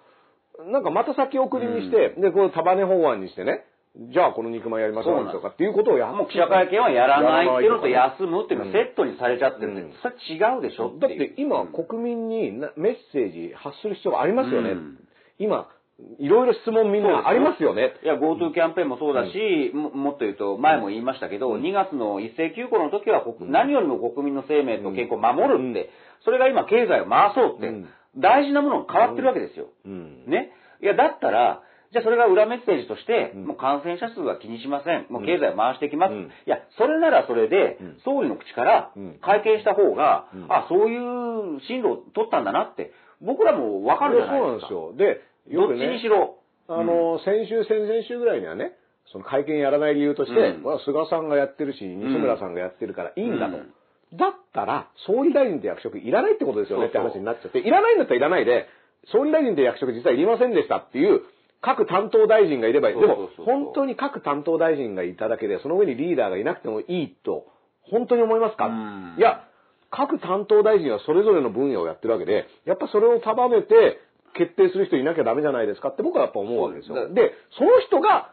[0.72, 3.66] なんかまた先送りにして、で、これ束ね法案にしてね、
[3.96, 9.94] じゃあこの肉まんやりましょうとかっていうことをやもう記者会見はやらないっていうのと休むっていうのがセットにされちゃってるんで、うん。
[10.02, 11.74] それ違うでしょだっって今、うん。
[11.74, 14.72] 国民になメッセージ発する必要がありますよね。
[14.72, 14.98] うん。
[15.38, 15.70] 今、
[16.18, 17.94] いろいろ質問みんなありますよね。
[18.04, 25.92] いや、GoTo キャンペーンもそうだし、ももっと言うと、前も言いましたけど、2月の一斉休校の時は、国何よりも国民の生命と健康を守るって、
[26.26, 27.88] それが今経済を回そうって、うん。
[28.18, 29.70] 大事なものが変わってるわけですよ。
[29.86, 30.26] うん。
[30.26, 30.52] ね。
[30.82, 31.62] いや、だったら、
[31.94, 35.06] じゃあそれが裏メッセージとして、うんもう感染者数は気にしません。
[35.10, 36.14] もう経済を回していきます。
[36.14, 42.92] うんいや、それならそれでうん、総理の口からうん会見した方が、うんあ、そういう進路を取ったんだなって、
[43.22, 44.68] 僕らもわかるじゃないですか。
[44.70, 45.14] そうなんで
[45.48, 45.62] すよ。
[45.62, 46.40] で、どっちにしろ。
[46.68, 48.74] あの、先週、先々週ぐらいにはね、
[49.12, 53.58] その会見やらない理由として、うんまあ菅さんがやってるし、西村さんがやってるからいいんだと。
[53.58, 53.74] うん
[54.14, 58.68] だったら、総理大臣って役職いらないってことですよねって話になっちゃって、いらないんだったらいらないで、
[59.12, 61.22] 総理大臣って役職実はいりませんでしたっていう、
[61.64, 63.00] 各担当大臣がいればいい。
[63.00, 67.48] でも本当に各担当大臣がいただけで、その上にリーダーがいなくてもいいと、
[67.82, 68.68] 本当に思いますか？
[68.68, 69.48] うんいや、
[69.90, 74.00] 各担当大臣はそれぞれの分野をやってるわけで、やっぱそれを束ねて
[74.36, 77.14] 決定する人いなきゃダメじゃないですかって僕はやっぱ思うわけですよ。
[77.14, 78.32] で、その人が、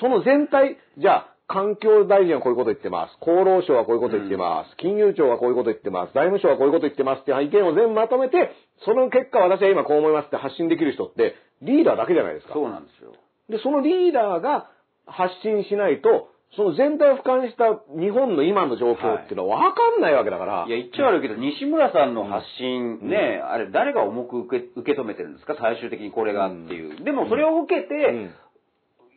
[0.00, 3.16] その全体、じゃあ、環境大臣はこういうこと言ってます。
[3.22, 4.76] 厚労省はこういうこと言ってます。
[4.76, 6.12] 金融庁はこういうこと言ってます。
[6.12, 8.52] 財務省はこういうこと言ってますっていう意見を全部まとめて、
[8.84, 12.52] その結果私は今こう思いますって発信できる人って、リーダーだけじゃないですか。
[12.52, 13.14] そうなんですよ。
[13.48, 14.68] で、そのリーダーが
[15.06, 20.64] 発信しないと、その全体を俯瞰した日本の今の状況っていうのは分かんないわけだから。
[20.66, 25.56] いや、言っちゃ悪いけど、西村さんの発信、ね、あれ、誰が重く受け受け止めてるんですか？
[25.60, 27.04] 最終的にこれがっていう。
[27.04, 28.30] でも、それを受けて、うん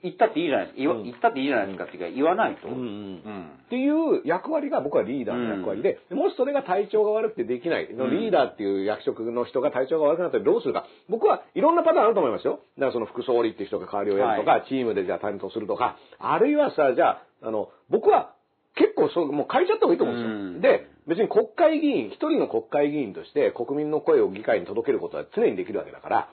[0.03, 0.93] 言ったっていいじゃないですか。
[0.93, 2.67] 言言ったっていいじゃないですかっていうか、言わないと。
[2.67, 2.85] うんうんう
[3.29, 10.85] んっていう役割が僕はリーダーの役割で、もしそれが体調が悪くてできない、リーダーっていう役職の人が体調が悪くなったらどうするか。
[11.07, 12.59] 僕はいろんなパターンあると思いますよ。
[12.77, 18.33] だからその副総理っていう人が代わりをやるとか、はチームでじゃあ担当するとか、あるいはさ、じゃあ、あの、僕は
[18.75, 20.31] 結構そう、もう変えちゃった方がいいと思うんですよ。
[20.31, 26.29] うんで、別に国会議員、一人の国会議員として国民の声を議会に届けることは常にできるわけだから、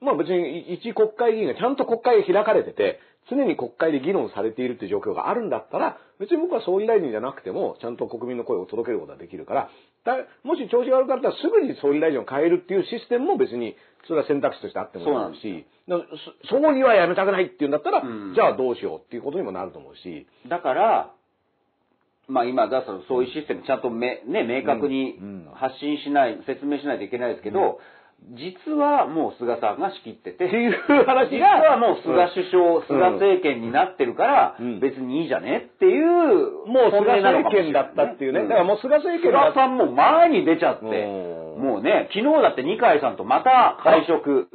[0.00, 3.00] まあ別に一国会議員がちゃんと国会が開かれてて、
[3.30, 9.70] 常に国会で議論されているっていう状況があるんだったら、別に僕は総理大臣じゃなくても、ちゃんと国民の声を届けることができるから、
[10.04, 15.64] だもし調子が悪かったらすぐに総理大臣を変えるっていうシステムも別に、それは選択肢としてあってもいいし、
[16.50, 18.34] 総理は辞めたくないっていうんだったら、うん。
[18.34, 21.10] じゃあどうしようっていうことにもなると思うし、だから、
[22.28, 25.46] まあ今、だそういうシステムちゃんとめ、ね、明確にうん。
[25.46, 25.54] うん。
[25.54, 27.78] 発信しない、説明しないといけないですけど、
[28.30, 38.42] 実はもう菅さんが仕切ってて、っていう話実が、はもう菅首相、菅政権になってるからうん、別にいいじゃねっていう、もう菅政権だったっていうね。
[38.44, 41.62] んだからもう菅政権だ菅さんも前に出ちゃって、うん。
[41.62, 44.48] もうね、昨日だって二階さんとまた会食。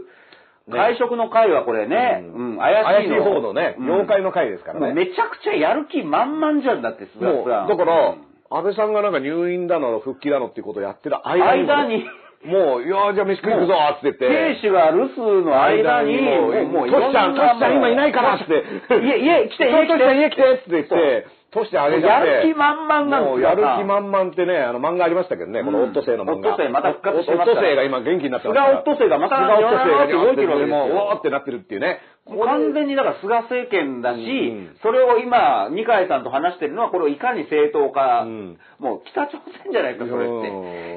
[0.70, 3.24] 会食の会はこれね、うん、怪しいの。
[3.24, 3.86] 怪しい方のね、うん。
[3.86, 4.94] 妖怪の会ですからね。
[4.94, 7.68] めちゃくちゃやる気満々じゃんだって、菅さん。
[7.68, 12.06] だから、うん安倍さんがなんか入院だの、復帰だのっていうことをやってる間に間に、
[12.46, 14.30] もう、いやーじゃあ飯食い行くぞーって言って。
[14.30, 18.64] 亭主が留守の間に、もう、もう、トシちゃん、トシちゃん今いないからって。
[18.94, 19.88] 家、家来て、家来て。
[19.88, 22.28] トシちゃん家来てって言って、トシちゃんあげちゃって。
[22.28, 26.52] やる気満々なんですよもうやる気満々ってね、あの漫画ありましたけどね、このオットセイの漫画。
[26.52, 32.00] オットセイまた復活してますオットセイが今元気になってます菅オットセイがまた菅オットセイが動いてるわもう、うおーってなってるっていうね。
[32.28, 40.42] 完全にだから菅政権だし、うんそれを今、二階さんと話してるのは、これをいかに正当化、うんもう北朝鮮じゃないですか、それうん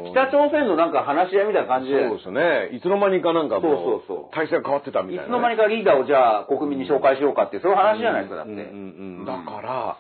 [0.03, 0.11] って。
[0.11, 2.77] 北朝鮮のなんか話し合いみたいな感じで、そうですね。
[2.77, 5.27] いつの間にかなんかもう、そうそうそう体制が変わってたみたいな、ね。
[5.29, 8.53] いつの間にかリーダーをじゃあ国民に紹介しようかっていう、そういう話じゃないですか、だって。
[8.53, 9.97] だから、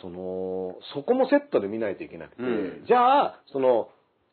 [0.00, 2.84] その、そこもセットで見ないといけなくて、うん。
[2.86, 3.88] じゃあ、その、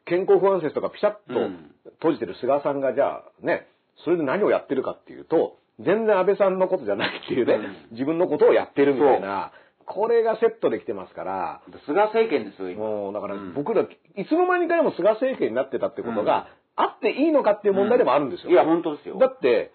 [0.06, 1.72] 健康不安説とかピシャッとうん。
[2.00, 3.68] 閉じてる菅さんが、じゃあね、
[4.04, 7.76] それで何をやってるかっていうと、全然安倍さんのことじゃないっていうね、うん。
[7.92, 9.52] 自分のことをやってるみたいな、
[9.86, 12.86] これがセットできてますから、菅政権ですよ、今。
[12.86, 13.54] もうだからうん。
[13.54, 13.88] 僕ら、い
[14.26, 18.52] つの間にかでも菅政権になってたってことが、あっていいのかっていう問題でもあるんですよ。
[18.52, 19.18] いや、本当ですよ。
[19.18, 19.72] だって、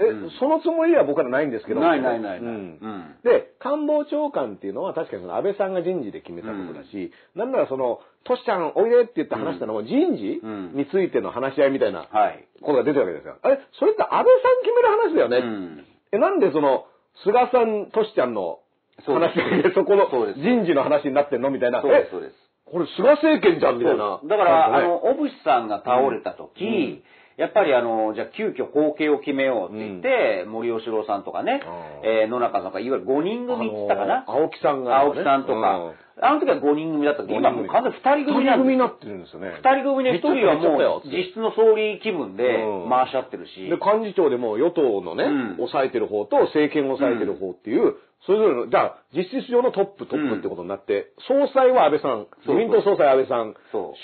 [0.00, 1.80] え、うんそのつもりは僕らないんですけど。
[1.80, 2.38] ないないないない。
[2.40, 3.16] ううんん。
[3.22, 12.44] で、官房長官っていうのは確かにその安倍さんが人事で決めたことだし、なんならその、トシちゃんおいでって言って話したのも人事うんについての話し合いみたいなはい。
[12.60, 13.36] ことが出てるわけですよ。
[13.40, 15.38] あれ、それって安倍さん決める話だよね。
[15.38, 15.84] うん。
[16.12, 16.86] え、なんでその、
[17.22, 18.58] 菅さん、トシちゃんの
[19.06, 21.82] 話でそこの人事の話になってんのみたいな。
[21.82, 22.34] そうです、えそうです。
[22.66, 24.20] これ菅政権じゃんみたいな。
[24.24, 27.02] だから、あねの、小渕さんが倒れた時、うん
[27.38, 31.62] やっぱりあの、じゃあ急遽後継を決めようって言って、森喜朗さんとかね、
[32.02, 34.24] えー野中さんとか、いわゆる5人組って言ったかな？
[34.26, 35.94] あの青木さんがね青木さんとか。
[36.20, 38.66] あの時は5人組だったけど、今もう完全に2人組二なんですよ。
[38.66, 39.54] 人組になってるんですよね。
[39.62, 43.70] 2人組で1人はもう実質の総理気分でうん回し合ってるし。
[43.70, 47.94] で、幹事長でも与党のね、うん抑えてる方と政権を抑えてる方っていう、
[48.26, 53.54] それぞれの、じゃあ、実質上のトップ、トップってことになって、総裁は安倍さん、自民党総裁安倍さん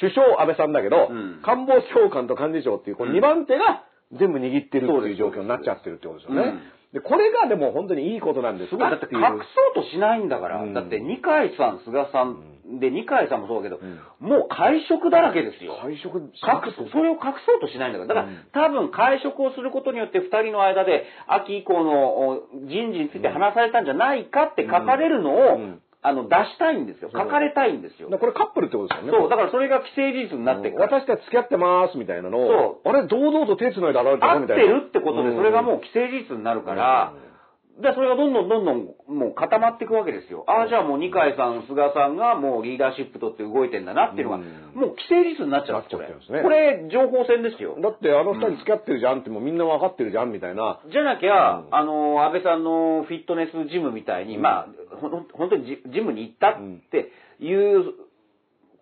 [0.00, 1.42] 首相安倍さんだけど、うん。
[1.42, 6.42] 官房長官と幹事長っていう、この2番手が全部握ってるっていう状況になっちゃってるってことですよね。
[6.42, 6.62] うん。
[6.94, 9.20] で、これがでも本当にいいことなんですだって隠
[9.74, 10.62] そうとしないんだから。
[10.62, 10.74] うん。
[10.74, 15.76] だって二階さん、菅さんで二階さんもそうだけど、んもう会食だらけですよ。
[15.82, 16.30] 会食隠
[16.72, 18.14] す、それを隠そうとしないんだから。
[18.14, 21.92] だから、うん多分会食をすることによって二人の間で秋以降の
[22.28, 27.08] お人事について話されたんじゃないかって書かれるのを、うんあの、出したいんですよ。
[27.10, 28.10] 書かれたいんですよ。
[28.10, 29.18] これカップルってことですよね。
[29.18, 30.82] そう、だからそれが既成事実になってくる。
[30.82, 34.84] 私たち付き合ってますみたいなのを、あれ、堂々と手繋いで現れてのみたいな。
[34.84, 37.14] るってことで、それがもう既成事実になるから、
[37.74, 40.44] で、それがどんどんどんどんもう固まっていくわけですよ。
[40.46, 46.82] ああ、じゃあもう二階さん、菅さんがもうリーダーシップ取って動いてんだなっていうのが、うんもう既成事実になっちゃうんですなっちゃってるんですねこれ。
[46.82, 47.78] これ、情報戦ですよ。
[47.78, 50.82] だってあの二人付き合ってるじゃんってもうみんな分かってるじゃんみたいな。
[50.90, 57.94] じゃなきゃ、うんあの、安倍さんのフィットネスジムみたいに、うんまあ、ほん本当にジジムに行ったっていう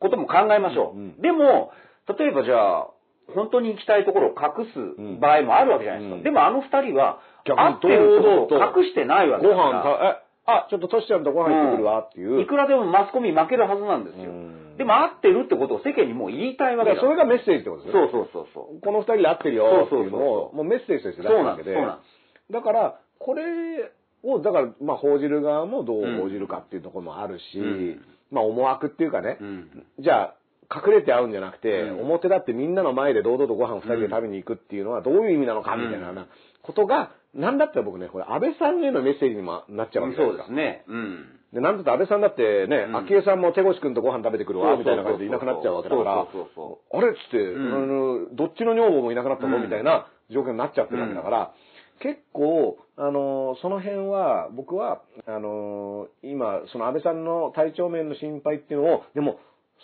[0.00, 0.98] ことも考えましょう。
[0.98, 1.72] うんでも、
[2.08, 2.88] 例えばじゃあ、
[3.34, 6.16] 本当に行きたいところを隠す場合もあるわけじゃないですか。
[6.16, 9.78] うんでもあの二人は、逆に会ってることを隠してないわけごだから。
[9.78, 12.40] 飯た、え、あ、ちょっとトシちゃんとご飯行ってくるわっていう。
[12.40, 14.30] いくらでもマスコミ負けるはずなんですよ。
[14.30, 18.08] うんでも会ってるってことを世間にもう言いたいわけだらそれがメッセージってことですね。
[18.10, 18.80] そうそうそうそう。
[18.80, 21.68] この二人で会ってるよっていうのそうそうそうを、もうメッセージとして出すそうなんです。
[21.68, 21.76] わけで。
[21.76, 22.04] そうなんで
[22.48, 22.52] す。
[22.52, 23.92] だから、これ
[24.24, 30.34] を、だから、まあ、報じる側もどう報じるかっていうところもあるし、うんまあ、思惑っていうかね、うんじゃあ、
[30.74, 36.26] 隠れて会うんじゃなくて、うん表だってみんなの前で堂々とご飯二人で食べに行くっていうのはどういう意味なのかみたいな
[36.62, 40.28] ことが、なんだったら僕ね、これ安倍さんへのメッセージにもなっちゃうわけですか。
[40.28, 40.84] そうですね。
[40.86, 41.40] うん。
[41.52, 42.96] で、なんだったら安倍さんだってね、うん。
[43.08, 47.74] 昭恵さんも手越君とご飯食べてくるわ、みたいな感じでいなくなっちゃうわけだから、そうそうそあれっつって、ん。
[47.74, 49.62] あのどっちの女房もいなくなったの、うん。
[49.62, 51.52] みたいな状況になっちゃってるわけだから、
[52.00, 59.38] 結構、あのその辺は、僕は、あの今、その安倍さんの体調面の心配っていうのを、でも、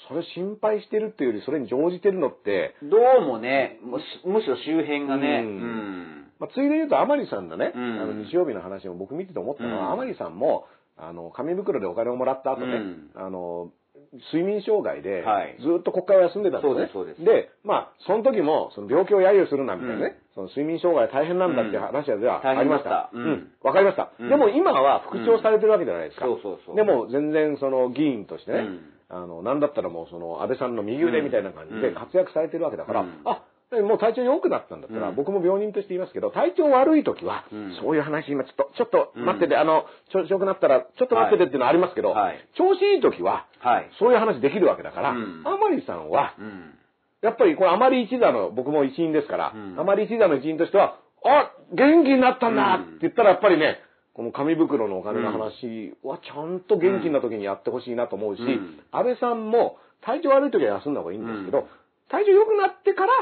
[0.09, 6.18] それ心配してるっていうより、それに乗じてるのって、どうもね、むしむしろ周辺がね、ううんん。
[6.39, 10.67] まあ、ついで言うと、甘利さんのね、うんあの日曜日の話も僕見てて思ったのは、うん甘利さんも、
[10.97, 13.71] あの、紙袋でお金をもらった後ね、うんあの、
[14.33, 16.91] 睡眠障害ではい、ずっと国会を休んでたんですね。
[16.93, 23.11] そうですですまあ、その時も、その病気を揶揄するなみたいなね、うんその睡眠障害大変なんだっていう話ではありました。
[23.11, 24.13] 大変だったうんわかりました。
[24.21, 26.27] うんでも今は復調されてるわけじゃないですか。
[26.27, 35.17] そうそうそうでも全然その議員としてね、うんあの、なんだったらもうその安倍さんの右腕みたいな感じでうん活躍されてるわけだから、うんあ、もう体調良くなったんだったら、うん。
[35.17, 37.77] 僕も病人として言いますけど、体調悪い時は、うん。
[37.83, 42.49] そういう話今ちょっと、ちょっと待ってて、あの、調子良くなったら、ちょっと待っててっていうのはありますけど、はい。
[42.57, 43.91] 調子いい時は、はい。
[43.99, 45.43] そういう話できるわけだから、うん。
[45.45, 46.75] 甘利さんは、うん。
[47.21, 49.79] やっぱりこれ甘利一座の、僕も一員ですから、うん。
[49.79, 53.81] 甘利一座の一員としては、あ、元気になったんだって言ったらやっぱりね、
[54.15, 58.81] この紙袋のお金の話はちゃんと元気な時にやってほしいなと思うし、うん。
[58.91, 61.69] 安倍さんも体調悪い時は休んだ方がいいんですけど、
[62.09, 63.13] 体調良くなってから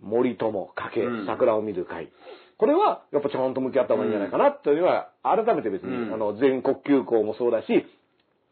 [0.00, 2.10] 森友、かけうん、桜を見る会。
[2.58, 4.50] これはやっぱちゃんと向き合った方がいいんじゃないかな。
[4.50, 6.14] というのは、改めて別に、うん。
[6.14, 7.86] あの、全国休校もそうだし、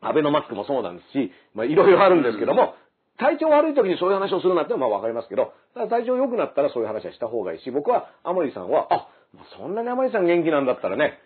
[0.01, 2.75] アベノマスクもそうなんですし、まあいろいろあるんですけども、
[3.17, 11.19] 体調悪い時にそういう話をするなってのはまあわかりますけど、ただ体調良くなったらそういう話はした方がいいし、僕は甘利さんは、あ、まあそんなに甘利さん元気なんだったらね、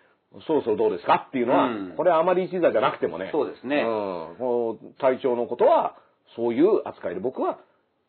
[0.47, 1.25] そろそろどうですか？
[1.27, 1.93] っていうのは、うん。
[1.97, 3.81] これはあまり一座じゃなくてもね、そうですね。
[3.81, 5.95] うん、体調のことは、
[6.35, 7.57] そういう扱いで僕は、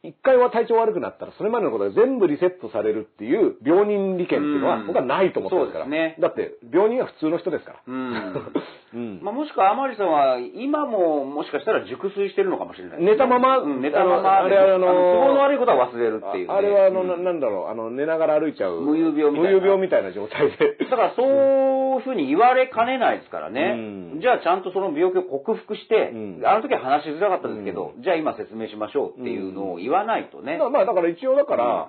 [0.03, 5.87] 一回は体調悪くなったら、それまでのことが全部リセットされるっていう病人利権っていうのはうん僕はないと思ってますから。
[5.87, 7.81] ねだって、病人は普通の人ですから。
[7.87, 8.53] うん。
[8.93, 14.93] うんまあ、もしくは甘利さんは今ももしかしたら熟睡してるのかもしれないね、寝たままうん、寝たままあれあの都
[15.29, 16.53] 合の悪いことは忘れるっていう、ね。
[16.53, 18.81] ああれはあの、なうんなんだろう、あの、寝ながら歩いちゃう。
[18.81, 20.77] 無遊病みたいな無遊病みたいな状態で。
[20.91, 23.75] だからそういうふうに言われかねないですからね。
[23.77, 30.59] うんじゃあちゃんとその病気を克服して、うんあの時は話しづらかったですけど、じゃあ今説明しましょうっていうのを言わないとね。
[30.59, 31.89] まあまあ、だから一応だから、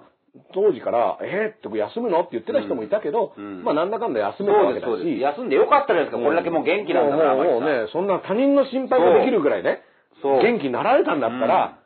[0.53, 2.21] 当時から、えー、って休むの？
[2.21, 4.87] って言ってた人もいたけど、うんまあなんだかんだ休めたわけだ。
[4.87, 5.19] し。
[5.19, 6.23] 休んでよかったじゃないですか。
[6.23, 7.35] これだけもう元気なんだから。
[7.35, 9.81] もうね、そんな他人の心配ができるぐらいね、
[10.21, 11.79] そう元気になられたんだったら、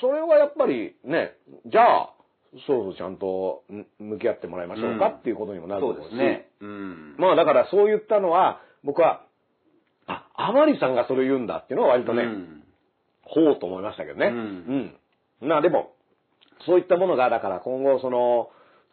[0.00, 1.32] それはやっぱりね、
[1.66, 2.10] じゃあ、
[2.66, 5.76] そうそうちゃんとん向き合ってもらいましょうかうんっていうことにもな。
[5.76, 6.48] ると思うし、そうですね。
[6.60, 7.16] うん。
[7.18, 9.22] まあだからそう言ったのは、僕は、
[10.06, 12.62] あ、甘利さんがそれ言うんだっていうのは割とね、うん
[13.28, 14.28] ほうと思いましたけどね。
[14.28, 14.94] うんうん。
[15.40, 15.92] まあでも、
[16.66, 18.50] そういったものが、だから今後その、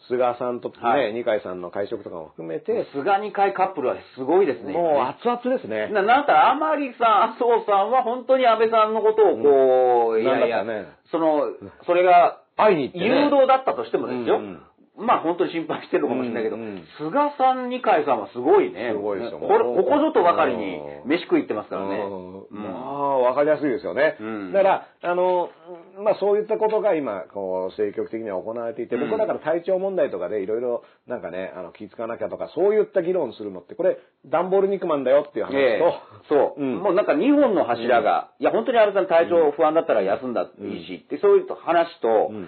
[0.10, 4.74] 菅さんとね、はい二階さんの会食とかも含めて、菅二階カップルはすごいですね。
[4.74, 5.88] もう熱々ですね。
[5.88, 11.48] ななんだったら、甘利さん、麻生さんは本当に安倍さんのことをこう、うんいやいや、ねその、
[11.86, 13.06] それが会いに行って、ね。
[13.06, 14.38] 誘導だったとしてもですよ。
[14.38, 14.62] うんうん
[14.96, 18.92] まあ本当に心配してるのかもしれないけど、うんうん菅さん、二階さんはすごいね。
[18.94, 21.96] すごいですよこれ、ここぞとばかりに飯食い行ってますからね。
[21.98, 24.18] うんうんまあ、わかりやすいですよね。
[24.20, 25.50] うんだから、あの、
[25.98, 29.10] まあそういったことが今、こう、積極的には行われていて、うん。
[29.10, 35.82] 僕はだから体調問題とかでいろいろ、なんかね、あの、気ぃつかなきゃとか、そういった議論するのって、これ、ダンボール肉まんだよっていう話と、ええ
[36.30, 36.78] そう、うん。
[36.78, 42.48] もうなんか2本の柱が、いや本当に安倍さん体調不安だったら休んだっていいし、ってそういう話と、うん。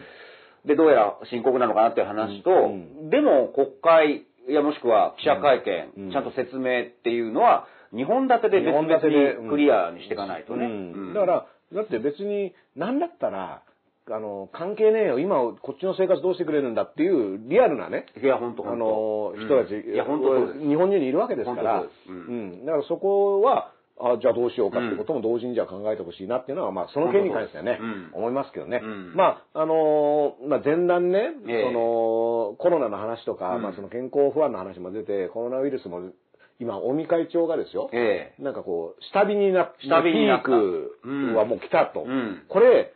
[0.66, 3.10] で、どうやら深刻なのかなっていう話と、うん。
[3.10, 6.12] でも国会、いやもしくは記者会見、うん。
[6.12, 10.66] ちゃんと説明っていうのは、2本立てで別々にクリアにしていかないとね。
[10.66, 10.72] うん。
[10.72, 11.14] うん。
[11.14, 13.64] だから、だって別に、なんだったら、
[14.08, 20.54] あの、関係ねえよ、今、こっちの生活どうしてくれるんだっていう、リアルなね、いや、本当あの、人たち、いや、本当。
[20.54, 22.16] 日本中にいるわけですから、うん。
[22.16, 22.32] う
[22.62, 22.66] ん。
[22.66, 28.10] だからそこは、あじゃあどうしようかってことも同時にじゃあ考えてほしいなっていうのは、まあ、その件に関してはね、うん。
[28.14, 28.82] 思いますけどね。
[28.84, 29.16] うん。
[29.16, 31.64] まあ、あのーまあ、前段ね、ええ。
[31.64, 33.62] その、コロナの話とか、うん。
[33.62, 36.12] まあ、その健康不安の話も出て、コロナウイルスも、
[36.60, 42.04] 今、尾身会長がですよ、ええなんかこう、下火になって、下火になったピークはもう来たと。
[42.04, 42.94] うんこれ、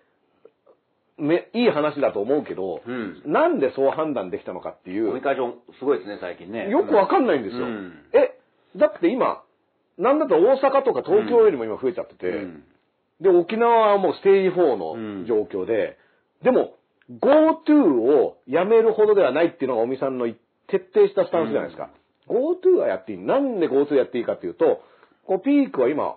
[1.18, 6.70] め、いい話だと思うけど、うんなんでそう判断できたのかっていう尾身、会長、すごいですね、最近ね。
[6.70, 7.66] よくわかんないんですよ。
[7.66, 8.40] うんえ、
[8.78, 9.44] だって今、
[9.98, 12.64] なんだと大阪とか東京よりも今増えちゃってて、うん
[13.22, 15.98] で、沖縄はもうステージ4うんの状況で、
[16.42, 16.76] でも、
[17.12, 20.28] GoTo をやめるほどではないっていうのが尾身さんの
[20.68, 21.90] 徹底したスタンスじゃないですか。
[22.30, 23.18] GoTo はやっていい。
[23.18, 24.82] なんで GoTo やっていいかっていうと、
[25.26, 26.16] こうピークは今、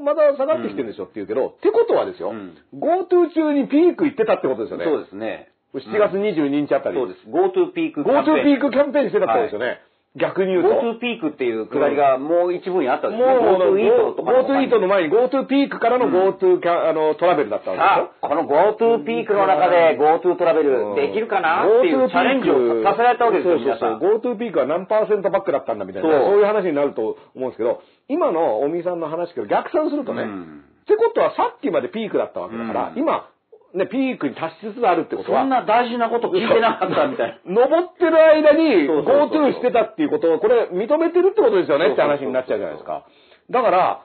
[0.00, 4.84] まだ下がってきてるんですよって言うけど、ってことはですよ、うん GoTo 中にピーク行ってたってことですよね。
[4.84, 5.50] そうですね。
[5.74, 6.96] 7月22日あたり。
[6.96, 7.20] そうです。
[7.28, 8.44] GoTo ピークキャンペー GoTo ン。
[8.44, 9.80] ピークキャンペーンしてたってことですよね。
[10.18, 10.68] 逆に言うと。
[10.68, 13.28] GoTo ピークっていうくだりがもう一部にあったんですね。
[13.28, 18.28] GoTo イートとか GoTo イートの前に GoTo ピークからの GoTo あのトラベルだったわけでしょ？
[18.28, 21.64] この GoTo ピークの中で GoTo トラベルできるかな？
[21.64, 24.00] っていうチャレンジをさせられたわけですよ、皆さん。
[24.00, 24.20] そうそう。
[24.22, 24.34] そう。
[24.34, 26.38] GoTo ピークは何パーセントバックだったんだみたいな、そう。
[26.38, 33.28] いう話になると思うんですけど、今の尾身さんの話から逆算するとね、うんってことはさっきまでピークだったわけだから、うん今、
[33.76, 37.52] ね、ピークに達しつつあるってことは、そんな大事なこと聞いてなかったみたいな。
[37.68, 43.04] 登ってる間に GoTo してたっていうことを、これ認めてるってことですよねって話になっちゃうじゃないですか。
[43.50, 44.00] だから、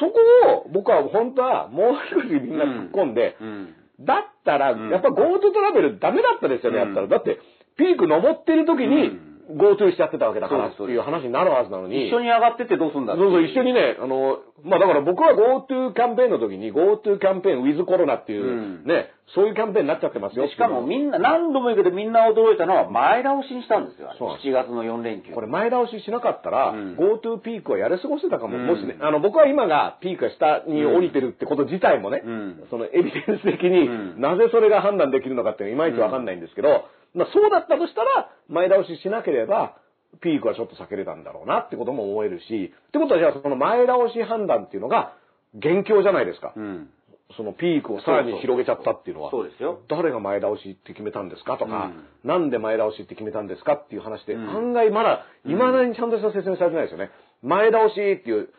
[0.00, 0.12] そこ
[0.48, 7.06] を僕は本当はもう一人みんな突っ込んで、うんだったら、んやっぱ GoTo トラベルダメだったですよね、うんやったら。
[7.06, 7.38] だって、
[7.78, 12.08] ピーク登ってる時にうん GoTo しちゃってたわけだからっていう話になるはずなのに。
[12.08, 20.46] 一緒に上がってってどうすんだそうそう、一緒にね、あの、まあだから僕は GoTo キャンペーンの時に GoTo キャンペーン with コロナっていう、うんね、そういうキャンペーンになっちゃってますよ。
[20.46, 24.10] でしかもみんな、何度も言うけどみんな驚いたのは前倒しにしたんですよ。
[24.18, 25.32] そうなんです7月の4連休。
[25.32, 28.96] これ前倒ししなかったら、うん GoTo ピークはやり過ごしてたかも、うんもしね。
[29.00, 36.84] あの、僕は今がピークが下に降りてるってこと自体もね、うんそのエビデンス的に、うんなぜそれが判断できるのかっていうのはいまいちわかんないんですけど、
[37.16, 39.76] まあそうだったとしたら、前倒ししなければ、
[40.20, 45.14] ピークはちょっと避けれたんだろうなってことも思えるし、ってことはじゃあその前倒し判断っていうのが、
[45.54, 46.52] 元凶じゃないですか。
[46.56, 46.90] うん。
[47.36, 49.30] そのピークをさらに広げちゃったっていうのは。
[49.30, 49.80] そうですよ。
[49.88, 57.10] 誰が前倒しって決めたんですかとか、うんなんで前倒しって決めたんですかっていう話で、うん案外まだ、未だにちゃんとした説明されてないですよね。
[57.42, 58.50] 前倒しっていう、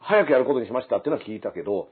[0.00, 1.88] 早くやることにしましたっていうのは聞いたけど、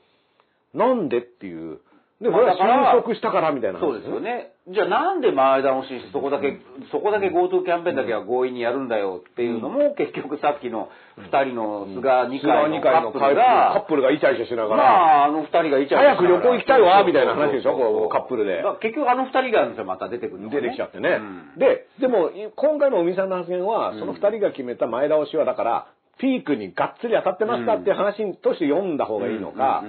[0.75, 1.81] なんでっていう。
[2.23, 4.21] で、これしたからみたいな話そうですよ。
[4.21, 4.53] ね。
[4.71, 6.57] じゃあなんで前倒ししてそこだけ、
[6.93, 10.89] そこだけ GoTo キャンペーンだけは強引にやるんだよっていうのも、結局さっきの
[11.19, 18.63] 二人の菅二階のカップルカッが、プルがイチャイチャしながら、まあ、あの二人がイチャイチャ早く旅行行きたいわみたいな話でしょそうそうそうこうカップルで。
[18.81, 21.19] 結局あの二人がですよまた出てくるのが出ねてきちゃってね。
[21.19, 21.59] うん。
[21.59, 25.87] で、でも、い今回の尾身さんの発言は、その二人が決めた前倒しは、だから、
[26.19, 29.83] ピークにがっつり当たってますかっていう話として読んだ方がいいのか。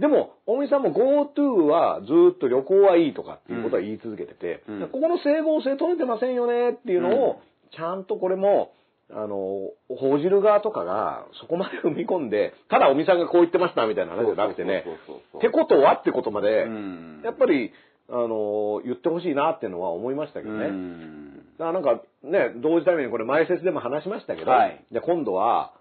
[0.00, 4.88] でも、尾身さんも GoTo はずっと旅行はいいとかっていうことは言い続けてて、うん。
[4.88, 7.14] ここの整合性取れてませんよねっていうのうん。
[7.14, 7.40] を、
[7.76, 8.72] ちゃんとこれも、
[9.10, 14.84] あの、報じる側とかがそこまで踏み込んで、ただ尾身さんがこう言ってましたみたいな話じゃなくてね
[15.36, 17.22] ってことはってことまで、うん。
[17.24, 17.72] やっぱり、
[18.10, 20.68] あの、言ってほしいなっていうのは思いましたけどね。
[21.58, 24.84] なんかね、同時タイムにこれ前説でも話しましたけど、はい。
[24.92, 25.72] で今度は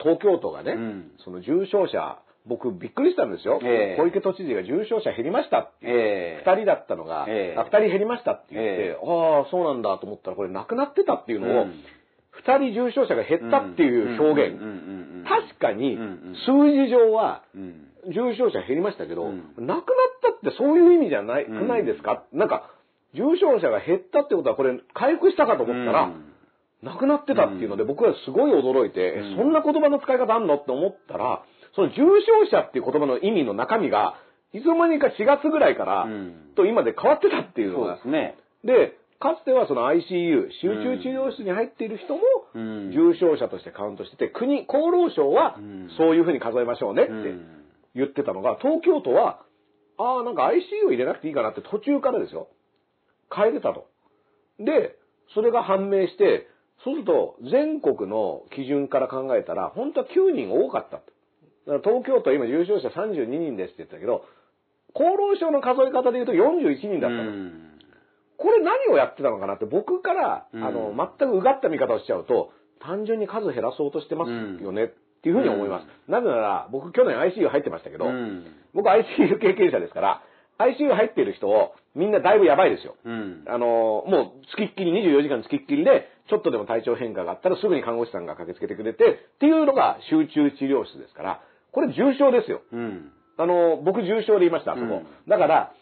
[0.00, 1.10] 東京都がね、うん。
[1.24, 3.60] その重症者、僕びっくりしたんですよ。
[3.62, 4.00] ええ。
[4.00, 5.60] 小池都知事が重症者減りました。
[5.60, 5.72] って。
[5.82, 6.50] ええ。
[6.50, 7.58] 二人だったのが、ええ。
[7.58, 11.74] あ二人減りましたって言って、えああ、そうなんだと思ったらこれなくなってたっていうのを、うん。
[12.30, 14.58] 二、人重症者が減ったっていう表現。
[15.28, 15.98] 確かに
[16.46, 17.84] 数字上はうん。
[18.14, 19.34] 重症者減りましたけど、うん。
[19.34, 19.82] なくなっ
[20.22, 21.68] たってそういう意味じゃない、うん。
[21.68, 22.22] ないですか？
[22.32, 22.70] なんか、
[23.14, 26.24] 重症者が減ったってことはこれ回復したかと思ったら、うん。
[26.82, 31.42] なくなってたっていうので、僕はすごい驚いて、そんな言葉の使い方あんのって思ったら、
[31.74, 34.14] その重症者っていう言葉の意味の中身が、
[34.52, 36.34] いつの間にか4月ぐらいから、うん。
[36.56, 37.86] と今で変わってたっていうのが。
[37.86, 38.02] そうで。
[38.02, 38.36] すね。
[38.64, 42.20] で、かつてはその ICU、集中治療室に入っている人も、
[42.54, 42.90] うん。
[42.92, 45.90] 重症者としてカウントしてて、国、厚労省はうん。
[45.98, 47.64] そういうふうに数えましょうねってうん。
[47.96, 49.40] 言ってたのが、東京都は、
[49.98, 52.48] ああ、なんか ICU 入れなくていいかなって途中からですよ。
[53.34, 53.86] 変えてたと。
[54.58, 54.96] で、
[55.34, 56.48] それが判明して、
[56.84, 61.02] そうすると全国の基準から考えたら、本当は9人多かったと。
[61.66, 64.24] だから東京都は今重症者32人ですって言ったけど、
[64.94, 67.22] 厚労省の数え方で言うと41人だったの。
[67.22, 67.64] うん
[68.38, 74.30] これ何をやってたのかなって僕から、うんあの、全くうがった見方をしちゃうと、単純に数減らそうとしてます
[74.62, 74.88] よねっ
[75.22, 75.86] ていうふうに思います。
[76.08, 80.22] なぜなら、僕去年 ICU 入ってましたけど、うん僕 ICU 経験者ですから、
[80.58, 82.94] ICU 入ってる人をみんなだいぶやばいですよ。
[83.04, 83.44] うん。
[83.48, 83.66] あの、
[84.06, 91.40] もう、つきっきり、24時間つきっきりで、ちょっとでも体調変化があったらすぐに看護師さんが駆けつけてくれて、っていうのが集中治療室ですから、
[91.72, 92.62] これ重症ですよ。
[92.72, 93.12] うん。
[93.36, 94.86] あの、僕重症で言いました、あそこ。
[94.86, 95.06] うん。
[95.26, 95.72] だから、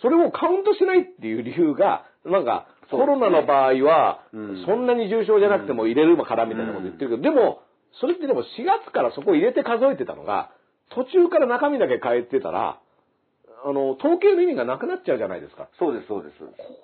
[0.00, 4.64] それをカウントしないっていう理由が、なんか、コロナの場合は、うん。
[4.66, 7.62] そんなに重症じゃなくても入れるからみたいなこと言ってるけど、でも、
[8.00, 10.50] それってでも4月からそこ入れて数えてたのが、
[10.94, 12.78] 途中から中身だけ変えてたら、
[13.64, 15.68] あの、統計の意味がなくなっちゃうじゃないですか。
[15.78, 16.34] そうです、そうです。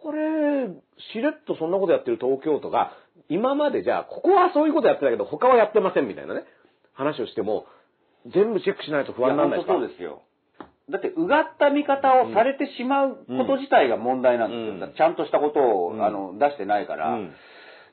[0.03, 0.69] これ、
[1.13, 2.93] しれっとそんなことやってる東京都が、
[3.29, 6.45] 今までじゃあ、ここはそういうことやってたけど、他はやってませんみたいなね、
[6.95, 7.67] 話をしても、
[8.27, 9.75] 全部チェックしないと不安にならないですか？
[9.75, 10.23] そうですよ。
[10.91, 14.87] だって、うがった見方をされてしまうこと自体が問題なんですよ。
[14.87, 17.11] うんちゃんとしたことを、うんあの出してないから。
[17.11, 17.35] うん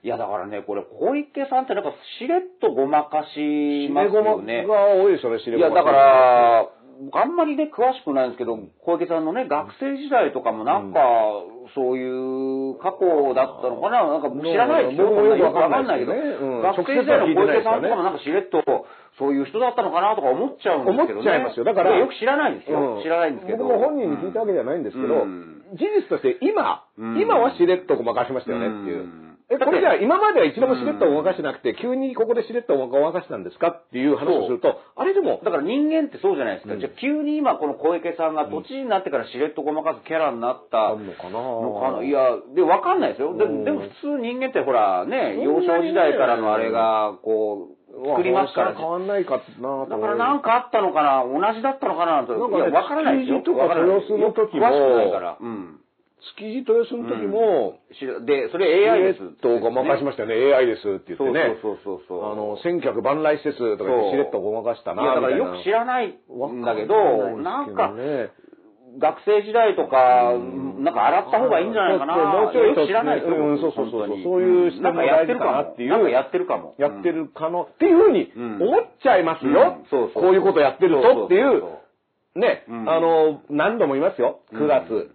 [0.03, 1.89] いや、だからね、これ、小池さんってなんか、
[2.19, 4.63] しれっとごまかしますよね。
[4.67, 6.69] が多いですよね、しれいや、だから、
[7.13, 10.99] あんまりね、詳しくないんですけど、小池さんのね、学生時代とかもなんか、
[11.75, 14.07] そういう過去だったのかな？
[14.07, 15.09] なんか知らないですよ。
[15.09, 16.13] 僕もよくわかんそないけど。
[16.13, 18.63] ねうんわかんないけど、学生時代の小池さんとかもなんかしれっと、
[19.19, 21.19] そういう人だったのかなとか思っちゃうんですけどね。
[21.19, 21.65] 思っちゃいますよ。
[21.65, 22.79] だからよく知らないんですよ。
[22.95, 23.03] うん。
[23.03, 23.65] 知らないんですけど。
[23.65, 25.67] 僕も本人に聞いたわけじゃないんですけど、うん。
[25.75, 27.19] 事実として今、うん。
[27.19, 29.24] 今はしれっとごまかしましたよねっていう。
[29.49, 36.73] うんえ、これじゃあ今までは一度もしれっとごまかしてなくて、急にここでしれっとごまかしたんですかっていう話をすると、あれでも、だから人間ってそうじゃないですか。
[36.73, 43.37] うんじゃあ急に今この小池さんが都知事になってからしれっとごまかすキャラになったのかなのかないや、で、わかんないですよ。
[43.37, 48.75] でうんでも普通人間ってほらね、幼少時代からのあれが、こう、作りますから。
[48.75, 52.33] 変わんないかなとだからなんかあったのかな同じだったのかなと。
[52.33, 53.41] なんかねいや、わからないですよ。
[53.41, 55.37] とか豊洲の時も詳しくないから。
[55.39, 55.79] うん。
[56.33, 59.17] 築地豊洲の時も、しで、それ AI です。
[59.17, 60.53] しれっとごまかしましたよね。
[60.53, 61.57] AI ですって言ってね。
[61.61, 62.31] そうそうそうそう。
[62.31, 68.31] あの、千客万来施設とかしれっとごまかしたな、いや、だからよく知らないんだけど、なんか、ね、
[68.97, 70.33] 学生時代とか、
[70.79, 72.15] なんか洗った方がいいんじゃないかな。
[72.15, 73.37] もうちょいよく知らないですよ。
[73.37, 73.59] うん。
[73.59, 74.07] そうそうそう。
[74.23, 75.17] そういう視点もてるかも。
[75.17, 75.89] 大事かなっていう。
[75.89, 76.75] なんかやってるかも。
[76.77, 78.61] やってる可能、っていうふうにうん。
[78.61, 79.79] 思っちゃいますよ。
[79.79, 79.85] うん。
[79.89, 80.23] そうそう。
[80.23, 81.63] こういうことやってるとっていう、
[82.35, 82.89] ね、うん。
[82.89, 84.39] あの、何度も言いますよ。
[84.53, 85.11] 9月。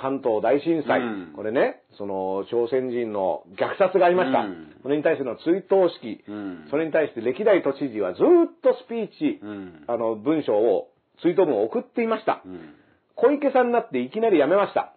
[0.00, 4.40] 関東大震災、うんこれね、その朝鮮人の虐殺がありました。
[4.40, 10.88] うんそれに対しての追悼式、うんそれに対して歴代都知事はずーっとスピーチ、うんあの文章を、
[11.22, 12.42] 追悼文を送っていました。
[12.44, 12.74] うん
[13.16, 14.94] 小池さんになっていきなり辞めました。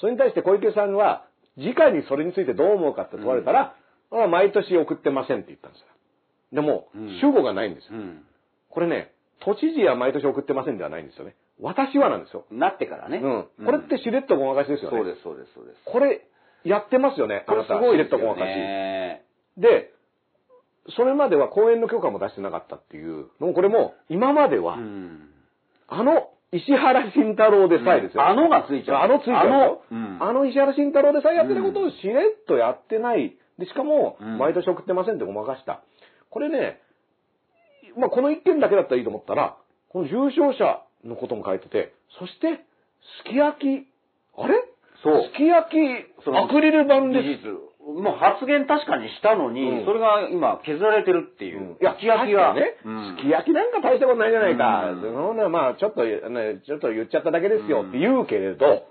[0.00, 1.26] それに対して小池さんは、
[1.58, 3.74] 直にそれについてどう思うかって問われたら、
[4.10, 5.86] あ毎年送ってませんって言ったんですよ。
[6.54, 7.90] でも、うん主語がないんですよ。
[7.92, 8.24] うん
[8.70, 11.34] これね、都知事は毎年送ってませんではないんですよね。
[11.60, 12.44] 私はなんですよ。
[12.50, 13.18] なってからね。
[13.18, 13.66] うん。
[13.66, 14.96] これってしれっとごまかしですよね。
[14.96, 15.78] そうです、そうです、そうです。
[15.84, 16.22] これ、
[16.64, 17.44] やってますよね。
[17.46, 18.44] これすあなたごいですよしれっとごまかし。
[18.46, 19.24] ね。
[19.56, 19.92] で、
[20.96, 25.30] それまでは公演の許可も出してなかったっていうのも、これも、今までは、うん
[25.88, 28.26] あの、石原慎太郎でさえですよ。
[28.26, 29.02] あのがついちゃう。
[29.02, 33.36] あのついちゃうよあの、うんあの石原慎太郎でさえやってたことをしれっとやってない。
[33.58, 35.82] で、しかも、うん毎年送ってませんってごまかした。
[36.30, 36.80] これね、
[37.96, 39.56] まあ、この一件だけだったらいいと思ったら、
[39.88, 42.64] この重症者のことも書いてて、そして、
[43.24, 43.86] すき焼き、
[44.36, 44.54] あれ？
[45.02, 45.22] そう。
[45.32, 45.74] すき焼き、
[46.24, 47.68] そのアクリル板で事実。
[47.88, 49.86] もう発言確かにしたのに、うん。
[49.86, 51.78] それが今削られてるっていう。
[51.80, 52.52] いや、すき焼きが。
[52.52, 53.16] 確かにね、うん。
[53.16, 54.90] すき焼きなんか大したことないじゃないか。
[54.90, 55.00] うん。
[55.00, 58.84] そのね、まあ、ちょっと、ね、ちょっと言っちゃっただけですよって言うけれど、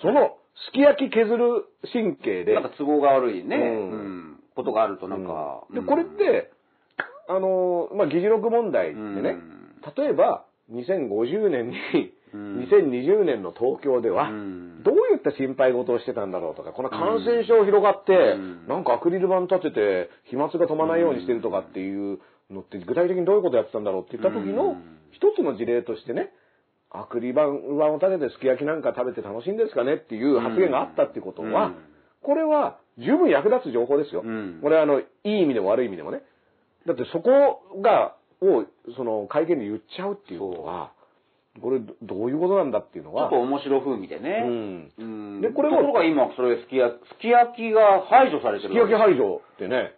[0.00, 0.36] その、
[0.66, 3.62] すき焼き削る神経で、なんか都合が悪いね、うん。
[3.62, 4.40] うん。
[4.54, 5.64] ことがあるとなんか。
[5.74, 6.52] で、これって、
[7.28, 9.38] あの、まあ、議事録問題ってね、
[9.96, 11.76] 例えば、2050年に、
[12.32, 14.82] うん2020年の東京では、うん。
[14.82, 18.68] どういった心配事をしてたんだろうとか、この感染症広がって、うん。
[18.68, 22.18] なんかアクリル板立てて、飛沫が飛ばないようにしてるとかっていう
[22.50, 26.32] のって、具体的にどういうことやってたんだろうって言った時のうん、一つの事例としてね、
[26.90, 31.74] アクリル板を立ててすき焼きなんか食べて楽しいんですかねっていう発言があったってことは、うん。
[32.22, 34.22] これは十分役立つ情報ですよ。
[34.24, 34.58] うん。
[34.62, 36.22] これはあの、いい意味でも悪い意味でもね。
[36.86, 38.64] だってそこが、を、
[38.96, 40.92] その会見で言っちゃうっていうことは、
[41.60, 44.44] これどどういうことなんだっていうのはちょっと、面白風味でね。
[44.46, 48.70] うんうんでこれもところが今、それすき焼き、すき焼きが排除されてる。
[48.70, 49.94] すき焼き排除ってね、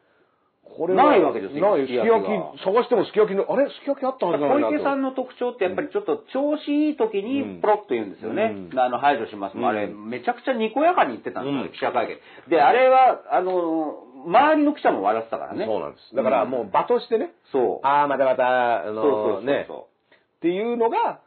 [0.77, 8.71] これはないわけですよない、すき焼き探してもすき焼きの、あれすき焼きあったはずなの小池さんの特徴ってやっぱりちょっと調子いい時うんにポロッと言うんですよね。
[8.71, 9.71] うんあの、排除しますもん。
[9.71, 12.19] あれ、うんめちゃくちゃにこやかに言ってたんですよ、うん記者会見。
[12.49, 15.64] で、あれは、あの、周りの記者も笑ってたからね。
[15.66, 16.16] そうなんです。
[16.16, 17.86] だからもう場としてね、そう。
[17.86, 19.44] ああ、またまた、あのそうそうそう。
[19.44, 21.20] ね、っていうのが、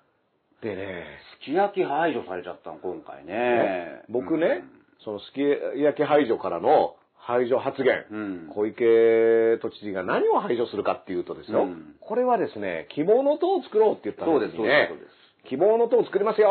[0.62, 1.06] でね、
[1.42, 4.04] すき焼き排除されちゃったの、今回ね。
[4.10, 4.64] 僕ね、
[5.04, 5.42] そのすき
[5.82, 8.50] 焼き排除からの排除発言、うん。
[8.54, 15.23] 小池都知事が何を排除するかっていうとですよ、うんこれはですね、希望の党を作ろうって言ったそうです、ねそうです、そうです。
[15.50, 16.50] 希望の党を作りますよ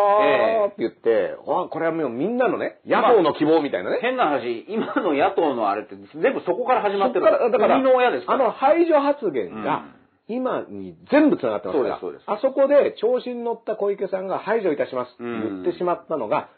[0.68, 3.98] ーって言って、わこれはもうみんなのね、野党の希望みたいなね。
[4.02, 8.24] 変な話、今の野党のあれって全部そこから始まってるからだから、の親です。
[8.28, 9.86] あの排除発言が、
[10.28, 16.50] 今に全部繋がってますから、そうですあそこで調子に乗った小池さんが排除いたしますって言ってしまったのが、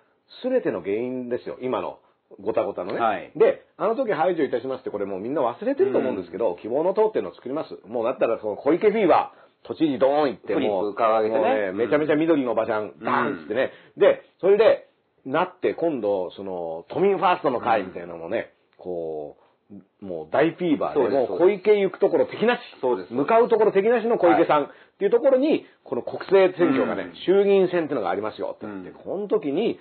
[0.42, 1.98] 全ての原因ですよ、今の。
[2.40, 7.78] ごたごたのね、はいで、あの時排除いたしますってこれもうみんな忘れてると思うんですけど、希望の党っていうのを作ります。
[7.86, 11.72] もうだったらその小池フィーバー、都知事ドーン行ってもう、プ掲げてね。
[11.72, 13.72] めちゃめちゃ緑のおばちゃん、ダーンってね。
[13.96, 14.88] で、それで、
[15.24, 23.14] なって今度、その、都民ファーストの会みたいなのもね、こう、もう大フィーバーで、もう小池行くところ敵なし、そうです。
[23.14, 24.68] 向かうところ敵なしの小池さんっ
[24.98, 27.16] ていうところに、この国政選挙がね、うん。
[27.24, 28.94] 衆議院選っていうのがありますよってなって、うん。
[28.94, 29.80] この時に、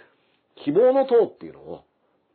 [0.63, 1.83] 希望の党っていうのを、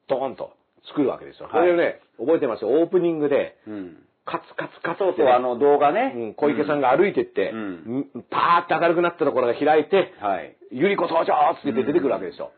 [0.09, 0.53] ドーンと
[0.89, 1.49] 作るわけですよ。
[1.51, 1.69] こはい。
[1.69, 2.69] れをね、覚えてますよ。
[2.69, 3.97] オープニングで、うん。
[4.29, 6.13] カツカツカツそうそう、ってね、あの動画ね。
[6.15, 7.61] うん小池さんが歩いてって、うん
[8.01, 10.57] んパーって明るくなったところが開いて、はい。
[10.71, 12.53] ゆり子登場って出てくるわけですよ。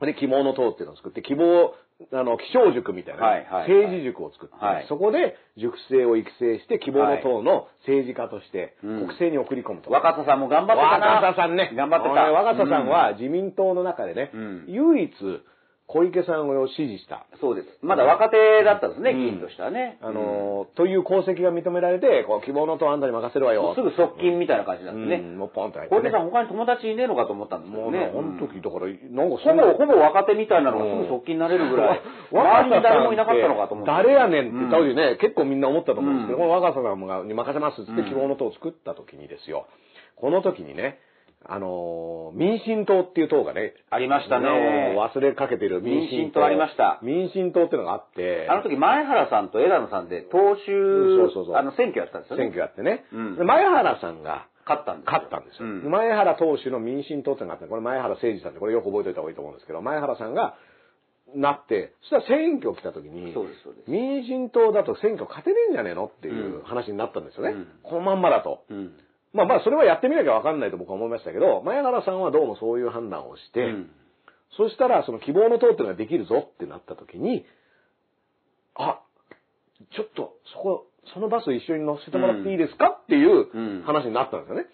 [0.00, 1.74] で、希望の党っていうのを作って、希望、
[2.12, 9.90] あの、気象塾みたいなね、はいはい政治塾を作って、はいそこで塾生を育成して、希望の党の政治家として、うん国政に送り込むと。
[9.90, 11.20] 若狭さんも頑張ってたな。
[11.20, 11.72] 若狭さんね。
[11.76, 12.32] 頑張ってた。
[12.32, 15.12] 若狭さんは自民党の中でね、うん唯一
[15.94, 17.24] 小池さんを支持した。
[17.32, 17.68] うん、そうです。
[17.80, 19.96] まだ若手だったんですね、うん議員としてはね。
[20.02, 23.74] あのーという功績が認められて、こう希望の党あんたに任せるわうんよ。
[23.78, 25.22] すぐ側近みたいな感じなんですね。
[25.22, 26.00] うんもうポンと入って、ね。
[26.02, 28.10] 小池さん他に友達いねえのかと思ったんですけもうね、。
[28.10, 32.02] あの時、だから、なんかほぼ、ほぼ若手みたいなのがすぐ側近になれるぐらい、
[32.32, 33.92] 周りに誰もいなかったのかと思って。
[33.94, 39.70] 誰やねんって言った時ね、結構みんな思ったと思うんですけど、うんこの若狭さんがに任せますってうん希望の党を作った時にですよ、
[40.18, 40.98] この時にね、
[41.46, 44.96] あのー民進党っていう党がね、ありましたね。
[44.98, 46.16] 忘れかけてる民進党。
[46.16, 52.44] 民進党ありました民進党っていうのがあって、あの時前原さんと枝野さんで党首、そうそうそうあの選挙やったんですよね。
[52.44, 55.12] 選挙やってね、うんで前原さんが勝ったんですよ。
[55.12, 55.68] 勝ったんですよ。
[55.68, 60.56] うん前原党首の民進党ってのがあって、これ前原誠司さんって、これよく覚えておいた方がいいと思うんですけど、前原さんが
[61.34, 63.90] なって、そしたら選挙来た時に、そうです、そうです。
[63.90, 67.52] 民進党だと選挙勝てねえんじゃねえのっていう話になったんですよね。
[67.52, 68.64] うんこのまんまだと。
[69.34, 69.38] うん。
[69.38, 73.90] まあまあ、それはやってみなきゃわかんないと僕は思いましたけど、前原さんはどうもそういう判断をして、うん
[74.56, 77.44] そしたら、その希望の党っていうのができるぞってなった時に、
[78.76, 79.00] あ、
[79.96, 84.66] ちょっと、そこ、そのバス一緒に乗せてもらっていいですかっていううん話になったんですよね。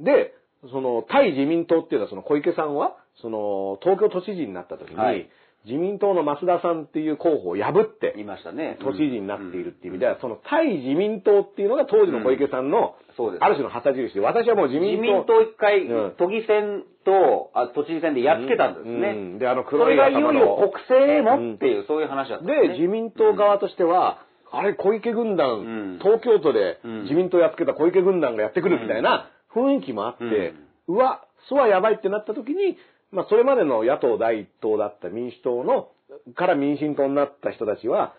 [0.00, 0.34] で、
[0.70, 5.28] その、対自民党っていうのは、その小池さんは、その、東京都知事になった時に、はい
[5.64, 8.78] 自民党の増田さんっていう候補を破って、いましたね。
[8.82, 13.44] 都知事になっているっていう意味では、は、その対自民党っていうのが当時の小池さんの、そうです。
[13.44, 15.02] ある種の旗印で、私はもう自民党。
[15.02, 19.12] 自民党一回うん、都議選と、あ都知事選でやっつけたんですうね。
[19.12, 19.38] ん。
[19.38, 25.62] で、あのそ黒いれがいよいよ頭の国政へもっていう、そういう話だったんで、ね自民党側としては、あれ、小池軍団、う
[25.96, 25.98] ん。
[26.02, 27.02] 東京都でうん。
[27.04, 30.54] 自民党やっつけた小池軍団がやってくるみたいな雰囲気もあって、
[30.88, 32.76] うわ、そはやばいってなった時に、
[33.12, 35.88] まあ、それまでの野党第一党だった民主党の、
[36.34, 38.14] から民進党になった人たちは、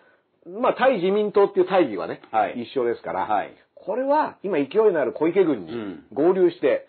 [0.46, 2.62] まあ、対自民党っていう大義はね、はい。
[2.62, 3.50] 一緒ですから、はい。
[3.74, 6.04] これは今勢いのある小池軍にうん。
[6.12, 6.86] 合流して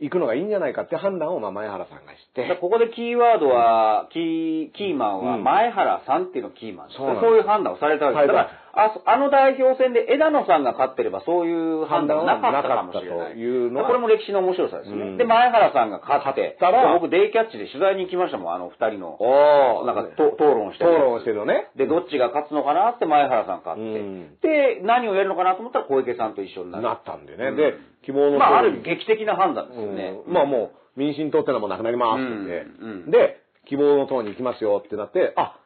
[0.00, 5.44] いくのがいいんじゃないかって判断を、まあ、前原さんがして、ここでキーワードは、キー、キーマンはうん。
[5.44, 6.88] 前原さんっていうのがキーマン。
[6.88, 6.98] です。
[6.98, 8.28] そうそういう判断をされたわけです。
[8.28, 13.32] だから、あそあの代表選で枝野さんが勝ってればそういう判断はなかったかもしれない。
[13.34, 14.96] というのはこれも歴史の面白さですね。
[14.96, 19.16] うんで、前原さんが勝って、たら僕デイキャッチで取材に行きましたもん、あの二人の。
[19.20, 21.70] おなんかと討論してる討論してるのね。
[21.76, 23.82] で、どっちが勝つのかなって前原さん勝って。
[23.82, 26.84] うんで、何をやるのかなと思ったら小池さんと一緒になる。
[26.84, 27.48] なったんでね。
[27.48, 27.74] うんで、
[28.04, 30.20] 希望のまあ、ある意味劇的な判断ですよね。
[30.26, 35.56] うんまあもう、民進党ってのはもうなくなりますってで、希望の党に行きますよってなって、あ、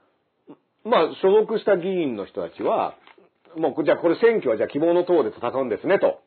[0.88, 2.94] まあ所属した議員の人たちは、
[3.56, 6.20] もうじゃあこれ選挙はじゃあ希望の党で戦うんですねと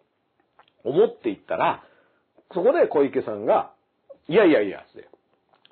[0.83, 1.83] 思っていったら、
[2.53, 3.71] そこで小池さんが、
[4.27, 5.07] いやいやいや、って。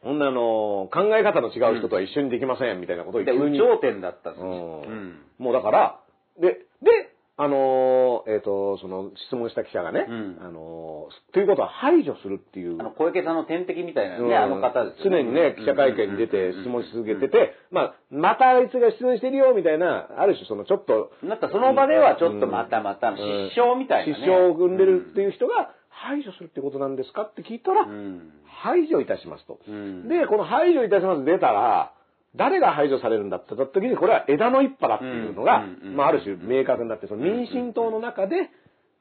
[0.02, 3.58] こんなあの、考え方の違う人とは一緒にできません、みたいなことをで、急に。
[3.58, 4.48] 有頂天だったんですよ。
[4.48, 6.00] うんうんもうだから、
[6.40, 7.10] で、で、
[7.42, 10.38] あのーえっ、と、その質問した記者がね、うん。
[10.42, 12.78] あのーということは排除するっていう。
[12.82, 14.36] あの、小池さんの天敵みたいなね、うん。
[14.36, 23.16] あの方ですよ常にね、記者会見に出て質問し続けてて、まあ、またあいつが質問してるよ、みたいな、ある種そのちょっと、なんかその場ではちょっとまたまた、うん。
[23.16, 24.20] 失笑みたいなね。
[24.20, 28.34] 失笑を生んでるっていう人が、排除するってことなんですかって聞いたら、うん。
[28.44, 29.60] 排除いたしますと。
[29.66, 30.10] うん。
[30.10, 31.94] で、この排除いたします出たら、
[32.36, 35.66] 誰が排除されるんだって言った時に、これは枝の一派だっていうのが、
[35.96, 38.50] まあ、ある種明確になって、その民進党の中で、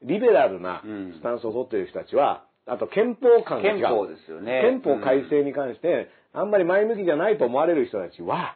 [0.01, 3.81] リベラルなうんスタンスを取っている人たちは、あと憲法観が違う。
[3.81, 4.61] 憲法ですよね。
[4.61, 8.55] 憲法改正に関して、あんまり前向きじゃないと思われる人たちは、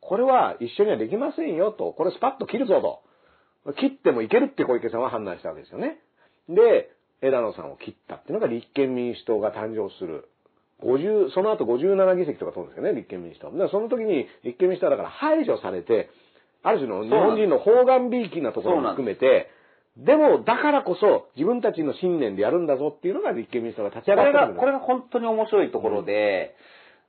[0.00, 3.72] これは一緒にはできませんよと、これスパッと切るぞと。
[3.74, 5.98] 切ってもいけるって小池さんは判断したわけですよね。
[6.48, 6.90] で、
[7.20, 10.28] 枝野さんを切ったっていうのが立憲民主党が誕生する。
[10.82, 13.50] 50、その後57議席とか取るんですよね、立憲民主党。
[13.50, 16.10] だからその時に立憲民主党はだから排除されて、
[16.62, 19.50] ある種の日本人の方眼びいきなところも含めて、
[19.96, 26.54] でも、だからこそ自分たちの信念でやるんだぞっていうのが立憲民主党が立ち上が、がったこれが本当に面白いところで、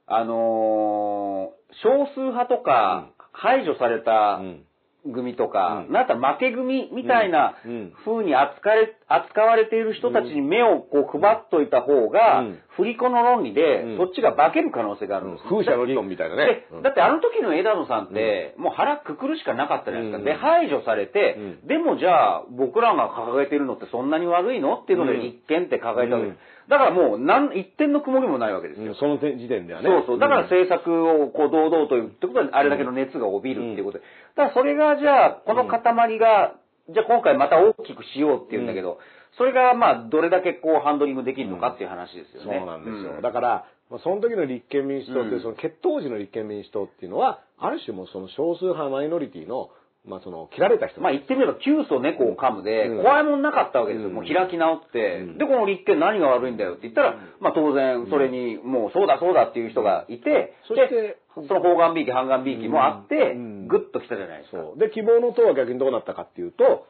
[0.08, 4.66] あのー少数派とか、排除されたうん。
[5.14, 5.94] 組とか、うん。
[5.94, 7.72] なんか負け組みたいなうん。
[7.72, 7.94] うん。
[8.04, 15.50] 風に扱われ、扱われている人たちに目をこう配っといた方が、うん振り子の論理で、うんそっちが化ける可能性があるんですよ。
[15.52, 16.66] 風車の理論みたいなね。
[16.72, 20.18] でだってあの時の枝野さんって、もう腹くくるしかなかったじゃないですか。
[20.20, 26.16] うんで、排除されて、うんでもじゃあ、僕らが掲げてるのってそんなに悪いのっていうので、うん立憲って掲げたわけです。
[26.16, 26.38] うん
[26.70, 28.86] だからもう、なん、一点の曇りもないわけですよ。
[28.86, 29.90] うんその時点ではね。
[29.90, 30.20] そうそう。
[30.20, 34.04] だからん政策をこう堂々と言うってことは、あれだけの熱が帯びるっていうことで。
[34.38, 35.82] だからそれがじゃあ、この塊
[36.20, 36.54] が、
[36.94, 39.00] じゃあ今回また大きくしようっていうんだけど、
[39.38, 42.58] それがまあ、どれだけこうハンドリングできるのかっていう話ですよね。
[42.60, 43.16] そうなんですよ。
[43.16, 43.22] うん。
[43.22, 49.70] だから、まあその時の立憲民主党ってその決闘時の立憲民主党っていうのは、ある種もうその少数派マイノリティの、
[50.06, 53.04] まあその、切られた人まあ言ってみれば、窮鼠猫を噛むで、うん。
[53.04, 54.10] 怖いもんなかったわけですよ。
[54.10, 54.16] うん。
[54.16, 55.38] もう開き直って、うん。
[55.38, 64.58] で、この立憲何が悪いんだよって言ったら、まあ当然、それに、もうそうだそうだっていう人がいて、そしてでその方眼びいき、半眼びいきもあってうん、ぐっと来たじゃないですか。
[64.78, 66.88] で、希望の党は逆にどうなったかっていうと、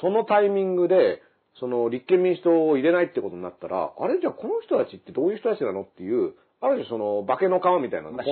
[0.00, 1.22] そのタイミングで、
[1.60, 8.24] その立憲民主党を入れないってことになったら、あれじゃあこの人たちってどういう人たちなのっていう、ある種その化けの皮みたいなのがま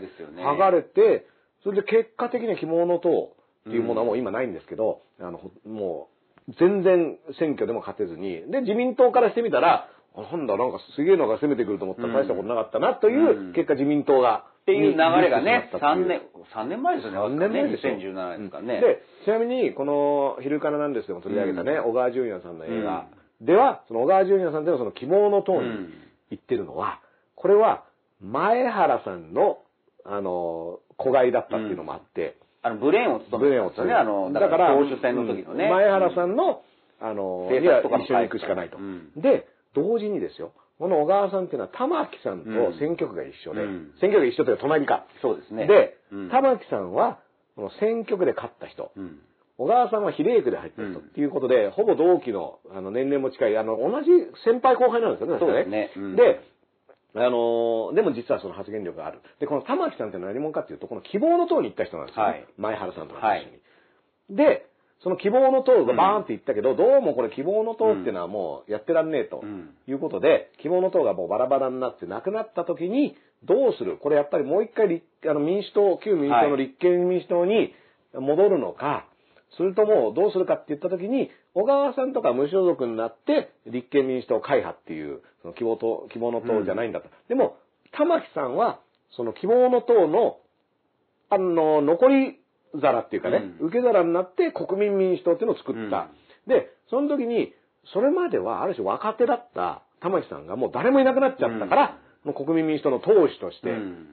[0.00, 1.26] ですよね剥がれて、
[1.62, 3.36] それで結果的には希望の党
[3.68, 6.08] っていうものはもう今ないんですけど、あの、ほも
[6.48, 14.46] う、全然選挙でも勝てずに、で、自民党からしてみたら、あなんだ、なんかすげえのが攻めてくると思ったら大したことなかったなという、うん結果自民党が。
[14.66, 16.06] っていう流れがね、になったって3いう。
[16.08, 16.20] 年、
[16.52, 17.94] 三年前ですよね、3年前ですよ。
[17.94, 18.80] 2017ですからね。
[18.80, 23.06] で、ちなみに、この、昼からなんですでも取り上げたね、小川淳也さんの映画。
[23.40, 25.94] では、その小川淳也さんでのその希望の党にうん。
[26.30, 26.98] 言ってるのは、
[27.36, 27.84] これは、
[28.20, 29.58] 前原さんの、
[30.04, 33.84] あの、子飼いだったっていうのもあって、あの、ブレーンを務ブレーンをめてた。
[33.84, 35.66] んですよね、あの、だから、党首選の時のね。
[35.66, 35.70] うん。
[35.70, 36.62] 前原さんの、
[37.00, 38.78] あの、政いや策とかも一緒に行くしかないと。
[38.78, 39.12] うん。
[39.14, 45.06] で、同時にですよ、この小川さんっていうのは玉木さんと選挙区が一緒で、うん選挙区が一緒というか隣か。
[45.22, 45.66] そうですね。
[45.66, 47.18] で、うん玉木さんは、
[47.56, 48.92] この選挙区で勝った人。
[48.96, 49.18] うん。
[49.58, 54.10] 小川さんは比例区で入った人うんっていうことで、ほぼ同期のあの年齢も近い、あの、同じ
[54.44, 56.40] 先輩後輩なんですよね、そうですねうんで、
[57.14, 59.20] あのーでも実はその発言力がある。
[59.40, 62.30] で、この玉木さんって何者かっていうと、この希望の党に行った人なんですよ、ね。
[62.30, 63.50] はい前原さんとかと一緒
[64.28, 64.36] に。
[64.36, 64.66] で、
[65.02, 69.70] その希望の党がバーンって言ったけど、どうもこれ希望の党っていうのはもうやってらんねえとうん。
[69.86, 73.14] いうことで、希望の党がもうバラバラになってなくなった時に、
[73.44, 73.98] どうする？
[73.98, 77.72] これやっぱりもう一回立あの民主党、旧民主党の立憲民主党に
[78.14, 79.06] 戻るのか、
[79.56, 87.08] それともどうするかって言った時に、小川さんとか無所属になって、立憲民主党会派っていう、その希望党、希望の党じゃないんだと。
[87.28, 87.56] でも、
[87.92, 88.80] 玉木さんは、
[89.16, 90.38] その希望の党の、
[91.30, 92.40] あの、残り
[92.80, 93.66] 皿っていうかね、うん。
[93.68, 96.08] 受け皿になって国民民主党っていうのを作った。
[96.46, 97.52] で、その時に、
[97.92, 104.08] それまではある種若手だった玉木さんがもう誰もいなくなっちゃったから、もう国民民主党の党首として、うん。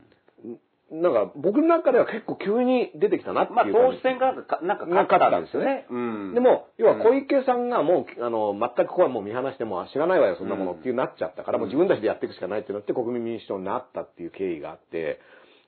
[0.92, 5.88] なんか僕の中では結構急に出てきたなっていうまあ、党首選からかなんか勝ったんですよね。
[5.90, 6.34] うん。
[6.36, 15.20] でも、要は小池さんがもう、あの、全くここはもう見放しても知らないわよ、そんなものっていうなっちゃったから、もう自分たちでやっていくしかないってなって国民民主党になったっていう経緯があって、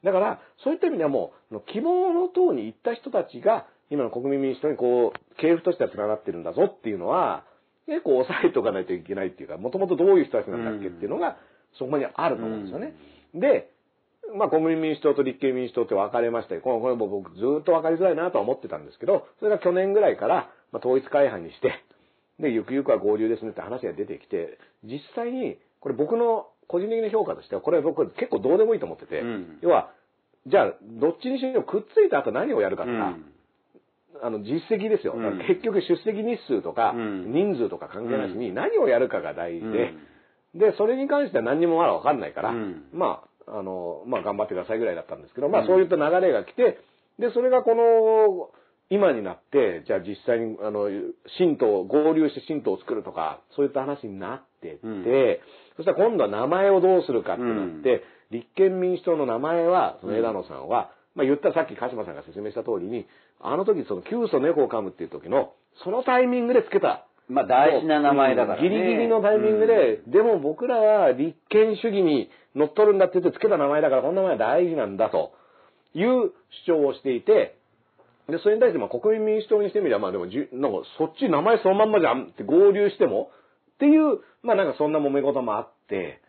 [0.05, 7.43] だから、そういった意味ではもう、希望の党に行った人たちが、今の国民民主党にこう、系譜としては連なってるんだぞっていうのは、
[7.87, 11.37] 結構押さえておかないといけないっていうか、もともとどういう人たちなんだっけっていうのが、
[11.77, 12.93] そこにあると思うんですよね。
[13.33, 13.71] で、
[14.37, 16.61] まあ、国民民主党と立憲民主党って分かれましたよ。
[16.61, 21.73] これこれも僕ずっと分かりづらいなとは思ってたんですけど、それが去年ぐらいから、まあ、統一会派にして、
[22.39, 29.59] で、ゆくゆくは合流ですねって話が出てきて、実際に、これ僕の個人的な評価としては、これ僕結構どうでもいいと思ってて、うん。
[29.61, 29.91] 要は、
[30.47, 33.25] じゃあ、どっちにしろくっついた後何をやるかとか、うん。
[34.21, 35.13] あの、実績ですよ。
[35.15, 35.39] うん。
[35.47, 37.31] 結局出席日数とか、うん。
[37.31, 39.93] 人数とか関係なしに何をやるかが大事で、
[40.53, 40.59] うん。
[40.59, 42.85] で、それに関しては何にもまだわかんないから、うん。
[42.93, 46.79] まあ、あの、まあ頑張ってくださいぐらいだったんですけど、まあそういった流れが来て、
[47.19, 48.49] で、それがこの、
[48.89, 50.89] 今になって、じゃあ実際に、あの、
[51.39, 55.03] 新党、合流して新党を作るとか、そういった話になってって、うん
[55.75, 63.05] そしたら今度は名前をどうするかってなって、立憲民主党の名前は、その枝野さんは、まあ言ったらさっき鹿島さんが説明した通りに、
[63.41, 65.53] あの時その旧祖猫を噛むっていう時の、
[65.83, 67.05] そのタイミングでつけた。
[67.27, 68.69] まあ、大事な名前だからね。
[68.69, 75.31] ギリギリのタイミングで、でも僕らは立憲主義に乗っ取るんだって言ってつけた名前だから、この名前は大事なんだと
[75.95, 76.31] いう
[76.67, 77.57] 主張をしていて、
[78.29, 83.29] で、それに対してまあ国民民主党にしてみれば、まあでもじゅ、なんかそっち名前そのまんまじゃんって合流しても
[83.75, 86.21] っていう、まあなんかそんな揉め事もあって、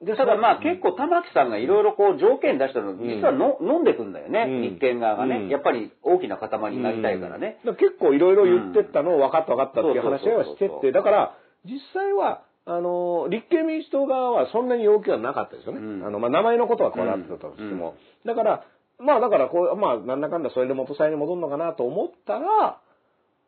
[0.00, 4.62] でただまあそ結構玉木さんがいろいろこう条件出したの、実はの、飲んでくんだよね、うん。
[4.62, 5.48] 立憲側がね、うん。
[5.48, 7.60] やっぱり大きな塊になりたいからね。
[7.64, 7.76] うん。
[7.76, 10.92] 結構いろいろ言ってったのを分かった分かったっていう話はしてて、そうそうそうそう。
[10.92, 11.36] だから
[11.66, 15.80] 実際は、あの、立憲民主党側はそんなに要求はなかったですよね。
[15.80, 16.06] うん。
[16.06, 17.94] あの、まあ、名前のことはこうなってたとしても。
[18.24, 18.64] だから、
[18.98, 22.80] まあだからこう、まあなんだかんだそれで元さえに戻るのかなと思ったら、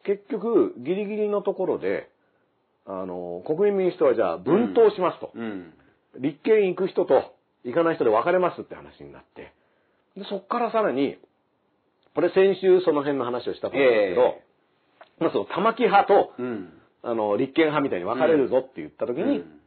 [0.04, 2.10] 結局ギリギリのところで、
[2.86, 5.30] あの、国民民主党はじゃあ分党しますと。
[5.34, 5.72] うん。
[6.18, 7.34] 立憲行く人と
[7.64, 9.52] 行かない人で分かれますって話になって。
[10.16, 11.18] で、そっからさらに、
[12.14, 14.42] これ先週その辺の話をしたと思うんですけど、え
[15.20, 16.72] まあその玉木派と、うん。
[17.04, 19.62] あの、立憲派みたいに分かれるぞって言った時に、うん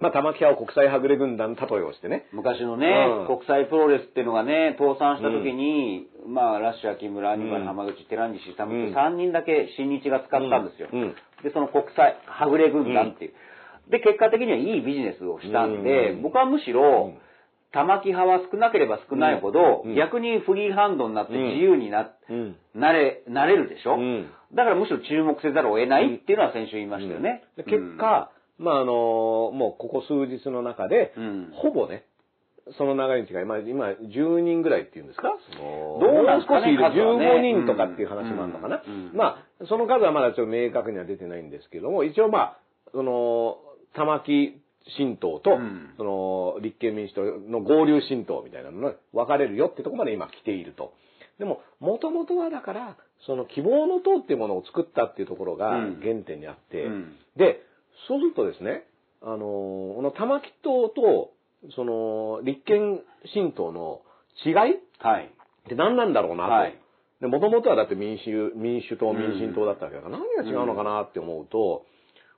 [0.00, 2.88] まあ玉木派を国際はぐれ軍団例えをしてね、昔のね、
[3.20, 10.88] うん国際プロレスっていうのがね、倒産した時に、まあ、ラッシャー、木村、アニマル、浜口、寺西、って3人だけ新日が使ったんですよ。
[11.42, 13.32] で、その国際、はぐれ軍団っていう。
[13.90, 17.14] で、結果的にはいいビジネスをしたんで、うん僕はむしろ、
[17.72, 19.94] 玉木派は少なければ少ないほど、うん。
[19.94, 21.44] 逆にフリーハンドになってうん。
[21.44, 22.56] 自由にな、うん。
[22.74, 24.30] なれ、なれるでしょ、うん。
[24.54, 27.44] だからむしろ注目せざるを得ないっていうのは先週言いましたよね。
[27.56, 28.92] で結果、まああの、
[29.52, 31.50] もうここ数日の中で、うん。
[31.52, 32.04] ほぼね、
[32.76, 35.28] その流れに違い、まあ今10人ぐらいっていうんですか？
[35.58, 37.26] どうなんですかねもう少しいる数はね。
[37.38, 38.82] 15人とかっていう話もあるのかな？
[38.86, 42.58] うんうんまあ、その数はまだちょっと明確には出てないんですけども、一応まあ、
[42.92, 43.58] その、
[43.94, 44.60] 玉木
[44.96, 45.94] 新党と、うん。
[45.96, 50.92] その、立憲民主党の合流新党みたいなのが分かれるよってところまで今来ていると。
[51.38, 52.96] でも、もともとはだから、
[53.26, 56.00] その希望の党っていうものを作ったっていうところがうん。
[56.02, 57.16] 原点にあって、うん。
[57.36, 57.62] で、
[58.08, 58.84] そうするとですね、
[59.22, 61.30] あの、この玉木党と、
[61.74, 63.00] その、立憲
[63.34, 64.02] 新党の
[64.44, 65.30] 違いっはい。
[65.68, 66.52] て何なんだろうなと。
[66.52, 66.78] はい
[67.20, 71.84] で、もともとはだって民主、民主党、うん民進党だったわけだから、何が違うのかなって思うと、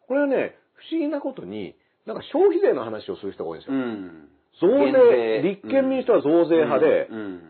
[0.09, 3.79] これはね、不思議なことに、なんか消費税の話をする人が多いんですよ。
[3.79, 4.29] ん。
[4.61, 7.43] 増減税、立憲民主党は増税派で、うんうん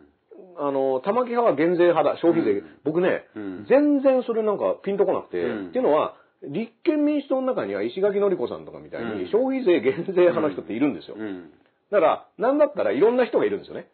[0.59, 2.51] あの、玉木派は減税派だ、消費税。
[2.61, 11.17] うん僕ね、うん全然それなんかピンとこなくて、うんっていうのは、立憲民主党の中には石垣のり子さんとかみたいうんに消費税減税派の人っているんですよ。
[11.19, 11.51] うん。
[11.91, 13.87] だから、なんだったらいろんな人がいるんですよね。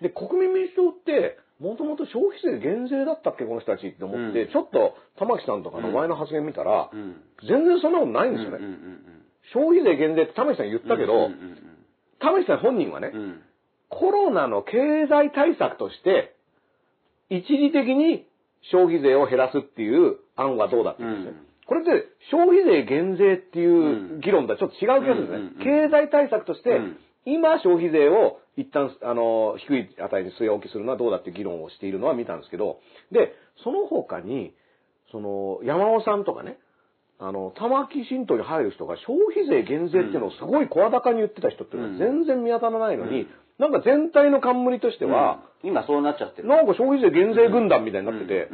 [0.00, 7.20] で、国民民主党って、もともと消費税減税だったっけ、この人たちって思って、うんちょっと玉木さんとかの前の発言見たら、うん。
[7.46, 8.58] 全然そんなことないんですよね。
[8.58, 9.00] うんうん
[9.52, 11.56] 消費税減税って玉木さん言ったけど、うんうん
[12.20, 13.12] 玉木さん本人はね。
[13.88, 16.36] コロナの経済対策として、
[17.30, 18.26] 一時的に
[18.70, 21.40] 消費税を減らすっていう案はどうだって言うんですよ。
[21.70, 25.64] うんこれって消費税減税っていう議論とはちょっと違う気がするんですね。
[25.64, 26.96] 経済対策として、うん。
[27.26, 32.80] 今消費税を一旦、あの、低い値に据え置きするのはどうだっていう議論をしているのは見たんですけど、
[33.12, 34.52] で、その他に、
[35.12, 36.58] その、山尾さんとかね、
[37.20, 43.28] あの、玉木新党に入る人が消費税減税っていうのをすごい声高に言ってた人っていうのは全然見当たらないのに、
[43.60, 46.48] なんか全体の冠としては、今そうなっちゃってる。
[46.48, 48.48] なんか消費税減税軍団みたいになってて、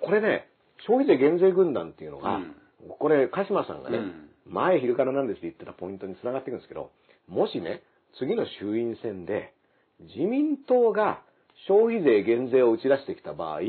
[0.00, 0.48] これね、
[0.86, 2.54] 消費税減税軍団っていうのが、うん。
[2.98, 4.30] これ、鹿島さんがね、うん。
[4.46, 6.90] 前昼からなんですって言ってたポイントに繋がっていくんですけど、
[7.28, 7.82] もしね、
[8.18, 9.52] 次の衆院選で、
[10.00, 11.20] 自民党が
[11.66, 13.60] 消費税減税を打ち出してきた場合、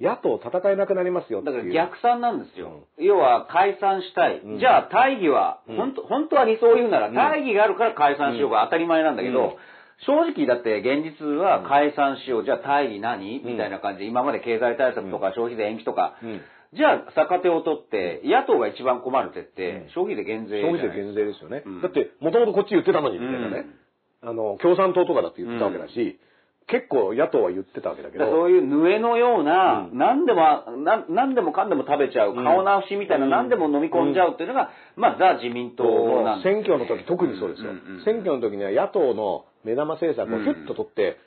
[0.00, 1.56] 野党戦えなくなりますよっていう。
[1.56, 2.86] だから逆算なんですよ。
[2.98, 4.40] 要は解散したい。
[4.40, 4.58] うん。
[4.58, 5.76] じゃあ大義は、うん。
[5.76, 9.56] 本当本当は理想を言うなら大義があるから解散しようが当たり前なんだけど、うん
[10.04, 12.44] 正直だって現実は解散しよう。
[12.44, 16.40] じゃあ大義何、うんみたいな感じで今まで経済対策とか消費税延期とか、うん。
[16.74, 19.88] じゃあ逆手を取って野党が一番困るってって、うん。
[19.94, 21.62] 消費税減税消費税減税ですよね。
[21.64, 21.82] うん。
[21.82, 23.66] だって、もともとこっち言ってたのに、みたいなね。
[24.22, 26.18] あの、共産党とかだって言ってたわけだし、
[26.68, 29.98] 結構野党は言ってたわけだけど、そういうヌエのような、うん。
[29.98, 32.44] 何でも、な何でもかんでも食べちゃう、うん。
[32.44, 33.30] 顔直しみたいな、うん。
[33.30, 35.84] 何でも飲み込んじゃうっていうのが、まあ、ザ自民党
[36.22, 37.70] なん選挙の時特にそうですよ。
[38.04, 41.18] 選挙の時には野党の目玉政策をヒュッと取って、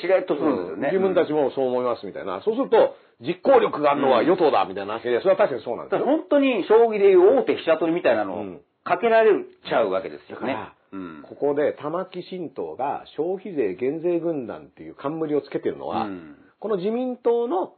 [0.00, 0.88] しれっとするんですよね。
[0.92, 2.40] 自分たちもそう思いますみたいな。
[2.44, 6.06] そうすると、実行力があるのは与党だみたいな話で、それは確かにそうなんですよ。
[6.06, 8.60] 本当に将棋でいう大手飛車取りみたいなのをうん。
[8.84, 10.56] かけられちゃうわけですよね。
[10.94, 11.22] うん。
[11.28, 16.36] ここで玉木新党が消費税減税軍団っていう冠をつけてるのは、うん。
[16.60, 17.74] この自民党の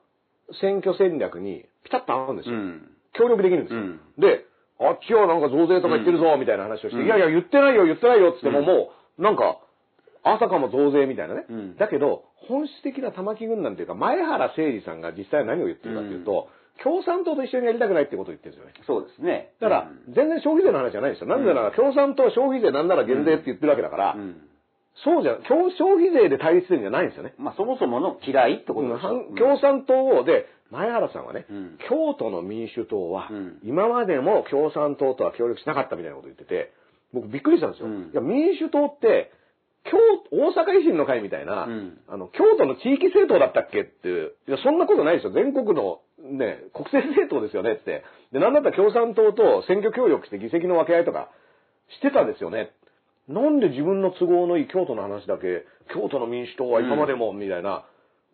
[0.60, 2.55] 選挙戦略にピタッと合うんですよ。
[2.55, 2.90] うん。
[3.14, 3.80] 協力できるんですよ。
[3.80, 4.01] うん。
[4.18, 4.44] で、
[4.78, 7.06] あっちはなんか増税とか言ってるぞ、みたいな話をして、うん。
[7.06, 8.66] いやいや、言ってないよ、言ってないよ、つっても、うん。
[8.66, 9.59] もう、なんか、
[10.22, 11.47] あたかも増税みたいなね。
[11.48, 11.76] うん。
[11.76, 16.48] だけど、本質的な玉木軍団というか、前原誠司さんが実際何を言ってるかというと、
[16.82, 18.74] 共産党と一緒にやりたくないってことを言ってるんですよね。
[18.86, 19.52] そうですね。
[19.60, 21.28] だから、うん全然消費税の話じゃないんですよ。
[21.28, 24.42] なんでなら、共産党消費税なんなら減税って言ってるわけだから、うん
[25.04, 27.34] そうじゃ、共消費税で対立してるんじゃないんですよね。
[27.36, 36.72] まあ、そもそもの嫌いってことですよ反共産党を、で、前原さんはね、うん京都の民主党は、うん今までも共産党とは協力しなかったみたいなこと言ってて、
[37.12, 37.88] 僕びっくりしたんですよ。
[37.88, 39.32] うんいや、民主党って、
[39.90, 39.98] 京
[40.30, 45.32] 大阪維新の会みたいな、うんあの、京都の地域政党だったっけっていう、いや、そんなことないですよ。
[45.32, 48.04] 全国のね、国政政党ですよねって。
[48.32, 51.30] で、なんだったら共産党と選挙協力して議席の分け合いとか
[51.98, 52.72] してたですよね。
[53.28, 57.84] なんで自分の都合のいい京都の話だけ、京都の民主党は今までも、みたいな、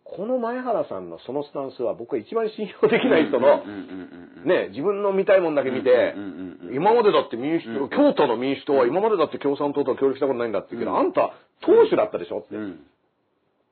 [0.03, 6.42] この前原さんのそのスタンスは僕は一番信用できない人の、うんうんうんうんね、自分の見たいもんだけ見てうんうんうんうん、
[6.73, 10.97] 今までだって民主うん党、京都の民主党は今までだって共産党とは協力したことないんだって言うけど、うん。
[10.99, 12.55] あんた党首だったでしょって。
[12.55, 12.59] う。
[12.59, 12.79] ん。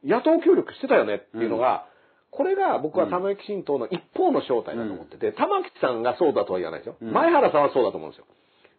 [0.03, 1.86] 野党協力してたよねっていうのが、
[2.32, 6.95] これが僕は玉木新党の一方の正体だと思ってて、玉木さんがそうだとは言わないですよ。
[7.02, 7.11] うん。
[7.11, 8.26] 前原さんはそうだと思うんですよ。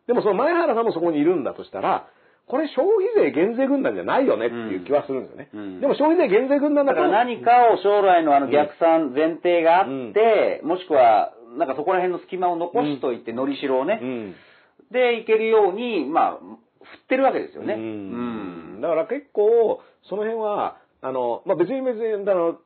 [0.07, 2.09] でもその前原さんもそこにいるんだとしたら、
[2.47, 5.51] これ消費税減税軍団じゃないよねっていう気はするんですよね。
[5.55, 5.81] うん。
[5.81, 14.35] でも消費税減税軍団だとだから何かを将来のあの逆算前提があって、もしくは、なんかそこら辺の隙間を残しといて、のりしろをね、うん。
[14.91, 16.45] でいけるように、まあ、振
[17.05, 17.75] ってるわけですよね。
[17.75, 18.79] ううん。
[18.79, 22.59] んだから結構、その辺は、あの、まあ、別に別に、あの、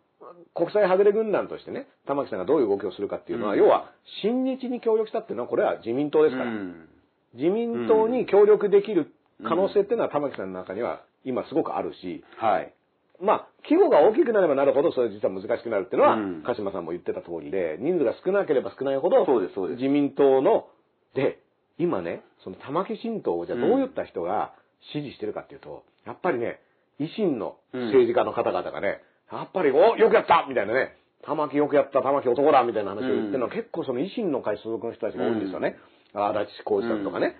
[0.54, 3.58] 国際はぐれ軍団としてね、玉木さんがどういう動きをするかっていうのは、うん。
[3.58, 3.92] 要は、
[4.22, 6.50] 親日に協力したっていうのは、これは自民党ですから。
[6.50, 6.88] うん。
[7.34, 9.12] 自民党に協力できる
[9.44, 12.72] 可能性っていうのは玉木さんの中には今すごくあるし、はい。
[13.20, 16.42] まあ、規模が大きくなればなるほど、それ実は難しくなるっていうのは、うん。
[16.44, 19.76] 鹿島さんも言ってた通りで、人数が少なければ少ないほど、そうですそうです。
[19.78, 20.68] 自民党の、
[21.14, 21.40] で、
[21.78, 24.52] 今ね、その玉木新党をじゃあどういった人が
[24.92, 26.60] 支持してるかっていうと、やっぱりね、
[27.00, 29.02] 維新の政治家の方々がね、
[29.32, 30.46] やっぱり、およくやった！
[30.48, 35.76] みたいなね、玉木よくやった、玉木男だみたいな話を言ってるのは、結構その維新の会所属の人たちが多いんですよね。
[36.14, 37.36] 足立浩二さんとかね。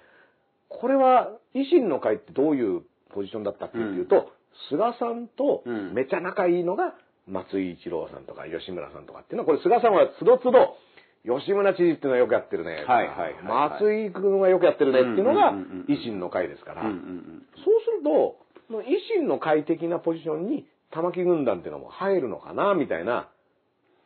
[0.69, 4.33] これは、維新の会ってどういうポジションだったっていうと、
[4.69, 5.95] 菅さんとうん。
[5.95, 6.95] めちゃ仲いいのが
[7.29, 10.77] 松井一郎さんとか吉村さんとかっていうのは、これ菅さんはつどつど、
[11.27, 12.73] 吉村知事っていうのはよくやってるね。
[12.73, 13.43] はいはいはいはい。
[13.43, 16.83] 松井君はよくやってるねっていうのがうんうんうんうん維新の会ですから。
[16.83, 18.37] うんうんそうすると、
[18.83, 18.85] 維
[19.17, 23.29] 新の会的なポジションに玉木軍団っていうのも入るのかな、みたいな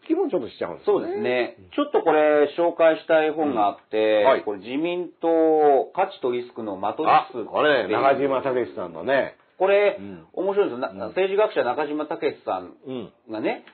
[0.07, 1.57] 気もちょっとしちゃうんですそうですね。
[1.75, 4.43] ちょっとこれ紹介したい本があって、うんはい。
[4.43, 10.25] これ自民党価値とリスクのマトリあこれね、中島武さんのね、これ、うん。
[10.33, 12.17] 面白いんですよ、な政治学者中島武
[12.47, 13.13] さんうん。
[13.31, 13.67] がね、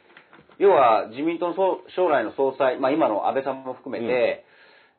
[0.59, 4.45] 要は自民党の総将来の総裁、まあ今の安倍さんも含めて、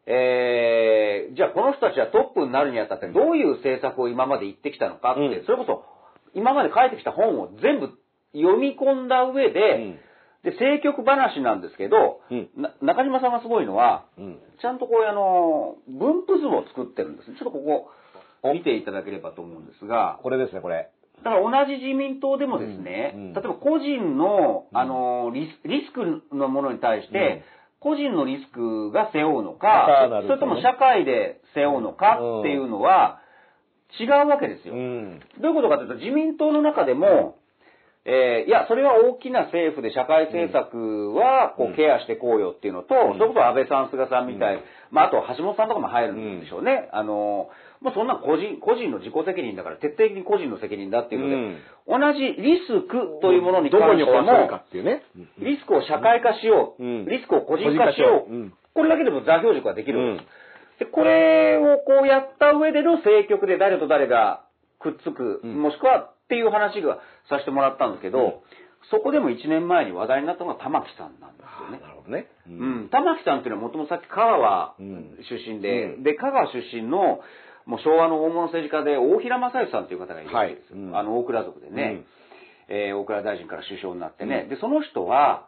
[0.05, 5.45] えー、じゃあこの人たちはトップになるにあたってどういう政策を今まで言ってきたのかって、うん。
[5.45, 5.83] それこそ
[6.33, 7.91] 今まで書いてきた本を全部
[8.31, 9.99] 読み込んだ上で、うん。
[10.47, 12.21] で、政局話なんですけど、
[12.79, 14.39] 中島さんがすごいのは、うん。
[14.61, 17.35] ちゃんとこういうあの、分布図を作ってるんですね。
[17.37, 17.91] ちょっとここ、
[18.43, 20.89] 見ていただければと思うんですが、これですね、これ。
[21.23, 23.33] だから同じ自民党でもですね、うんうん。
[23.33, 27.43] 例えば個人の、あのリス、リスクのものに対して、
[27.79, 33.19] 個人のリスクが背負うのか、それとも社会で背負うのかっていうのは
[33.99, 34.73] 違うわけですよ。
[34.73, 35.19] うん。
[35.41, 37.37] どういうことかというと、自民党の中でも、
[38.05, 41.73] えーいや、それは大きな政府で社会政策はこうん。
[41.73, 43.17] うケアしていこうよっていうのと、うん。
[43.17, 44.61] それこそ安倍さん、菅さんみたい、うん。
[44.91, 46.89] まあ、あと橋本さんとかも入るんでしょうね。
[46.93, 47.49] あの、
[47.81, 55.03] もうそんな個人、個人の自己責任だから、徹底的に個人の責任だっていうので、同じリスクというものに関しても、っていうね。
[55.39, 57.05] リスクを社会化しよう、うん。
[57.05, 58.35] リスクを個人化しよう、う。
[58.35, 58.53] ん。
[58.73, 60.19] これだけでも座標軸ができる。
[60.79, 64.43] でこれをこうやった上での政局で誰と誰が
[64.79, 65.61] くっつく、うん。
[65.61, 66.99] もしくはっていう話が
[67.29, 68.33] させてもらったんですけど、うん。
[68.89, 71.79] そこでも1年前に話題になったのが玉木さんなんですよあね。
[71.79, 72.27] なるほどね。
[72.47, 72.53] うう
[72.85, 75.17] ん、玉木さんっていうのはもともとさっき香川うん。
[75.29, 76.03] 出身で、うん。
[76.03, 77.19] で、香川出身の
[77.67, 80.71] もう昭和の大物政治家で大平正義さんっていう方がいるわけです。
[80.71, 80.77] よ。
[80.79, 80.87] はい。
[80.87, 80.97] うん。
[80.97, 82.03] あの、大蔵族でね、
[82.69, 85.47] えー大蔵大臣から首相になってね、で、その人は、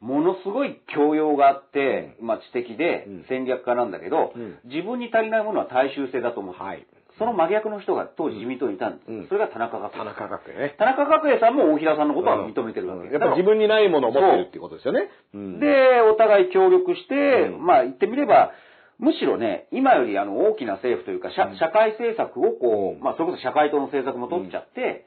[0.00, 3.24] ものすごい教養があって、まあ知的でうん。
[3.28, 4.58] 戦略家なんだけど、うん。
[4.64, 6.86] 自分に足りないものは大衆性だと思って、はい。
[7.18, 9.08] その真逆の人が当時自民党にいたんです。
[9.08, 9.28] うん。
[9.28, 9.90] それが田中角栄。
[9.96, 10.74] 田中角栄ね。
[10.78, 13.12] 田中角栄さんも大平さんのことは認めてるわけです。
[13.14, 15.08] やっぱり自分にないものを持ってるっていうことですよね。
[15.32, 15.66] うん、で、
[16.02, 17.64] お互い協力して、うん。
[17.64, 18.52] まあ言ってみれば、
[18.98, 25.06] むしろね、今よりあの大きな政府というか、社会政策をこう、うんまあそれこそ社会党の政策も取っちゃって、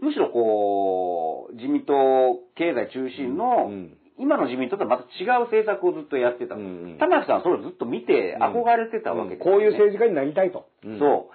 [0.00, 6.56] むしろこう、自民党経済中心の、うん今の自民党とはまた違う政策をずっとやってた。
[6.56, 6.64] うんう
[6.96, 10.66] ん玉木さんはそれをずっと見て憧れてたわけです、こういう政治家になりたいと。
[10.98, 11.30] そ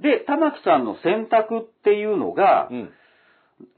[0.00, 0.02] う。
[0.02, 2.90] で、玉木さんの選択っていうのが、うん。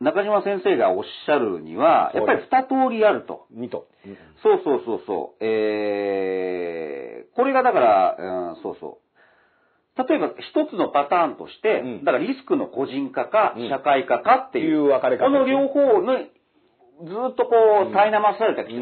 [0.01, 3.47] 中島先生がおっしゃるには、やっぱり二通りあると。
[3.51, 3.87] 二と。
[4.43, 5.45] そうそうそうそう。
[5.45, 10.09] えー、これがだから、うん、そうそう。
[10.09, 16.19] 例えば一つのパターンとして、うんだからリスクの個人化かうん社会化かっていう、いう分かれ方この両方の
[17.03, 17.57] ずっとこ
[17.87, 18.79] うんう、苛まされた人,、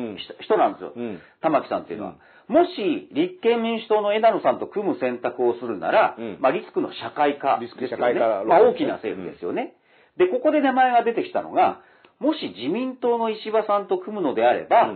[0.59, 0.93] なんですよ。
[0.95, 1.21] うん。
[1.41, 2.17] 玉木さんっていうのは。
[2.49, 8.13] もし、立憲民主党の枝野さんと組む選択をするなら、うんまあ、リスクの社会化リスクですよね。
[8.13, 9.75] 社会化まあ、大きな政府ですよね。
[10.19, 11.81] で、ここで名前が出てきたのが、
[12.19, 14.93] もし自民党の石破さんと組むのであれば、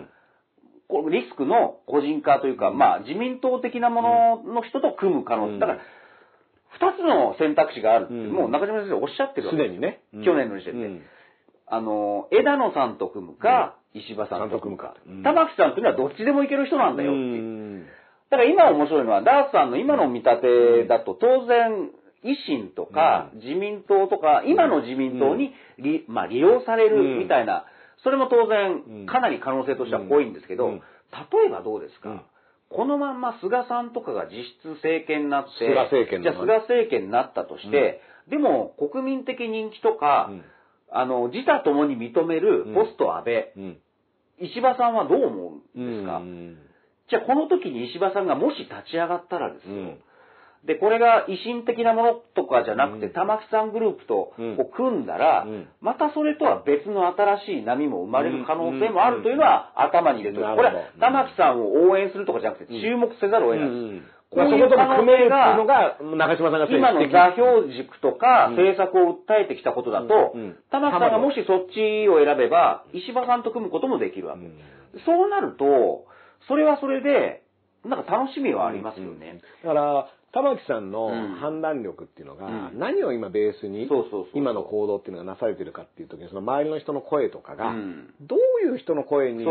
[1.11, 4.03] リスクの個人化というか、まあ、自民党的なも
[4.45, 5.53] のの人と組む可能性。
[5.55, 5.59] うん。
[5.59, 5.79] だから、
[6.79, 8.33] 二つの選択肢があるって、うん。
[8.33, 9.59] もう中島先生おっしゃってるわけ。
[9.59, 10.01] ですすでにね。
[10.15, 10.25] うん。
[10.25, 10.87] 去年の時点で。
[10.87, 11.03] うん。
[11.67, 14.95] あの、枝野さんと組むか、石破さんと組むか。
[15.07, 17.43] うん玉木さんっていうのはどっちでもいける人なんだよっていう。
[17.43, 17.47] う
[17.83, 17.87] ん。
[18.31, 21.91] だから今面白いのは、ダースさんの今の見立てだと、当然、
[22.25, 27.67] 維新とか自民党とか、今の自民党に利,、まあ、利用されるみたいな、
[28.07, 29.07] それも当う然、ん。
[29.07, 30.73] かなり可能性としては多いんですけど、うん。
[30.79, 30.81] 例
[31.49, 32.23] えばどうですか、うん。
[32.71, 38.01] このまんま菅さんとかが実質政権になって、菅政権のじゃあ菅政権になったとして、
[38.31, 40.45] でも国民的人気とか、うん。
[40.89, 43.79] あの、自他ともに認めるポスト安倍、うん。
[44.39, 46.59] 石破さんはどう思うんですか、うん。
[47.11, 49.99] じゃあこの時に石破さんがもし立ち上がったらですよ、うん
[50.65, 53.13] で、これが維新的なものとかじゃなくて、うん。
[53.13, 54.57] 玉木さんグループとうん。
[54.57, 55.69] こう組んだら、うん。
[55.81, 60.57] またそれとは別の新しい波も生まれる可能性もあるというのは頭に入れておく。
[60.57, 63.69] これは玉木さんを応援するとかじゃなくて、注目せざるを得ない。
[63.69, 64.03] うん。
[64.29, 65.05] こういう可能
[65.57, 68.57] のが、中島さんが今の座標軸とかうん。
[68.57, 70.35] 政策を訴えてきたことだと、
[70.71, 74.45] 玉木さんがもしそっちを選べば、石破さんと組むこともできるわけ。
[74.45, 74.59] うん。
[75.05, 76.07] そうなると、
[76.49, 77.43] それはそれで、
[77.85, 79.41] なんか楽しみはありますよね。
[79.63, 81.37] だから、玉木さんのうん。
[81.41, 82.79] 判断力っていうのが、うん。
[82.79, 83.89] 何を今ベースに
[84.35, 88.15] 今の行動っていうのがなされてるかっていう時にその周りの人の声とかが、うん。
[88.21, 88.39] どう
[88.69, 89.45] いう人の声に。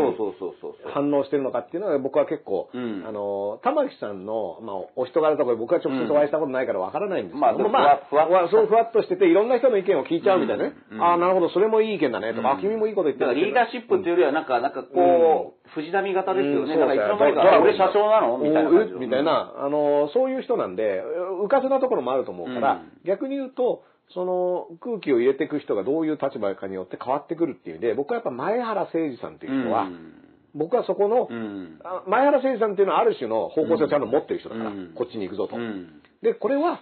[0.94, 3.04] 反応してるのかっていうのが僕は結構、うん。
[3.06, 16.74] あの玉木さんの、まあ、お人柄とか僕は直接お会いしたことないからわからないんですけども、まあふわふわそうふわっとしてていろんな人の意見を聞いちゃうみたいなね、ああなるほどそれもいい意見だねとか、君もいいこと言ってだからリーダーシップっていうよりは、なんか、なんかこう、藤波型ですよね。
[16.74, 18.38] うんなんかいつの間にか、俺社長なの？
[18.38, 21.02] みたいなみたいな、あの、そういう人なんで、
[21.42, 23.84] うかせなところもあると思うから、うん逆に言うと、
[24.14, 30.22] その空気を入れていく人がどういう立場かによって変わってくるっていう意味で、僕はやっぱ前原誠司さんっていう人は、うん
[30.58, 31.78] 僕はそこの、うん。
[31.84, 35.56] あ前原誠司さんっていうのはある種の方向性をちゃんと持ってる人だから、うんこっちに行くぞと。
[35.56, 36.00] うん。
[36.22, 36.80] で、これは、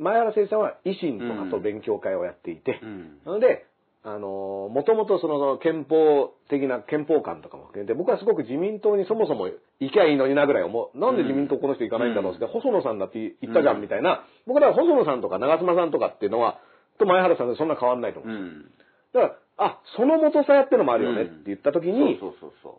[0.00, 3.18] 前原誠司さんは維新とかと勉強会をやっていて、うん。
[3.24, 3.66] なので、
[4.06, 9.48] あのもともとその憲法的な憲法観とかも含めて、僕はすごく自民党にそもそも
[9.80, 10.98] 行きゃいいのになぐらい思う。
[10.98, 14.26] なんで自民党この人行かないんだろうって、細野さんだって言ったじゃんみたいな。
[14.46, 16.60] 僕らは細野さんとか長妻さんとかっていうのは、
[16.98, 18.36] と前原さんでそんな変わんないと思う。
[18.36, 18.70] うん。
[19.14, 22.18] だから、あ、その元さやってのもあるよねって言った時に。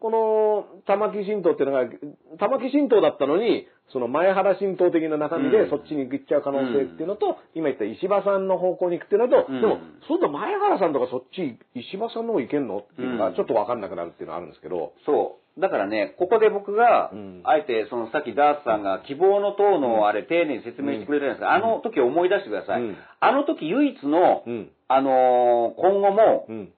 [0.01, 1.85] この玉木神道っていうのが、
[2.37, 9.77] 玉木神道だったのに、その前原神道的な中身うんでそっちに行っちゃう可能性っていうのと、今言った石破さんの方向に行くっていうのと、うんでも、
[10.07, 15.61] そうだ前原さんとかそっち、石破さんの方行けんのっていうのがうんちょっとわかんなくなるっていうのはあるんですけど、そう。
[15.61, 21.67] だからね、ここで僕がうん、あえて、そのさっきダースさんが希望の党のあれ丁寧に説明してくれたじゃないですか。
[21.69, 22.81] あの時を思い出してください。
[22.81, 24.69] うんあの時唯一の、うん。
[24.87, 26.69] あのー今後もうん。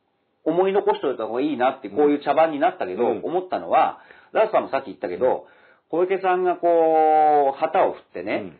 [0.45, 3.99] 思い残しておいた方がいいなって、こういう茶番になったけど、うん思ったのは、
[4.33, 5.45] ダースさんもさっき言ったけど、
[5.89, 8.53] 小池さんがこう、旗を振ってね、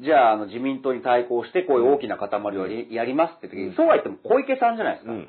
[0.00, 5.12] じゃあ、あの、自民党に対抗して、こういう大きな塊をやりますって時に、うんそうは言っても小池さんじゃないですか。
[5.12, 5.28] うん。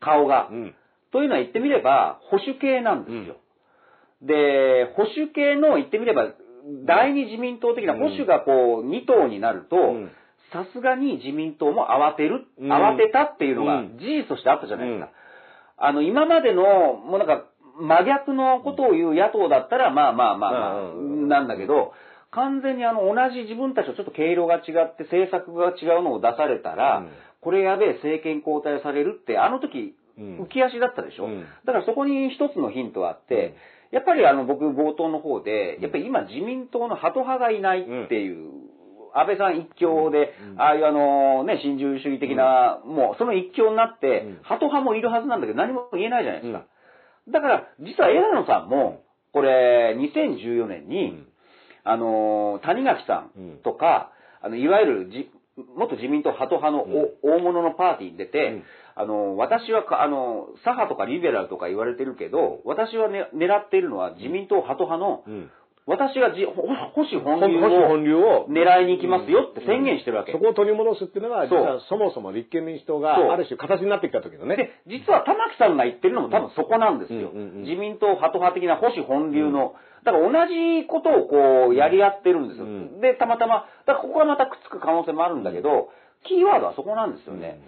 [0.00, 0.48] 顔が。
[0.50, 0.74] うん。
[1.10, 3.36] というのは言ってみれば、保守系なんですよ。
[4.22, 6.34] で、保守系の言ってみれば、
[6.84, 10.12] 第二自民党的な保守がこう、2党になるとうん、
[10.52, 12.72] さすがに自民党も慌てる、うん。
[12.72, 13.98] 慌てたっていうのがうん。
[13.98, 15.06] 事実としてあったじゃないですか。
[15.06, 15.12] うん。
[15.88, 17.44] あの、今までの、もうなんか、
[17.78, 20.94] 真逆のことを言う野党だったら、まあまあまあ
[21.28, 21.92] なんだけど、
[22.30, 27.10] 完全にあの、同じ自分たちとちょっと毛色が違って、政策が違うのを出されたら、うん。
[27.40, 30.40] これやべえ、政権交代されるって、あの時、うん。
[30.40, 31.44] 浮き足だったでしょ、うん。
[31.64, 33.54] だからそこに一つのヒントがあって、
[33.92, 38.50] やっぱりあの僕冒頭の方で、やっぱり今自民党のハト派がいないっていう、
[39.18, 40.60] 安倍さん一強で、うん。
[40.60, 44.38] ああいうあのね、新自由主義的な、もうその一強になって、うん。
[44.42, 46.66] ハト派もいるはずなんだけど何も言えないじゃないですか。
[47.28, 49.02] だから、実は枝野さんも、
[49.32, 51.26] これ、2014年に、うん。
[51.84, 54.10] あの、谷垣さんとか、
[54.42, 55.30] あの、いわゆるじ、
[55.76, 56.84] 元自民党ハト派の
[57.22, 58.62] お大物のパーティーに出て、うん。
[58.96, 65.50] あの、私はか、あの、左派とかリベラルとか言われてるけど、私はね、狙っているのは自民党ハト派の、うん。
[65.86, 70.32] 私がじほ保守本流保守本を流を狙いに行きますよって宣言してるわけ。
[70.32, 74.56] そこを取り戻すっていうのが、実はそもそも立憲民主党がある種形になってきた時のね。
[74.56, 77.30] で、実は玉木さんが言ってるのも多分そこなんですよ。
[77.30, 82.66] うんうんうん自民党ハト派的な保守本流の、だから同じことをこうやり合ってるんですよ。
[82.66, 85.90] うんで、たまたま、だからここがまたくっつく可能性もあるんだけど、
[86.26, 87.60] キーワードはそこなんですよね。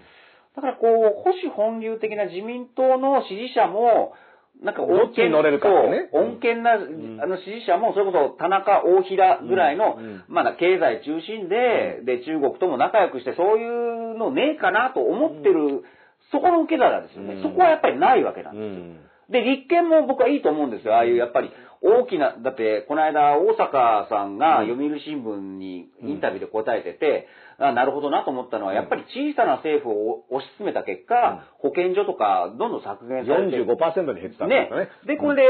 [0.57, 4.15] だからこう、保守本流的な自民党の支持者も、
[4.63, 6.09] なんかどっちに乗れるかね。
[6.13, 7.21] そう穏健な、ん。
[7.23, 9.99] あの支持者も、それこそ田中、大平ぐらいの、
[10.29, 15.85] まだ経済中心で、で、中国とも仲良くして、そういうのねえかなと思ってる、
[16.33, 17.35] そこの受け皿ですよね。
[17.35, 17.43] うん。
[17.43, 18.85] そこはやっぱりないわけなんうですよ。
[18.85, 18.99] ん。
[19.31, 20.95] で、立憲も僕はいいと思うんですよ。
[20.97, 27.29] ああいうやっぱり大きな、だって、この間、大阪さんが読売新聞にインタビューで答えてて、
[27.61, 34.71] あなるほどなと思ったのは、やっぱり小さな政府を推し進めた結果、保健所とかどんどん削減されて45%に減ってたんですね。
[34.71, 34.89] かね。。
[35.07, 35.43] で、これで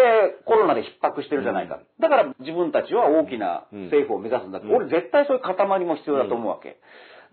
[0.47, 1.80] コロナで逼迫してるじゃないか。
[2.01, 4.76] だから自分たちは大きな政府を目指すんだって、うん。
[4.76, 5.55] 俺絶対そういう塊
[5.85, 6.80] も必要だと思うわけ。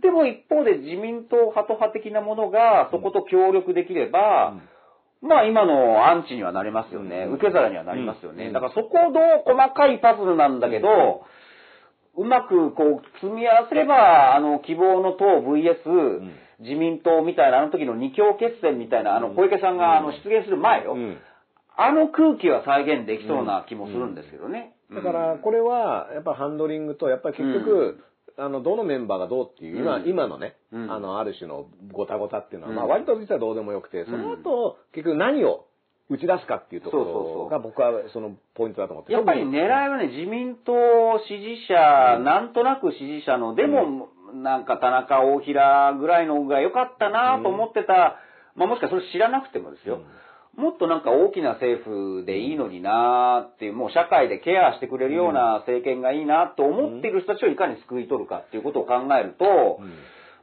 [0.02, 4.60] でも一方で自民党ハト派的なものがそこと協力できれば、
[5.22, 7.28] まあ今のアンチにはなれますよね。
[7.28, 7.34] うん。
[7.36, 8.48] 受け皿にはなりますよね。
[8.48, 8.54] うん。
[8.54, 11.24] だからそこをどう細かいパズルなんだけど、
[12.18, 16.22] うまくこう積み合わせれば、あの希望の党 VS、
[16.60, 20.94] 自民党みたいなあの時の二強決戦みたいな、あの小池さんがあの出現する前よ。
[20.94, 21.18] うん。
[21.78, 24.76] あの空気は再現できそうな気もするんですけどね。
[24.94, 28.04] だから、これは、やっぱハンドリングと、やっぱり結局、
[28.38, 30.08] あの、どのメンバーがどうっていう、今、うん。
[30.08, 30.92] 今のね、うん。
[30.92, 32.92] あの、ある種のごたごたっていうのは、まあ、うん。
[32.92, 35.66] 割と実はどうでもよくて、その後、結局何を
[36.10, 39.14] 打ち出すかっていうところが、僕はそのポイントだと思って。
[39.14, 40.74] やっぱり狙いはね、自民党
[41.28, 48.20] 支持者、なんとなく支持者の、でも、なんか田中、大平ぐらいのが良かったなと思ってた、
[48.56, 50.02] まあもしかそれ知らなくてもですよ。
[50.56, 59.82] もっとなんか大きな政府でいいのになっていう、もう社会でケアしてくれるような政権がいいなと思っている人たちをいかに救い取るかっていうことを考えると、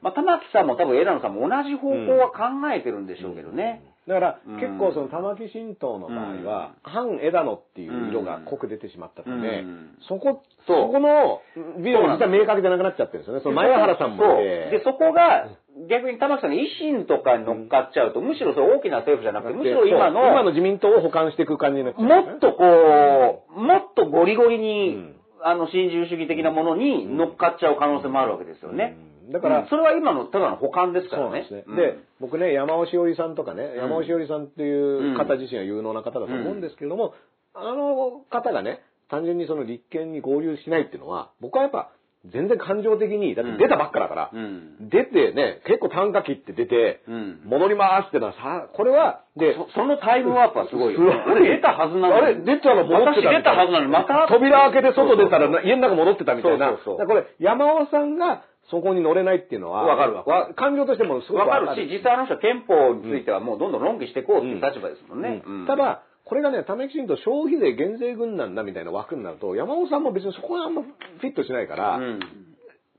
[0.03, 3.83] まあ玉木さんも多分枝野さんも同じ方向は考えてるんでしょうけどね。
[4.09, 4.61] だから、うん。
[4.61, 9.91] 結構その玉木新党の場合は、反枝野っていう色が濃く出てしまったので、うん。
[10.09, 11.41] そこ、そこの
[11.79, 13.41] ビデオが実は明確でなくなっちゃってるんですよね。
[13.43, 14.37] その前原さんも。
[14.37, 15.47] で、そこが、
[15.89, 28.97] 逆に玉木さんの維新とかに乗っかっちゃうと、むしろそれ大きな政府じゃなくて、むしろ今の、今の自民党を補完していく感じになっちゃう、もっとこう、もっとゴリゴリに、うんあの、新自由主義的なものに乗っかっちゃう可能性もあるわけですよね。
[29.33, 31.47] うんだからうんそれは今のただの補完ですからね。
[31.49, 31.73] そうですね。
[31.73, 37.15] うんで、僕ね、山尾しおりさんとかね、ん山尾しおりさんっていう方自身は有能な方だと思うんですけれども、
[37.55, 38.81] あの方がね、
[39.11, 41.91] 単純にその立憲に合流しないっていうのは、僕はやっぱ、
[42.31, 44.89] 全然感情的に、だって出たばっかだから、うん。
[44.89, 47.41] 出てね、結構単価切って出て、うん。
[47.45, 51.01] 戻りますってのはさ、これは、で、そそのタイムワープはすごいよ。
[51.01, 52.13] すごい俺出たはずなのに。
[52.15, 56.69] あれ出たら戻ってた私出たはずなのに、また扉開けて外出たらな家の中戻ってたみたいな。
[56.69, 65.43] そうそうそうだからこれ、山尾さんがそこに乗れないっていうのは、わかるわかる感情としてもすごくわかるし、実際あの人は憲法についてはもうどんどん論議していこうっていう立場ですもんね。
[65.67, 72.21] た、だ、これがね、ためきちんと消費税減税軍団だみたいな枠になると、山尾さんも別にそこはあんまフィットしないから、うん。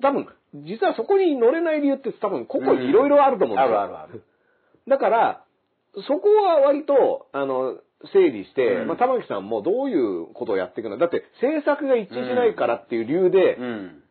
[0.02, 3.82] 多分、実はそこに乗れない理由って多分、個々いろいろあると思うんですよ。
[3.82, 4.24] あるあるある。
[4.88, 5.44] だから、
[6.08, 7.78] そこは割と、あの、
[8.12, 14.03] 整理して、うんまあ、玉木さんもどういうことをやっていくのだって、政策が一致しないからっていう理由でうん。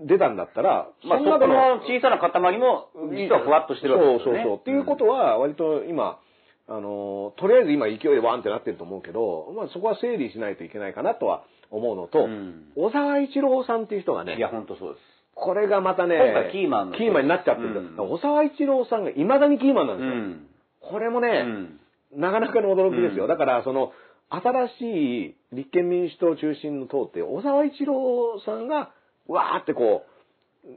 [0.00, 4.40] 出たんだったら、まあ、そこの小さな塊も、実はふわっとしてるわけですよね。
[4.40, 4.58] そうそうそう。
[4.58, 6.18] っていうことは、割と今、
[6.68, 15.02] あの、とりあえず今勢いでワンってなってると思うけど、まあそこは整理しないといけないかなとは思うのと、うん小沢一郎さんっていう人がねい、や、本当そうです。
[15.34, 20.14] これがまたね、キーマンキーマンになっちゃってる、うん小沢一郎さんが未だにキーマンなんうですよ。
[20.14, 20.46] ん。
[20.80, 21.44] これもね、
[22.12, 22.20] うん。
[22.20, 23.24] なかなかの驚きですよ。
[23.24, 23.92] うんだから、その、
[24.30, 28.92] 新しい立憲民主党中心の党って、小沢一郎さんが、
[29.28, 30.04] わーってこ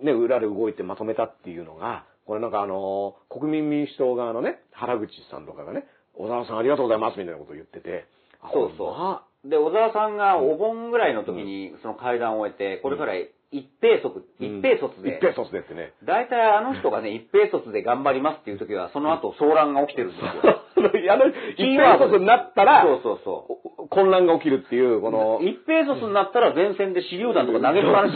[0.02, 8.06] う、ね、裏で動いてまとめたっていうのが、これなんかあの、国民民主党側のね、原口さんとかがね、小沢さんありがとうございますみたいなことを言ってて、
[8.42, 8.88] あそうそう。
[8.92, 9.26] ま？
[9.26, 15.18] あで、小沢さんがお盆ぐらいの時にその会談を終えて、これから一平卒、一平卒で。
[15.18, 15.94] 一、平卒でってね。
[16.06, 20.30] 大体あの人がね、一平卒で頑張りますっていう時は、その後騒乱が起きてるんですよ。
[21.12, 21.26] あの、
[21.58, 23.48] 一平卒になったら、そうそうそ
[23.80, 23.81] う。
[23.92, 28.16] 混乱が起きるっていう、この、一平卒になったら前線で手榴弾とか投げっぱな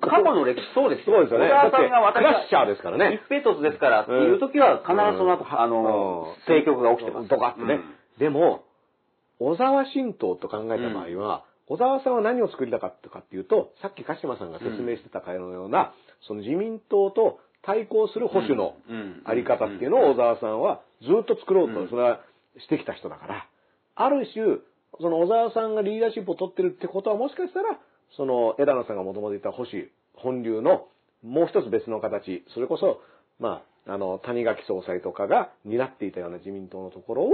[0.00, 1.52] 過去の歴史そうですそうですよね。
[1.52, 3.20] 小沢さんが私クラッシャーですからね。
[3.20, 7.28] 一平卒ですからっていう時は必ずその後、あの、政局が起きてます。
[7.28, 7.80] とかってね。
[8.18, 8.64] でも、
[9.38, 15.92] 小沢新党と考えた場合は、小沢さんは何を作りたかったかっていうと、さっき鹿島さんが説明してたかのような、
[16.26, 22.20] その自民党と対抗する保守のうんあり方っていうのを小沢さんはずっと作ろうと、うんそれは
[22.58, 23.46] してきた人だから、
[23.94, 24.58] ある種、
[25.00, 27.78] その小沢さんがリーダーシップを取ってるってことはもしかしたら、
[28.16, 30.86] その枝野さんがもともと言った保守、本流の
[31.22, 33.00] もう一つ別の形、それこそ、
[33.38, 37.28] まあ、あの、谷垣総裁とかが担っていたような自民党のところを、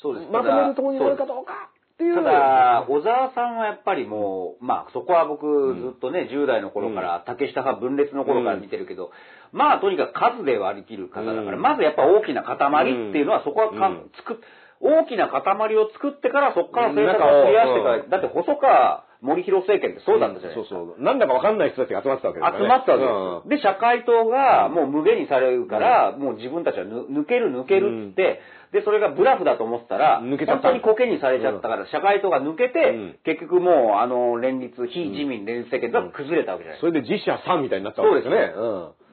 [0.00, 0.30] そうです。
[0.30, 2.14] まとめるところになるかどうかっていう。
[2.14, 9.10] ただ、小沢さんはやっぱりもう、まあそこは僕ずっとね、10代の頃から、竹下派分裂の頃から見てるけど、
[9.52, 11.62] まあとにかく数で割り切る方だから、うん。
[11.62, 14.10] まずやっぱ大きな塊っていうのはそこはか、うん。
[14.16, 14.36] 作っ
[14.80, 15.42] 大きな塊
[15.76, 20.54] を作ってからそこから政策を増やしてから、うんだって細川森弘政権ってそうないですか。
[20.54, 21.02] そうそう。
[21.02, 22.58] なんだかわかんない人たちが集まってたわけですね。
[22.60, 23.42] 集まったわけですよ。
[23.48, 28.40] で、社会党がもう無限にされるから、もう自分たちはぬ抜ける抜けるって言って、
[28.72, 36.80] で、それがブラフだと思ってたら、抜けちゃった本当にコケにされちゃったから、社会党が抜けて、うん結局もう、あの、連立、非自民連立政権が崩れたわけじゃないですか。
[36.80, 38.52] それで自社3みたいになったわけですよね。
[38.54, 39.05] うん。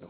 [0.00, 0.08] 同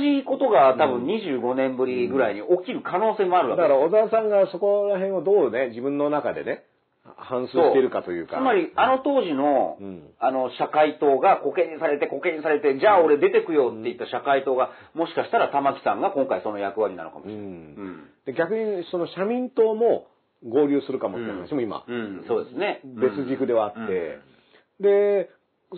[0.00, 3.62] じことが多分25年ぶりぐらいに起きる可能性もあるわけ。
[3.62, 6.64] だから小沢さんがそこら辺をどうね、自分の中でね、
[7.16, 8.36] 反芻しているかというか。
[8.36, 10.02] つまり、あの当時の、うん。
[10.18, 17.44] あの、社会党がコケにされて、コケにされて、じゃあ俺出てくよって言った社会党が、もしかしたら玉木さんが今回その役割なのかもしうれない。
[17.46, 18.04] ん。
[18.26, 20.06] で逆にその社民党も
[20.46, 21.94] 合流するかもって話も今、うん。
[21.94, 22.80] うん、そうですね。
[22.84, 24.18] 別軸ではあって、
[24.80, 25.30] で、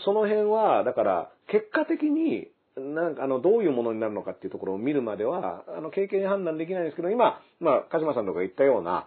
[0.05, 2.49] その辺は、だから、結果的に、
[2.81, 9.07] なんか、あの、どういうものになるのかっていうところを見るまでは、あの、経験判断できないんですけど、今、まあ、鹿島さんとかが言ったような、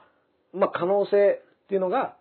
[0.54, 2.16] まあ、可能性っていうのが、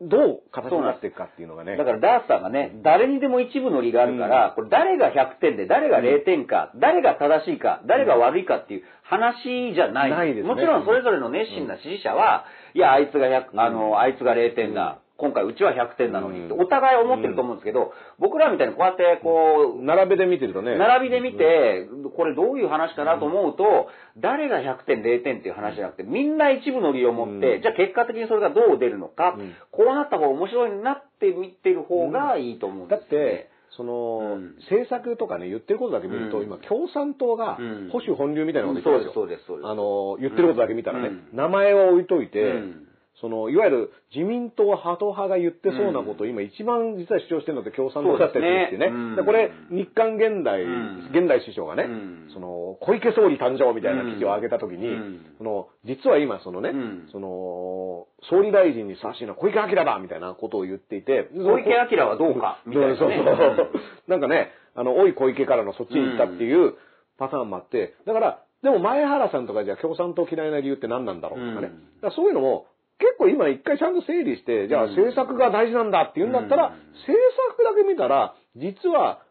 [0.00, 1.76] どう形になっていくかっていうのがね。
[1.76, 10.10] だからダースさんがね、誰にでも一部の利があるから、これ誰が100点で、誰が0点か、誰が正しいか、誰が悪いかっていう話じゃない。
[10.10, 14.98] ないですねもちろんそれぞれの熱心な支持者は、いや、あいつが100、あの、あいつが0点だ。
[15.16, 16.60] 今回うちは100点なのにって、うん。
[16.60, 20.76] お互い思ってると思うんですけど、僕らみたいにこうやってこう、並べで見てるとね。
[20.76, 27.62] 並びで見て、これどういう話かなと思うと、誰が100点、0点っていう話じゃなくて、みんな一部の利を持って、うん。
[27.62, 29.54] じゃあ結果的にそれがどう出るのか、うん。
[29.70, 33.26] こうなった方が面白いなって見てる方がいいと思うんですよね。
[33.26, 34.54] だって、その、うん。
[34.62, 36.44] 政策とかね、言ってることだけ見ると、うん。
[36.44, 37.88] 今、共産党がうん。
[37.92, 39.22] 保守本流みたいなこと言ってますよ。
[39.22, 39.66] そうですそうですそうです。
[39.68, 41.28] あの、言ってることだけ見たらね、うん。
[41.32, 42.88] 名前を置いといて、うん
[43.22, 48.90] その、いわゆる自民党ハト派が言ってそうなことを今一番実は主張してるのって共産党だったりってね。
[48.90, 49.22] ね。
[49.24, 51.10] これ、日韓現代、うん。
[51.14, 52.30] 現代首相がね、うん。
[52.34, 55.20] その、小池総理誕生みたいな記事を上げたときに、うん。
[55.38, 57.08] その、実は今そのね、うん。
[57.12, 62.96] その、総理大臣にふさわしいのは小池晃だみたいなことを言っていて、小池晃はどうかみたいなね。
[62.98, 63.56] そうそう。
[63.56, 63.70] そう。
[64.08, 66.74] なんかね、あの、おい小池からのそっちに行ったっていう
[67.18, 71.72] パターンもあって、だから、でも前原さんとかじゃあ共産党嫌いな理由って何なんだろうとかね。
[72.14, 72.66] そういうのも、
[72.98, 74.90] 結構今一回ちゃんと整理して、じゃあうん。
[74.90, 76.72] 政策が大事なんだって言うんだったら、うん。
[77.02, 77.18] 政
[77.50, 79.22] 策だけ見たら、実は、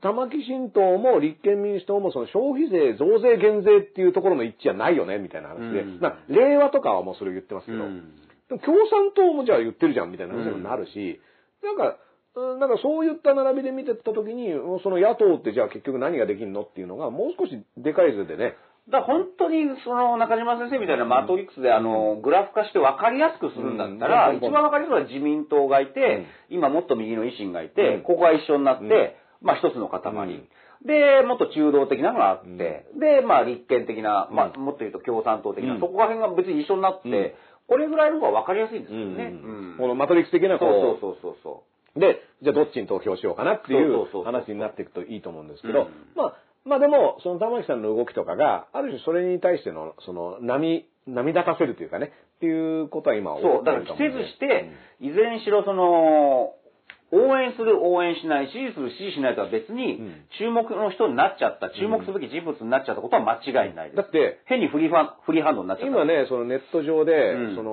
[0.00, 5.84] 玉木新党も立憲民主党もその消費税増税減税っていうところの一致はないよね、みたいな話で、
[6.28, 8.14] 令和とかはもうそれ言ってますけど、うん。
[8.48, 11.20] でも共産党もじゃあ言ってるじゃんみたいな話にもなるし、
[11.62, 11.96] なんか、
[12.36, 14.50] うんなんかそういった並びで見てった時に、
[14.82, 18.56] その野党ってじゃあ結局何ができるのっていうのが、もう少しでかい図でね、
[18.90, 24.36] だ本当にその中島先生みたいなマトリックスであのグラフ化して分かりやすくするんだったら、うん。
[24.36, 28.02] 一番分かりやすいのは自民党がいて、今もっと右の維新がいて、うん。
[28.02, 28.84] ここが一緒になって、
[29.40, 29.46] うん。
[29.46, 30.00] まあ一つの塊。
[30.04, 30.48] うん。
[30.84, 35.80] で、もっと中道的なのがあって、で、まあ立憲的な、まあもっと言うと共産党的な、うん。
[35.80, 37.32] そこら辺が別に一緒になって、うん。
[37.66, 39.32] これぐらいの方が分かりやすいんですよね。
[39.78, 41.62] このマトリックス的なそうこうそうそうそ
[41.96, 42.00] う。
[42.00, 43.76] で、じゃあどっちに投票しようかなってい
[44.12, 44.24] そう。
[44.24, 45.88] 話になっていくといいと思うんですけど、うん。
[46.16, 54.70] まあ、まあでも、その玉木さんの動きとかが、ある種それに対しての、その、波、波立たせるというかね、っていうことは今起そう、だから季ると思うんで節して、
[55.00, 56.54] いずれにしろその、
[57.12, 63.96] 応援する、応援しない、支持する、支持しないとは別にうん、注目の人になっちゃった、注目すべき人物になっちゃったことは間違いないです。
[63.96, 65.94] だって、変にフリーファン、フリーハンドになっちゃった。
[65.94, 67.70] 今ね、そのネット上で、うんその、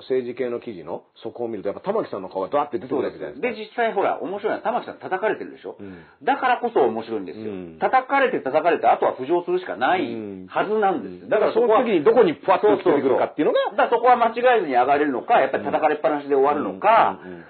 [0.00, 3.40] 政治系の記事の底を見ると、やっぱ玉木さんの顔がドワって出てくるわけじゃない。
[3.40, 7.50] ですで、です実際ほら、面白いのは玉木さん叩かれてるでしょ、うんだからこそ面白いんですよ。
[7.50, 11.28] うん叩かれて叩かれて、あとは浮上するしかないうんはずなんです。
[11.28, 11.36] か。
[11.36, 17.44] だからその時にどこにふわっとつけてくるかっていうのが、だからそこは間違えずに上がれるのか、やっぱり叩かれっぱなしで終わるのか、うんうん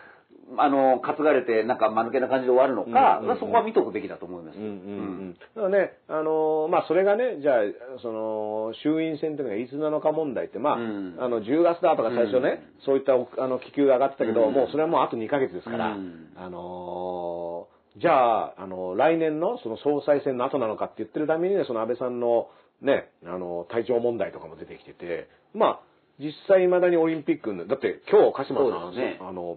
[0.56, 3.40] あの、担がれて、なんか、間抜けな感じで終わるのか、うんうんうん。
[3.40, 4.56] そこは見とくべきだと思います。
[4.56, 5.35] うんうんうん。
[5.35, 7.56] だからね、あのーまあ、それがね、じゃあ、
[8.01, 11.16] その、衆院選というのがいつなのか問題って、まあ、うん。
[11.18, 14.55] あの、10月だとか最初ね、そういった、あの、気球が上がってたけど、うん。
[14.55, 16.28] もうそれはもうあと2ヶ月ですから、うん。
[16.36, 22.48] あのーじゃあ、あの、来年のその総裁選の後なのかって言ってるためにね、その安倍さんの
[22.82, 25.81] ね、あの、体調問題とかも出てきてて、まあ、
[26.18, 29.18] 実際未だにオリンピックの、だって今日鹿島さん、ね。
[29.20, 29.56] あの、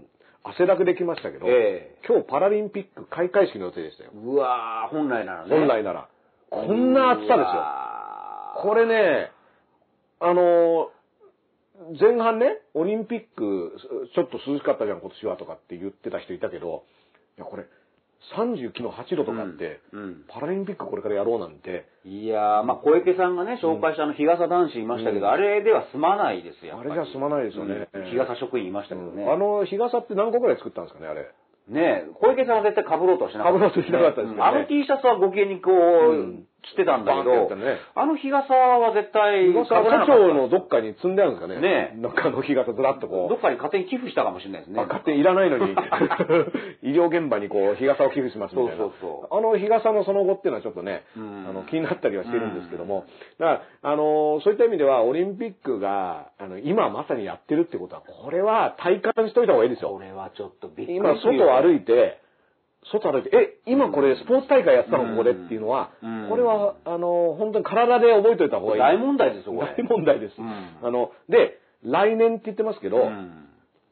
[0.50, 4.12] 汗だくできましたけど、え今日パラリンピック開会式の予定でしたよ。
[4.14, 5.50] うわー、本来ならね。
[5.50, 6.10] 本来なら。
[6.50, 7.64] こんな暑さですよ。
[8.62, 9.32] これね、
[10.20, 10.92] あの、
[12.00, 13.78] 前半ね、オリンピック、
[14.14, 16.84] ちょっと涼しかったじゃん、今年はとかって言ってた人いたけど、
[17.38, 17.66] いや、これ、
[18.36, 20.16] 39の8度とかって、うんうん。
[20.28, 25.32] パラリンピックこれからやろうなんて、いやー、まあ、小池さんがね、紹介したあの、日傘男子いましたけど、うん。
[25.32, 26.78] あれでは済まないですよ。
[26.80, 27.88] あれじゃ済まないですよね。
[27.94, 28.06] うん。
[28.06, 29.26] 日傘職員いましたけどね。
[29.26, 31.32] あの日傘って何個ぐらい作ったんですかね、あれ。
[31.70, 33.58] ねえ、小池さんは絶対被ろうとはしなかった。
[33.58, 34.36] 被ろうとしなかったですけどね。
[34.36, 34.44] うん。
[34.44, 41.62] あの T シャツはご機嫌にこう、うん着てたんだけどね、あの日傘は絶対日傘課被らなかった長のどっかに積んであるんですかね。
[41.62, 43.30] ねなんかあの日傘ずらっとこう。
[43.30, 44.80] どっかに勝手に寄付したかもしれないですね。
[44.80, 45.72] あ勝手にいらないのに、
[46.84, 48.84] 医療現場にこう、日傘を寄付しますみたいな。
[48.84, 53.06] そうそうそあの日傘のその後っていうのはちょっとね、うんあの気になったりはしてるんですけども、
[53.40, 60.00] だから、あの、そういった意味では、オリンピックが、あの、今まさにやってるってことは、これは体感しといた方がいいですよこ。
[60.00, 62.20] れはちょっとびっくり今、外を歩いいて、
[62.92, 68.80] 外歩いて、え、今これスポーツ大会やってたのここでっていうのはうん、これは、あの、本当に体で覚えておいた方がいい。
[68.80, 69.76] 大問題ですよ、これ。
[69.78, 70.36] 大問題です。
[70.38, 70.78] うん。
[70.82, 73.46] あの、で、来年って言ってますけど、うん。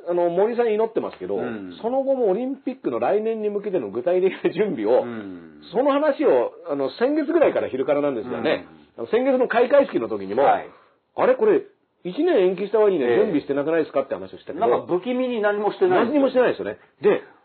[0.10, 1.78] あの、森さん祈ってますけど、うん。
[1.82, 5.62] その後もオリンピックの来年に向けての具体的な準備を、うん。
[5.72, 8.66] その話を、あの、先月ぐらいから昼からなんですがね、
[8.98, 10.70] あの先月の開会式の時にも、はい。
[11.16, 11.64] あれこれ、
[12.06, 13.18] 1年延期した割にね、ええ。
[13.18, 16.06] 準備してなくないですかって話をしたけなんかど、不気味に何もしてない。
[16.06, 16.78] 何にもしてないですよね。
[17.02, 17.37] で、うん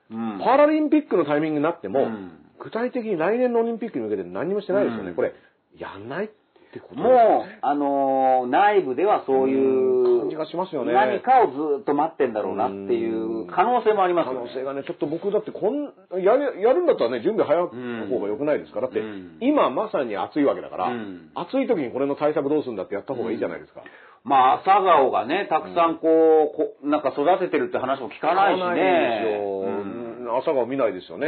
[0.44, 5.10] パラリンピックのタイミングになっても、うん具体的に来年のオリンピックに向けて何にもしてないですよね。
[5.10, 5.34] うんこれ、
[5.78, 6.28] やんないっ
[6.72, 14.36] てことですもう、あのー内部ではそういううん感じがしますよね何かをずっと待ってんだろうなっていう可能性もありますね。
[14.38, 15.90] 能性がね、ちょっと僕だってこん、
[16.22, 23.82] やる、やるんだったらね、準備早い方が良くないですかだってうん、今まさに暑いわけだから、うん暑い時にこれの対策どうするんだってやった方がいいじゃないですか。
[24.24, 26.06] まあ、朝顔がね、たくさんこ
[26.54, 28.80] う、こなんか育ててるって話も聞かないし買わね。
[28.80, 30.01] ないですよ。
[30.32, 31.26] うん朝が見ないですよね。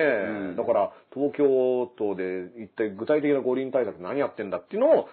[0.53, 0.57] ん。
[0.57, 5.09] だから、東京都で一体具体的な五輪対策何やってんだっていうのを、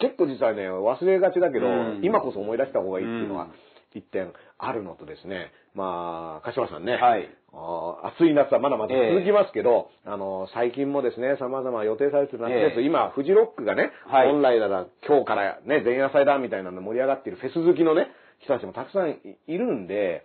[0.00, 2.00] 結構実はね、忘れがちだけど、うん。
[2.02, 3.50] 今こそ思い出した方がいいっていうのはうん、
[3.94, 7.28] 一点あるのとですね、まあ、柏さんね、はい。
[7.52, 12.80] あー暑い夏はまだまだ続きますけど、あの、最近もですね、様々予定されてる夏です。
[12.80, 18.08] ええ今、フジロックがね、はい本来なら今日からね、前夜祭だみたいなの盛り上がっているフェス好きのね、
[18.40, 20.24] 人たちもたくさんいいるんで、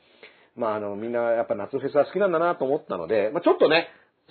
[0.55, 3.87] まあ、あの、みんなやっぱ夏フェスは好きなんだなと思ったので、まあ、ちょっとね、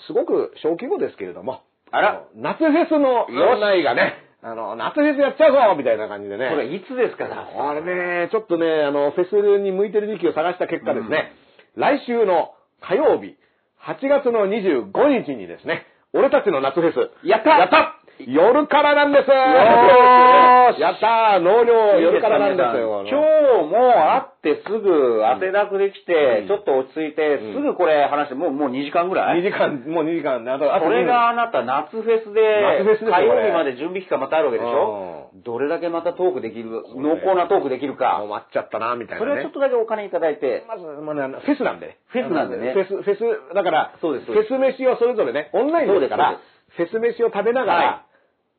[0.07, 2.13] すごく小規模ですけれども、あら。
[2.35, 6.49] の夏フェスの案内がね、あの、夏フェスやっちゃうぞみたいな感じでね。
[6.51, 11.33] これいつですかあれね、ちょっとね、あの、フェスに向いてる時期を探した結果ですね、
[11.77, 13.37] 来週の火曜日、
[13.85, 17.51] 8月の25日にですね、俺たちの夏フェス、やった。
[17.59, 19.29] やった夜からなんです。
[19.31, 20.81] ーし。
[20.81, 23.05] やったー納涼夜からなんですよ。
[23.09, 23.21] 今
[23.65, 26.49] 日も会ってすぐ汗だくできて、うん。
[26.49, 27.55] ちょっと落ち着いて、うん。
[27.55, 35.31] すぐこれ話して、もうもう2時間ぐらい？2時間、もう2時間、あと、あとそれがあなた夏フェスで、火曜日まで準備期間またあるわけでしょ？
[35.45, 38.19] どれだけまたトークできる、濃厚なトークできるか。
[38.21, 39.31] 終わっちゃったな、みたいな、ね。
[39.31, 41.99] それはちょっとだけお金いただいて、まず、まあフェスなんでね。
[42.09, 42.73] フェスなんでね。
[42.73, 46.39] フェス、フェス、だから、そうですフェス飯をそれぞれね、オンラインですから、
[46.77, 48.03] フェス飯を食べながら、は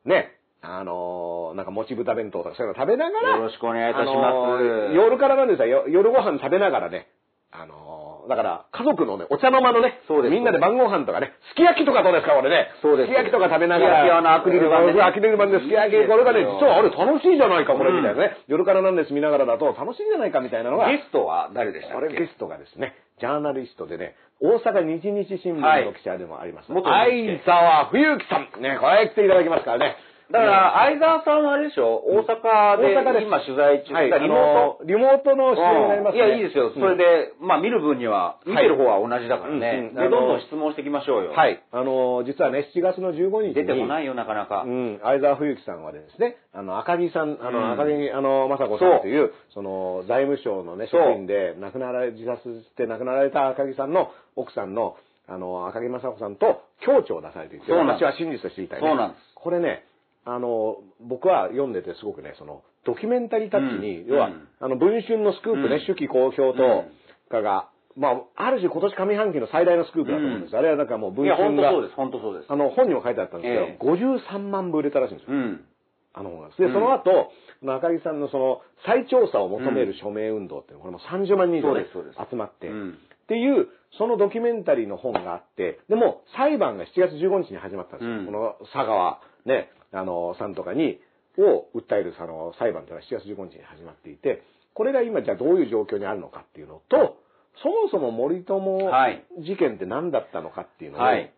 [0.06, 4.16] ね、あのーなんか、もち豚弁当とかそういうの食べながら、よろしくお願いいたします。
[4.16, 7.08] あのー夜からなんですよ、よ夜ご飯食べながらね、
[7.52, 12.70] あのーだから、家族のね、お茶の間のね、そうですみんなで晩ご飯とかね、すき焼きとかどうですか、俺ね。
[12.82, 14.02] そうですすき焼きとか食べながら。
[14.02, 18.38] すき焼きあのアクリル板でねうんアクリル板ですき焼き、これがね、実はあれ楽しいじゃないか、これ、うんみたいなね。
[18.48, 20.90] 夜からなんです見ながらだと楽しいじゃないか、みたいなのが。
[20.90, 22.16] ゲストは誰でしたっけ？
[22.16, 28.62] ゲストがですね、ジャーナリストでね、大阪日日新聞の記者でもあります、元相 NHK 沢冬樹さん。
[28.62, 29.96] ね、これ来ていただきますからね。
[30.32, 32.02] だから、相沢さんはあれでしょ？
[32.08, 36.18] 大阪で今取材中、はい、リモートリモートの出演になりますね。
[36.18, 36.72] いや、いいですよ。
[36.74, 39.92] それで、まあ見る分には、見てる方は同じだからね。
[39.94, 41.32] で、どんどん質問していきましょうよ。
[41.32, 41.62] はい。
[41.72, 43.54] あの、実はね、7月の15日に。
[43.54, 44.64] 出てこないよ、なかなか。
[44.64, 54.96] うん、相沢冬樹さんはですね、あの、赤木さん、あうんの、赤木、あの、雅子さんという、その、財務省のね、職員で、亡くなられ、自殺して亡くなられた赤木さんの奥さんの、
[55.28, 58.88] あの、赤木雅子さんと、共著を出されていて、私は真実を知りたいね。
[58.88, 59.84] そうなんですこれね、
[60.26, 66.86] あの、僕は読んでてすごくね、その、ドキュメンタリータッチに、要は、あの、文春のスクープね、うん手記公表と
[67.30, 70.58] かが、まあ、ある種今年上半期の最大のスクープだと思うんです。
[70.58, 72.52] あれはなんかもう文いや、春が本当そう、です、本当そうです。
[72.52, 75.36] あの、本にも書いてあったんですけど、ええ53万部売れたらしいんですよ。
[75.36, 75.66] うん。
[76.14, 76.50] あの本が。
[76.50, 77.32] で、うんその後、
[77.62, 83.68] 中木さんのその、再調査を求める署名運動ってこれも30万人以上、集まって、うんっていう、
[83.98, 88.18] そのドキュメンタリーの本があって、でも、裁判が7月15日に始まったんですよ。
[88.18, 91.00] うんこの佐川、ね、あの、さんとかに、
[91.38, 94.44] を訴えるその裁判というのは7月15日に始まっていて、
[94.74, 97.18] これが今じゃあどういう状況にあるのかっていうのと、
[97.62, 101.32] そもそも森友はい事件って何だったのかっていうのを、はい。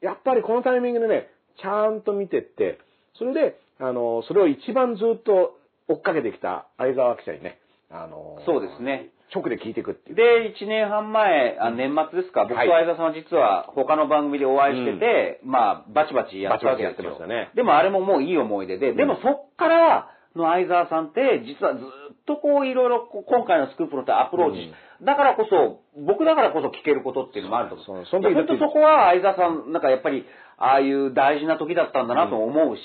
[0.00, 1.28] やっぱりこのタイミングでね、
[1.60, 2.78] ちゃんと見てって、
[3.18, 5.58] それで、あの、それを一番ずっと
[5.88, 7.58] 追っかけてきた相沢記者にね、
[7.90, 9.10] あの、そうですね。
[9.34, 10.16] 直で聞いていくっていう。
[10.16, 17.10] で、1年半前、あ年末ですか、僕とはい相田さんは実は他の番組でお会いしてて、まあ、バチバチやったわけですよ。
[17.10, 17.50] バチバチやってましたね。
[17.54, 24.68] でもあれももういい思い出で、でもそっからの相沢さんって、実はずっとこういろいろ今回のスクープのってアプローチ。
[24.68, 24.72] し、
[25.02, 28.06] だからこそ、僕だからこそ聞けることっていうのもあると思う。
[28.06, 30.24] そ本当そこは相沢さん、なんかやっぱり、
[30.58, 32.80] ああいう大事な時だったんだなと思うし、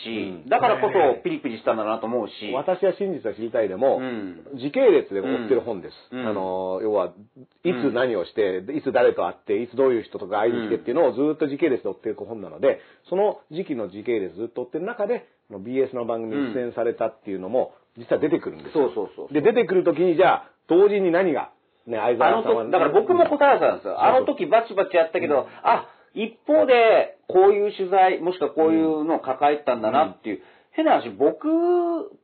[0.45, 0.49] うん。
[0.49, 4.41] だからこそピリピリしたんだなと思うし、私は真実は知りたいでも、うん。
[4.55, 5.93] 時系列で追ってる本です。
[6.11, 6.27] うん。
[6.27, 7.14] あの、要は、
[7.64, 18.90] いつ何をして、いつ誰と会って、いつどういう人とか会いに来てっていうのをずっと時系列で追っていく本なので、その時期の時系列ずっと追ってる中で、BS の番組に出演されたっていうのも、実は出てくるんですよ。
[18.90, 19.34] そうそうそう。
[19.34, 21.52] で、出てくるときに、じゃあ、同時に何が、
[21.88, 24.03] ね、相あの沢さんは、時、だから僕も答えたんですよ。
[24.03, 30.41] あの時バチバチやったけど、あ、一方でこういう取材、もしくはこういうのを抱えてたんだなっていう、
[30.72, 31.48] 変な話、僕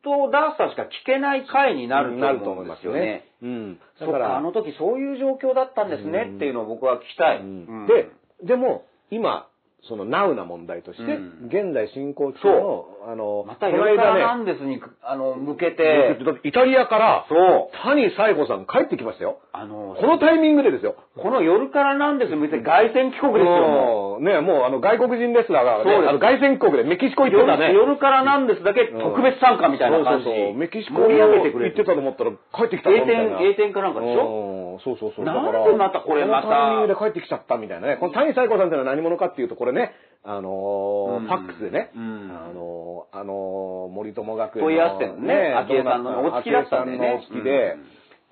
[0.03, 3.25] とダースさんしか聞けない回になるなるとと思うんで思いますすよね。
[3.41, 3.79] うん。
[3.97, 7.37] そっか、あの時そういう状況だったんですねっていうのを僕は聞きたい。
[7.39, 8.09] うんうんで、
[8.43, 9.47] でも、今、
[9.89, 11.47] そのナウな問題として、うん。
[11.47, 19.39] 現在進行中の、あの、またヨルカ間ナンデスに、あの、向けね、て、イタリアから、そう、谷彩子さん帰ってきましたよ。
[19.51, 20.95] あの、このタイミングでですよ。
[21.17, 27.73] このヨルカナンデスに向けて凱旋帰国ですよ、ね、もうあの外国人レスラーが、ね、あの凱旋帰国でメキシコ行ってたね。
[27.73, 30.25] 夜からなんですだけ特別参加みたいな感じ。
[30.25, 30.53] そうそうそう。
[30.55, 33.35] メキシコ盛り上げてくれ行ってたと思ったら帰ってきたみたいな。
[33.35, 34.62] 転、栄転かなんかでしょ？
[34.73, 35.25] うんそうそうそう。
[35.25, 37.97] なんでだからまたこれまたこのタイミングで帰ってきちゃったみたいなね。
[37.97, 39.93] この谷彩子さんってのは何者かっていうと、これね、
[40.23, 41.25] あのーうん。
[41.25, 42.31] ファックスでね、うん。
[42.31, 47.85] あのーあのー森友学園の問い合わせてね昭恵さんのお付きだったんだよねさんのお付きで、うん。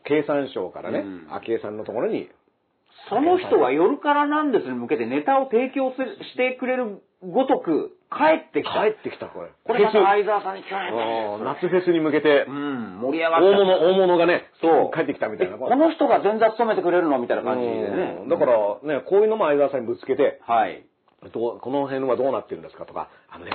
[0.03, 2.29] 経産省からねうん、昭恵さんのところに、
[3.09, 8.75] その人は夜からなんですに向けてネタを提供するしてくれるごとく帰ってきた。
[8.83, 9.49] 帰ってきた、これ。
[9.63, 13.45] これまた相沢さんに聞かれたうん夏フェスに向けてう、ん、盛り上がった。
[13.47, 15.55] 大物、大物がね、そう帰ってきたみたいな。
[15.55, 18.25] えこの人が前座務めてくれるのみたいな感じでねう。
[18.25, 18.51] んだから
[18.83, 20.83] ね、こういうのも相沢さんにぶつけて、はい。
[21.31, 23.51] この辺はどうなってるんですかとか、あのね、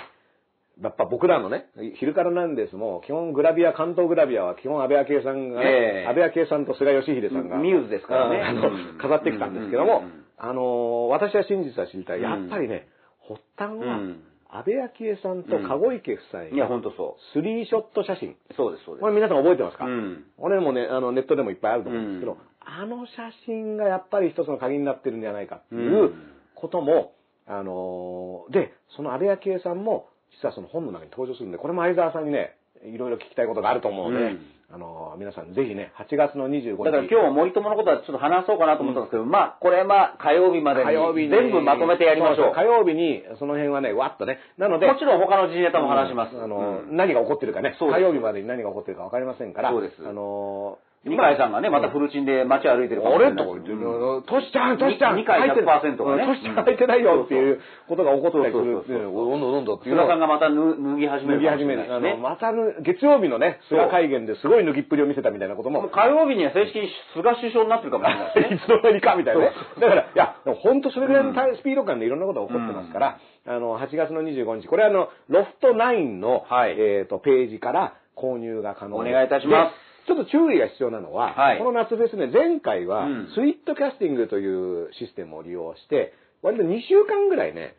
[0.80, 1.66] やっぱ僕らのね、
[1.98, 12.18] 昼からなんですも、基本グラビア、関東グラビアは基本安倍昭恵さんがね、ええ安倍昭恵さんと菅義偉さんが、ミューズですからねあのうん飾ってきたんですけども、うんうんうんあの、私は真実は知りたい。
[12.18, 12.88] うんやっぱりね、
[13.26, 18.30] 発端は、うん安倍昭恵さんと籠池夫妻いや、ほのんとそスリーショット写真。
[18.30, 18.54] う。
[18.56, 19.00] そうです、そうです。
[19.00, 23.12] これ皆さん覚えてますか、うんこれもね、あの、ネットでもいっぱいあると思うんですけど、うんあの写
[23.46, 26.12] 真がやっぱり一つの鍵になってるんじゃないかっていう
[26.56, 27.12] ことも、
[27.46, 36.84] あのーで、その安倍昭恵さんも、実はその本の中に登場するんで、これも相沢さんにね、いろいろ聞きたいことがあると思うので、うんあの、皆さんぜひね、8月の25日。
[36.84, 42.54] だから今日森友のことはちょっと話そうかなと思ったんですけど、まあ、これまあ、火曜日までにに全部まとめてやりましょう。
[42.54, 44.40] そ火曜日に、その辺はね、わっとね。
[44.58, 46.36] なので、もちろん他の時ネタも話します。
[46.42, 53.46] あの、うん何が起こってるかね、火曜日までに何が起こってるか分かりませんから、そうですあの、二階さんがね、またフルチンで街歩いてるかもしあれれない。
[53.46, 53.78] とか言ってる、
[54.26, 55.66] トシちゃん、トシちゃん、二回入ってる。
[55.66, 58.82] 100%がねトシちゃん入ってないよっていうことが起こったりする。
[58.82, 61.94] っていうそうのを、どんどんどんどんっていう菅さんがまた脱脱ぎ始め脱ぎるかもし始める。
[61.94, 62.16] あの。
[62.18, 65.86] またぬ、月曜日のね、菅会見ですごい脱ぎっぷりを見せたみたいなことも。
[65.88, 68.58] 火曜日には正式に菅首相になってるかもしれないい。
[68.58, 69.52] つの間にかみたいなね。
[69.78, 76.74] だから、いや、本当それぐらいのスピード感でいろんなことが起こってますから、あの、8月の25日、これはあの、ロフト9の、はい。
[76.78, 79.85] えっ、と、ページから購入が可能お願いいたします。
[79.85, 81.58] でちょっと注意が必要なのは、はい。
[81.58, 87.74] この夏フェスね、前回はうん、スイットキャスティングというシステムを利用して、割と2週間ぐらいね、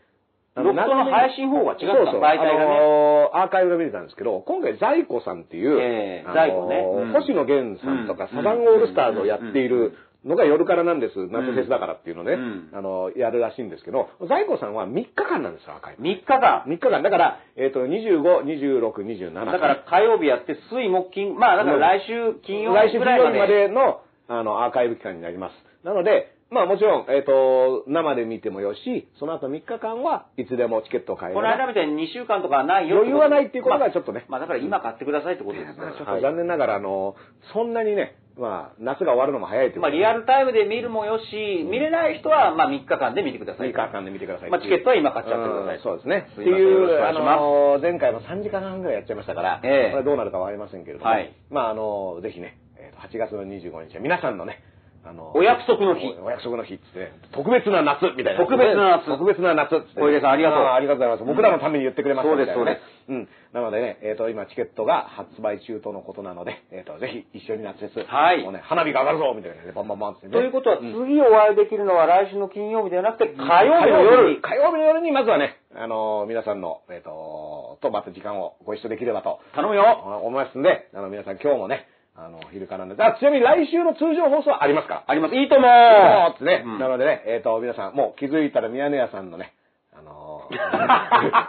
[0.58, 2.22] あロフトの配信方が違ったそうそう。
[2.22, 2.66] 媒体がね。
[2.66, 6.76] あのーアーカイブが見れたんですけど、今回、在庫さんっていう、ええあのー在庫ね。
[6.80, 7.12] うん。
[7.14, 8.30] 星野源さんとか、うん。
[8.30, 9.94] サザンオールスターズをやっている
[10.28, 16.04] のが夜からなんです、夏フェスだからっていうので、うんあのーやるらしいんですけど、在庫さんは3日間なんですよ、アーカイブ。
[16.04, 16.64] 3日間。
[16.68, 17.02] 3日間。
[17.02, 19.34] だから、えっ、と、25、26、27。
[19.34, 23.68] だから火曜日やって、水木金、まあだから来週金曜来週日ぐらいま金曜日まで。
[23.68, 25.86] での、あの、アーカイブ期間になります。
[25.86, 31.36] なので、まあもちろん、えっ、と、生で見てもよし、その後3日間はいつでもチケットを買える。
[31.36, 37.16] この間みたいに2週間とかはないよ余裕はないっていうことがちょっとねまあまあだから今買ってくださいってことですまあちょっはいと残念ながら、あの、
[37.54, 43.70] そんなにね、まあ、夏が終わるのも早いというまあリアルタイムで見るもよし、見れない人はまあ3日間で見てください。
[43.70, 44.50] 3日間で見てください。
[44.50, 46.28] まあチケットは今買っちゃってくださいうんそうですね。
[46.36, 49.92] すっていう、あの、前回も3時間半ぐらいやっちゃいましたから、ええ。
[49.92, 51.34] これどうなるかわかりませんけれども、はい。
[51.50, 54.62] まあ、あの、ぜひね、えーと8月の25日は皆さんのね、
[55.08, 58.44] あの、お約束の日おお約束の日っつってね、特別な夏みたいな。
[58.44, 61.24] 特別な夏特別な夏っつってね小出さんありがとうあありがとうございます。
[61.24, 63.30] 僕らのために言ってくれましたみたいなねそうですうん。
[63.54, 70.34] なのでね、えっ、と、今チケットが発売中とのことなので、えっ、と、ぜひ一緒に夏フェス、はいもうね、花火が上がるぞみたいなね、バンバンバンってね。
[70.34, 74.42] ということはん次お会いできるのは来週の金曜日ではなくて火曜日の夜。
[74.42, 79.84] 火曜日の夜にまずはね、あの皆さんの、えっ、と、とまた時間をご一緒できればと頼むよ。
[80.24, 83.04] 思いますんで、あの、皆さん今日もね、あの、昼からなんです。
[83.04, 85.04] あ、ちなみに来週の通常放送はありますか？
[85.06, 85.36] あります。
[85.36, 86.64] いいともそうですね。
[86.66, 89.54] うんなのでね、えっ、と、皆さん、もう気づいたら宮根屋さんのね、
[89.98, 90.58] あのー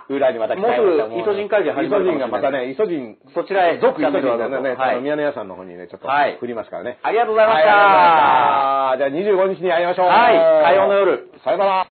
[0.15, 6.99] 裏にまた来たいもうすぐイソジン会議始まるイソジンがまたね、イソジン、そちらへ続イソジンがはいね、あの宮根屋さんの方にね、ちょっとはい振りますからね。
[7.03, 10.07] ありがとうございましたはいじゃあ25日に会いましょう。
[10.09, 11.31] はい火曜の夜。
[11.45, 11.87] さよなら。